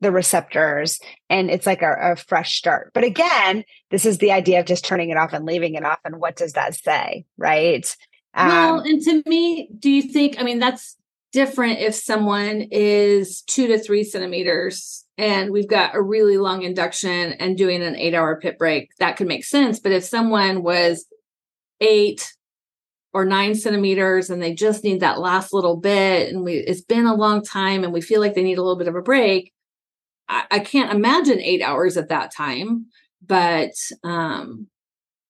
the 0.00 0.10
receptors 0.10 0.98
and 1.30 1.48
it's 1.48 1.64
like 1.64 1.80
a, 1.80 1.94
a, 2.12 2.16
fresh 2.16 2.56
start. 2.56 2.90
But 2.92 3.04
again 3.04 3.64
this 3.90 4.04
is 4.04 4.18
the 4.18 4.32
idea 4.32 4.60
of 4.60 4.66
just 4.66 4.84
turning 4.84 5.10
it 5.10 5.16
off 5.16 5.32
and 5.32 5.46
leaving 5.46 5.74
it 5.74 5.84
off 5.84 6.00
and 6.04 6.20
what 6.20 6.36
does 6.36 6.52
that 6.52 6.74
say 6.74 7.24
right? 7.36 7.96
Um, 8.34 8.48
well 8.48 8.80
and 8.80 9.00
to 9.02 9.22
me 9.26 9.68
do 9.78 9.90
you 9.90 10.02
think 10.02 10.40
i 10.40 10.42
mean 10.42 10.58
that's 10.58 10.96
different 11.32 11.80
if 11.80 11.94
someone 11.94 12.62
is 12.70 13.42
two 13.42 13.66
to 13.66 13.78
three 13.78 14.04
centimeters 14.04 15.04
and 15.18 15.50
we've 15.50 15.68
got 15.68 15.94
a 15.94 16.02
really 16.02 16.36
long 16.36 16.62
induction 16.62 17.32
and 17.34 17.56
doing 17.56 17.82
an 17.82 17.96
eight 17.96 18.14
hour 18.14 18.38
pit 18.40 18.58
break 18.58 18.90
that 18.98 19.16
could 19.16 19.26
make 19.26 19.44
sense. 19.44 19.78
But 19.80 19.92
if 19.92 20.04
someone 20.04 20.62
was 20.62 21.06
eight 21.80 22.32
or 23.14 23.24
nine 23.24 23.54
centimeters 23.54 24.30
and 24.30 24.42
they 24.42 24.54
just 24.54 24.84
need 24.84 25.00
that 25.00 25.20
last 25.20 25.52
little 25.52 25.76
bit 25.76 26.32
and 26.32 26.44
we 26.44 26.54
it's 26.54 26.80
been 26.80 27.06
a 27.06 27.14
long 27.14 27.42
time 27.42 27.84
and 27.84 27.92
we 27.92 28.00
feel 28.00 28.20
like 28.20 28.34
they 28.34 28.42
need 28.42 28.58
a 28.58 28.62
little 28.62 28.78
bit 28.78 28.88
of 28.88 28.96
a 28.96 29.02
break. 29.02 29.52
I, 30.28 30.44
I 30.50 30.58
can't 30.60 30.92
imagine 30.92 31.40
eight 31.40 31.62
hours 31.62 31.96
at 31.96 32.08
that 32.08 32.32
time 32.32 32.86
but 33.26 33.72
um 34.02 34.66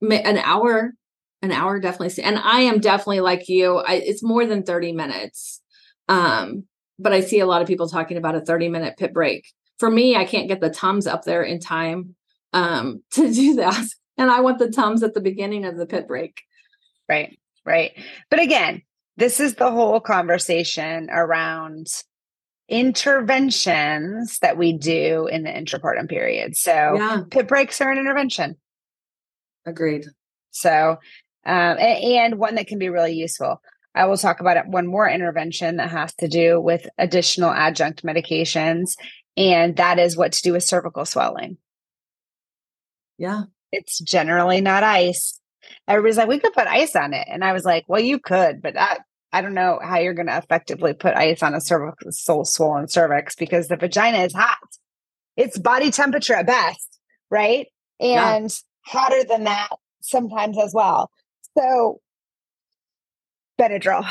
an 0.01 0.39
hour 0.39 0.95
an 1.43 1.53
hour 1.53 1.79
definitely 1.79 2.23
and 2.23 2.39
i 2.39 2.61
am 2.61 2.81
definitely 2.81 3.21
like 3.21 3.49
you 3.49 3.77
I, 3.77 3.95
it's 3.95 4.23
more 4.23 4.47
than 4.47 4.63
30 4.63 4.93
minutes 4.93 5.61
um 6.09 6.65
but 6.99 7.13
i 7.13 7.21
see 7.21 7.41
a 7.41 7.47
lot 7.47 7.63
of 7.63 7.69
people 7.69 7.89
talking 7.89 8.17
about 8.17 8.35
a 8.35 8.41
30 8.41 8.69
minute 8.69 8.97
pit 8.97 9.13
break. 9.13 9.47
For 9.79 9.91
me 9.91 10.17
i 10.17 10.25
can't 10.25 10.49
get 10.49 10.61
the 10.61 10.71
tums 10.71 11.07
up 11.07 11.25
there 11.25 11.43
in 11.43 11.61
time 11.61 12.15
um 12.53 13.03
to 13.13 13.33
do 13.33 13.57
that 13.57 13.87
and 14.17 14.31
i 14.31 14.41
want 14.41 14.59
the 14.59 14.71
tums 14.71 15.03
at 15.03 15.15
the 15.15 15.21
beginning 15.21 15.65
of 15.65 15.77
the 15.77 15.87
pit 15.87 16.07
break. 16.07 16.43
Right 17.09 17.39
right? 17.65 17.93
But 18.31 18.41
again, 18.41 18.83
this 19.17 19.41
is 19.41 19.55
the 19.55 19.71
whole 19.71 20.01
conversation 20.01 21.09
around 21.11 21.87
interventions 22.69 24.39
that 24.39 24.57
we 24.57 24.73
do 24.73 25.27
in 25.27 25.43
the 25.43 25.51
intrapartum 25.51 26.09
period. 26.09 26.57
So 26.57 26.73
yeah. 26.73 27.23
pit 27.31 27.49
breaks 27.49 27.81
are 27.81 27.91
an 27.91 27.99
intervention. 27.99 28.57
Agreed. 29.67 30.07
So, 30.51 30.99
um, 31.45 31.77
and, 31.79 31.81
and 31.81 32.39
one 32.39 32.55
that 32.55 32.67
can 32.67 32.79
be 32.79 32.89
really 32.89 33.13
useful. 33.13 33.61
I 33.95 34.07
will 34.07 34.17
talk 34.17 34.41
about 34.41 34.57
it, 34.57 34.67
one 34.67 34.87
more 34.87 35.09
intervention 35.09 35.77
that 35.77 35.91
has 35.91 36.15
to 36.15 36.29
do 36.29 36.59
with 36.61 36.89
additional 36.97 37.51
adjunct 37.51 38.03
medications, 38.05 38.97
and 39.37 39.77
that 39.77 39.99
is 39.99 40.17
what 40.17 40.33
to 40.33 40.43
do 40.43 40.53
with 40.53 40.65
cervical 40.65 41.05
swelling. 41.05 41.59
Yeah. 43.19 43.43
It's 43.71 43.99
generally 43.99 44.63
not 44.63 44.83
ice 44.83 45.39
everybody's 45.93 46.17
like, 46.17 46.29
we 46.29 46.39
could 46.39 46.53
put 46.53 46.67
ice 46.67 46.97
on 46.97 47.13
it. 47.13 47.29
And 47.31 47.45
I 47.45 47.53
was 47.53 47.65
like, 47.65 47.85
well, 47.87 48.01
you 48.01 48.19
could, 48.19 48.63
but 48.63 48.79
I, 48.79 48.99
I 49.33 49.43
don't 49.43 49.55
know 49.55 49.79
how 49.83 49.99
you're 49.99 50.15
going 50.15 50.27
to 50.27 50.37
effectively 50.37 50.95
put 50.95 51.15
ice 51.15 51.43
on 51.43 51.55
a 51.55 51.61
cervical 51.61 52.11
soul 52.13 52.45
swollen 52.45 52.89
cervix 52.89 53.35
because 53.35 53.69
the 53.69 53.77
vagina 53.77 54.19
is 54.19 54.35
hot. 54.35 54.59
It's 55.37 55.59
body 55.59 55.91
temperature 55.91 56.35
at 56.35 56.47
best, 56.47 56.99
right? 57.31 57.67
And 58.01 58.45
yeah. 58.45 58.49
hotter 58.87 59.25
than 59.25 59.45
that 59.45 59.69
sometimes 60.01 60.59
as 60.59 60.73
well. 60.75 61.11
So 61.57 62.01
Benadryl 63.61 64.07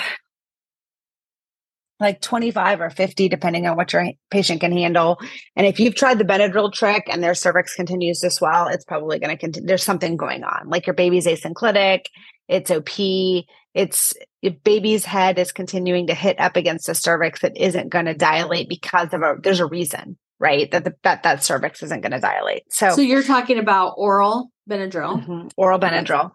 like 2.02 2.20
25 2.22 2.82
or 2.82 2.90
50, 2.90 3.30
depending 3.30 3.68
on 3.68 3.78
what 3.78 3.94
your 3.94 4.06
patient 4.30 4.60
can 4.60 4.72
handle. 4.72 5.20
And 5.56 5.66
if 5.66 5.80
you've 5.80 5.96
tried 5.96 6.18
the 6.18 6.26
Benadryl 6.26 6.74
trick 6.74 7.08
and 7.10 7.24
their 7.24 7.36
cervix 7.36 7.76
continues 7.76 8.20
to 8.20 8.32
swell, 8.32 8.68
it's 8.68 8.84
probably 8.84 9.20
going 9.20 9.30
to 9.30 9.38
continue. 9.38 9.68
There's 9.68 9.84
something 9.84 10.18
going 10.18 10.44
on, 10.44 10.68
like 10.68 10.88
your 10.88 10.96
baby's 10.96 11.28
asynclitic, 11.28 12.06
it's 12.48 12.72
OP, 12.72 13.46
it's 13.74 14.14
if 14.42 14.62
baby's 14.64 15.06
head 15.06 15.38
is 15.40 15.52
continuing 15.52 16.08
to 16.08 16.14
hit 16.14 16.40
up 16.40 16.58
against 16.58 16.88
the 16.88 16.96
cervix 16.96 17.42
that 17.42 17.56
isn't 17.56 17.90
going 17.90 18.06
to 18.06 18.14
dilate 18.14 18.68
because 18.68 19.14
of 19.14 19.22
a, 19.22 19.36
there's 19.42 19.60
a 19.60 19.66
reason, 19.66 20.18
right? 20.40 20.70
That 20.72 20.84
the, 20.84 20.96
that, 21.04 21.24
that 21.24 21.44
cervix 21.44 21.84
isn't 21.84 22.02
going 22.02 22.12
to 22.12 22.20
dilate. 22.20 22.64
So, 22.74 22.90
so 22.90 23.02
you're 23.02 23.24
talking 23.24 23.60
about 23.60 23.94
oral 23.98 24.52
Benadryl, 24.70 25.24
mm-hmm. 25.24 25.48
oral 25.56 25.80
Benadryl. 25.80 26.32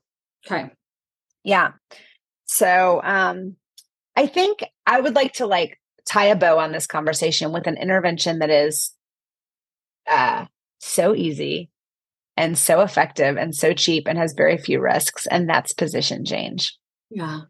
Okay. 0.47 0.71
Yeah. 1.43 1.73
So, 2.47 3.01
um, 3.03 3.57
I 4.17 4.27
think 4.27 4.65
I 4.87 5.01
would 5.01 5.15
like 5.15 5.35
to 5.35 5.47
like 5.47 5.79
tie 6.07 6.27
a 6.27 6.37
bow 6.37 6.59
on 6.59 6.73
this 6.73 6.87
conversation 6.87 7.53
with 7.53 7.67
an 7.67 7.77
intervention 7.77 8.39
that 8.39 8.51
is 8.51 8.93
uh, 10.09 10.47
so 10.79 11.15
easy 11.15 11.71
and 12.37 12.57
so 12.57 12.81
effective 12.81 13.37
and 13.37 13.55
so 13.55 13.73
cheap 13.73 14.07
and 14.07 14.19
has 14.19 14.33
very 14.35 14.57
few 14.57 14.81
risks, 14.81 15.27
and 15.27 15.49
that's 15.49 15.73
position 15.73 16.25
change. 16.25 16.77
Yeah. 17.11 17.41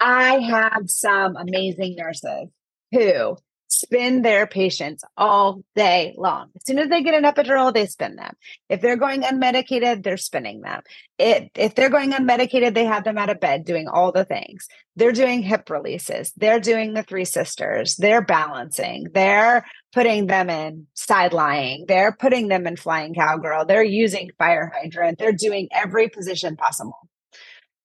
I 0.00 0.38
have 0.38 0.84
some 0.88 1.36
amazing 1.36 1.96
nurses 1.96 2.48
who 2.90 3.36
spin 3.72 4.22
their 4.22 4.46
patients 4.46 5.02
all 5.16 5.62
day 5.74 6.14
long. 6.18 6.50
As 6.54 6.66
soon 6.66 6.78
as 6.78 6.88
they 6.88 7.02
get 7.02 7.14
an 7.14 7.24
epidural, 7.24 7.72
they 7.72 7.86
spin 7.86 8.16
them. 8.16 8.34
If 8.68 8.80
they're 8.80 8.96
going 8.96 9.22
unmedicated, 9.22 10.02
they're 10.02 10.18
spinning 10.18 10.60
them. 10.60 10.82
It, 11.18 11.50
if 11.54 11.74
they're 11.74 11.88
going 11.88 12.12
unmedicated, 12.12 12.74
they 12.74 12.84
have 12.84 13.04
them 13.04 13.16
out 13.16 13.30
of 13.30 13.40
bed 13.40 13.64
doing 13.64 13.88
all 13.88 14.12
the 14.12 14.24
things. 14.24 14.68
They're 14.94 15.12
doing 15.12 15.42
hip 15.42 15.70
releases. 15.70 16.32
They're 16.36 16.60
doing 16.60 16.92
the 16.92 17.02
three 17.02 17.24
sisters. 17.24 17.96
They're 17.96 18.22
balancing. 18.22 19.08
They're 19.12 19.64
putting 19.94 20.26
them 20.26 20.50
in 20.50 20.86
side 20.94 21.32
lying. 21.32 21.86
They're 21.88 22.12
putting 22.12 22.48
them 22.48 22.66
in 22.66 22.76
flying 22.76 23.14
cowgirl. 23.14 23.64
They're 23.64 23.82
using 23.82 24.30
fire 24.38 24.70
hydrant. 24.74 25.18
They're 25.18 25.32
doing 25.32 25.68
every 25.72 26.08
position 26.08 26.56
possible. 26.56 27.08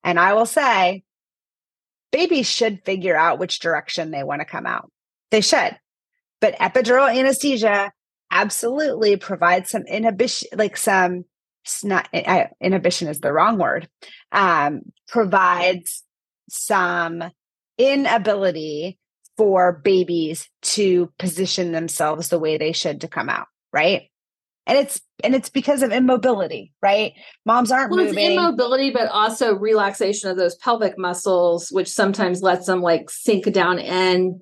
And 0.04 0.20
I 0.20 0.34
will 0.34 0.46
say, 0.46 1.04
babies 2.12 2.48
should 2.48 2.84
figure 2.84 3.16
out 3.16 3.40
which 3.40 3.60
direction 3.60 4.12
they 4.12 4.24
want 4.24 4.42
to 4.42 4.46
come 4.46 4.66
out 4.66 4.92
should. 5.42 5.78
But 6.40 6.58
epidural 6.58 7.14
anesthesia 7.14 7.92
absolutely 8.32 9.18
provides 9.18 9.70
some 9.70 9.84
inhibition, 9.84 10.50
like 10.56 10.78
some 10.78 11.26
not 11.84 12.08
I, 12.14 12.50
inhibition 12.62 13.08
is 13.08 13.20
the 13.20 13.34
wrong 13.34 13.58
word. 13.58 13.90
Um, 14.32 14.82
provides 15.08 16.04
some 16.50 17.24
inability 17.78 19.00
for 19.38 19.82
babies 19.84 20.50
to 20.62 21.12
position 21.20 21.72
themselves 21.72 22.30
the 22.30 22.40
way 22.40 22.58
they 22.58 22.72
should 22.72 23.02
to 23.02 23.08
come 23.08 23.30
out, 23.30 23.48
right? 23.72 24.04
And 24.66 24.78
it's 24.78 25.00
and 25.24 25.34
it's 25.34 25.50
because 25.50 25.82
of 25.82 25.92
immobility, 25.92 26.74
right? 26.82 27.14
Moms 27.46 27.72
aren't 27.72 27.92
well, 27.92 28.04
moving. 28.04 28.18
It's 28.20 28.34
immobility, 28.34 28.92
but 28.92 29.08
also 29.10 29.56
relaxation 29.56 30.30
of 30.30 30.38
those 30.38 30.56
pelvic 30.56 30.98
muscles, 30.98 31.70
which 31.72 31.88
sometimes 31.88 32.42
lets 32.42 32.66
them 32.66 32.82
like 32.82 33.10
sink 33.10 33.52
down 33.54 33.80
and 33.80 34.42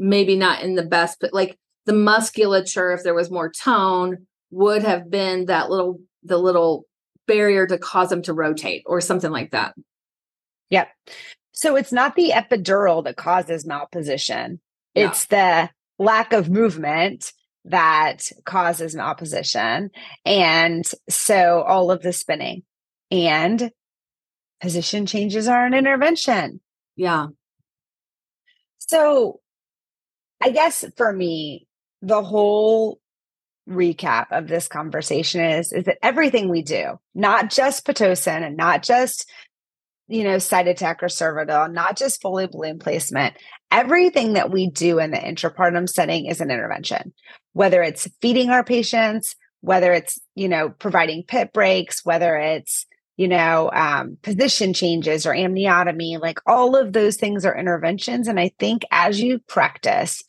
maybe 0.00 0.34
not 0.34 0.62
in 0.62 0.74
the 0.74 0.82
best, 0.82 1.18
but 1.20 1.32
like 1.34 1.58
the 1.84 1.92
musculature, 1.92 2.90
if 2.90 3.04
there 3.04 3.14
was 3.14 3.30
more 3.30 3.52
tone, 3.52 4.26
would 4.50 4.82
have 4.82 5.10
been 5.10 5.44
that 5.44 5.70
little, 5.70 6.00
the 6.24 6.38
little 6.38 6.86
barrier 7.28 7.66
to 7.66 7.78
cause 7.78 8.08
them 8.08 8.22
to 8.22 8.32
rotate 8.32 8.82
or 8.86 9.00
something 9.00 9.30
like 9.30 9.50
that. 9.50 9.74
Yep. 10.70 10.88
So 11.52 11.76
it's 11.76 11.92
not 11.92 12.16
the 12.16 12.30
epidural 12.30 13.04
that 13.04 13.16
causes 13.16 13.66
malposition, 13.66 14.58
it's 14.94 15.26
the 15.26 15.70
lack 15.98 16.32
of 16.32 16.48
movement 16.48 17.32
that 17.66 18.28
causes 18.44 18.96
malposition. 18.96 19.90
And 20.24 20.84
so 21.08 21.62
all 21.62 21.90
of 21.90 22.02
the 22.02 22.12
spinning 22.12 22.62
and 23.10 23.70
position 24.62 25.04
changes 25.06 25.46
are 25.46 25.66
an 25.66 25.74
intervention. 25.74 26.60
Yeah. 26.96 27.26
So 28.78 29.40
I 30.40 30.50
guess 30.50 30.84
for 30.96 31.12
me, 31.12 31.66
the 32.02 32.22
whole 32.22 33.00
recap 33.68 34.26
of 34.32 34.48
this 34.48 34.68
conversation 34.68 35.40
is 35.40 35.72
is 35.72 35.84
that 35.84 35.98
everything 36.02 36.48
we 36.48 36.62
do, 36.62 36.98
not 37.14 37.50
just 37.50 37.86
pitocin 37.86 38.44
and 38.44 38.56
not 38.56 38.82
just 38.82 39.30
you 40.08 40.24
know 40.24 40.36
Cytotec 40.36 41.02
or 41.02 41.08
Cervidil, 41.08 41.72
not 41.72 41.96
just 41.96 42.20
Foley 42.20 42.46
balloon 42.46 42.78
placement, 42.78 43.36
everything 43.70 44.32
that 44.32 44.50
we 44.50 44.68
do 44.68 44.98
in 44.98 45.10
the 45.10 45.18
intrapartum 45.18 45.88
setting 45.88 46.26
is 46.26 46.40
an 46.40 46.50
intervention. 46.50 47.12
Whether 47.52 47.82
it's 47.82 48.08
feeding 48.20 48.50
our 48.50 48.64
patients, 48.64 49.36
whether 49.60 49.92
it's 49.92 50.18
you 50.34 50.48
know 50.48 50.70
providing 50.70 51.24
pit 51.24 51.52
breaks, 51.52 52.04
whether 52.04 52.36
it's 52.36 52.86
you 53.20 53.28
know, 53.28 53.70
um, 53.74 54.16
position 54.22 54.72
changes 54.72 55.26
or 55.26 55.34
amniotomy, 55.34 56.18
like 56.18 56.38
all 56.46 56.74
of 56.74 56.94
those 56.94 57.16
things 57.16 57.44
are 57.44 57.54
interventions. 57.54 58.28
And 58.28 58.40
I 58.40 58.50
think 58.58 58.82
as 58.90 59.20
you 59.20 59.40
practice, 59.40 60.24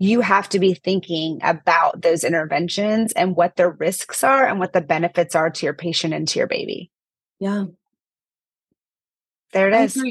you 0.00 0.20
have 0.20 0.48
to 0.48 0.58
be 0.58 0.74
thinking 0.74 1.38
about 1.44 2.02
those 2.02 2.24
interventions 2.24 3.12
and 3.12 3.36
what 3.36 3.54
the 3.54 3.70
risks 3.70 4.24
are 4.24 4.44
and 4.48 4.58
what 4.58 4.72
the 4.72 4.80
benefits 4.80 5.36
are 5.36 5.48
to 5.48 5.64
your 5.64 5.74
patient 5.74 6.12
and 6.12 6.26
to 6.26 6.40
your 6.40 6.48
baby. 6.48 6.90
Yeah. 7.38 7.66
There 9.52 9.68
it 9.68 9.74
is. 9.74 10.04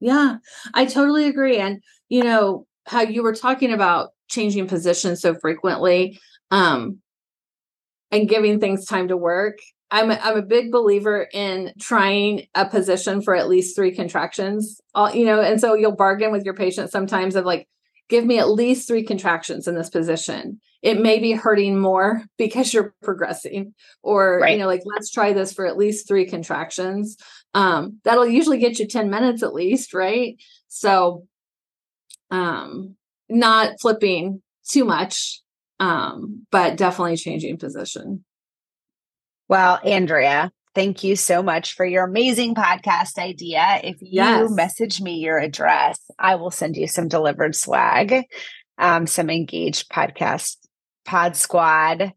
Yeah, 0.00 0.38
I 0.74 0.84
totally 0.84 1.28
agree. 1.28 1.58
And, 1.58 1.80
you 2.08 2.24
know, 2.24 2.66
how 2.86 3.02
you 3.02 3.22
were 3.22 3.36
talking 3.36 3.72
about 3.72 4.10
changing 4.28 4.66
positions 4.66 5.20
so 5.20 5.36
frequently 5.36 6.18
um, 6.50 6.98
and 8.10 8.28
giving 8.28 8.58
things 8.58 8.84
time 8.84 9.06
to 9.06 9.16
work 9.16 9.58
I'm 9.92 10.10
a, 10.10 10.14
I'm 10.14 10.38
a 10.38 10.42
big 10.42 10.72
believer 10.72 11.28
in 11.34 11.72
trying 11.78 12.46
a 12.54 12.66
position 12.66 13.20
for 13.20 13.36
at 13.36 13.48
least 13.48 13.76
three 13.76 13.94
contractions. 13.94 14.80
All, 14.94 15.14
you 15.14 15.26
know, 15.26 15.40
and 15.40 15.60
so 15.60 15.74
you'll 15.74 15.94
bargain 15.94 16.32
with 16.32 16.44
your 16.44 16.54
patient 16.54 16.90
sometimes 16.90 17.36
of 17.36 17.44
like, 17.44 17.68
give 18.08 18.24
me 18.24 18.38
at 18.38 18.50
least 18.50 18.88
three 18.88 19.04
contractions 19.04 19.68
in 19.68 19.74
this 19.74 19.90
position. 19.90 20.60
It 20.80 21.00
may 21.00 21.18
be 21.18 21.32
hurting 21.32 21.78
more 21.78 22.24
because 22.38 22.72
you're 22.72 22.94
progressing, 23.02 23.74
or 24.02 24.40
right. 24.40 24.52
you 24.52 24.58
know, 24.58 24.66
like 24.66 24.82
let's 24.86 25.10
try 25.10 25.34
this 25.34 25.52
for 25.52 25.66
at 25.66 25.76
least 25.76 26.08
three 26.08 26.26
contractions. 26.26 27.18
Um, 27.52 28.00
that'll 28.02 28.26
usually 28.26 28.58
get 28.58 28.78
you 28.78 28.88
10 28.88 29.10
minutes 29.10 29.42
at 29.42 29.54
least, 29.54 29.94
right? 29.94 30.36
So 30.68 31.26
um 32.30 32.96
not 33.28 33.74
flipping 33.80 34.40
too 34.66 34.84
much, 34.86 35.42
um, 35.80 36.46
but 36.50 36.76
definitely 36.76 37.16
changing 37.16 37.58
position. 37.58 38.24
Well, 39.52 39.80
Andrea, 39.84 40.50
thank 40.74 41.04
you 41.04 41.14
so 41.14 41.42
much 41.42 41.74
for 41.74 41.84
your 41.84 42.04
amazing 42.04 42.54
podcast 42.54 43.18
idea. 43.18 43.82
If 43.84 44.00
you 44.00 44.08
yes. 44.12 44.50
message 44.50 44.98
me 44.98 45.16
your 45.16 45.36
address, 45.36 46.00
I 46.18 46.36
will 46.36 46.50
send 46.50 46.74
you 46.74 46.86
some 46.86 47.06
delivered 47.06 47.54
swag, 47.54 48.24
um, 48.78 49.06
some 49.06 49.28
engaged 49.28 49.90
podcast, 49.90 50.56
pod 51.04 51.36
squad 51.36 52.14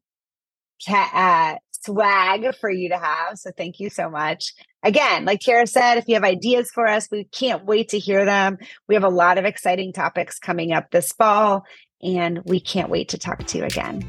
uh, 0.87 1.55
swag 1.71 2.55
for 2.55 2.69
you 2.69 2.87
to 2.87 2.97
have. 2.97 3.37
So 3.37 3.51
thank 3.51 3.81
you 3.81 3.89
so 3.89 4.09
much. 4.09 4.53
Again, 4.81 5.25
like 5.25 5.41
Cara 5.41 5.67
said, 5.67 5.97
if 5.97 6.05
you 6.07 6.13
have 6.13 6.23
ideas 6.23 6.71
for 6.73 6.87
us, 6.87 7.09
we 7.11 7.25
can't 7.25 7.65
wait 7.65 7.89
to 7.89 7.99
hear 7.99 8.23
them. 8.23 8.57
We 8.87 8.95
have 8.95 9.03
a 9.03 9.09
lot 9.09 9.37
of 9.37 9.43
exciting 9.43 9.91
topics 9.91 10.39
coming 10.39 10.71
up 10.71 10.89
this 10.89 11.11
fall, 11.11 11.65
and 12.01 12.39
we 12.45 12.61
can't 12.61 12.89
wait 12.89 13.09
to 13.09 13.17
talk 13.17 13.45
to 13.45 13.57
you 13.57 13.65
again. 13.65 14.07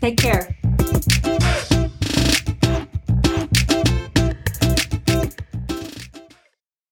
Take 0.00 0.18
care. 0.18 0.56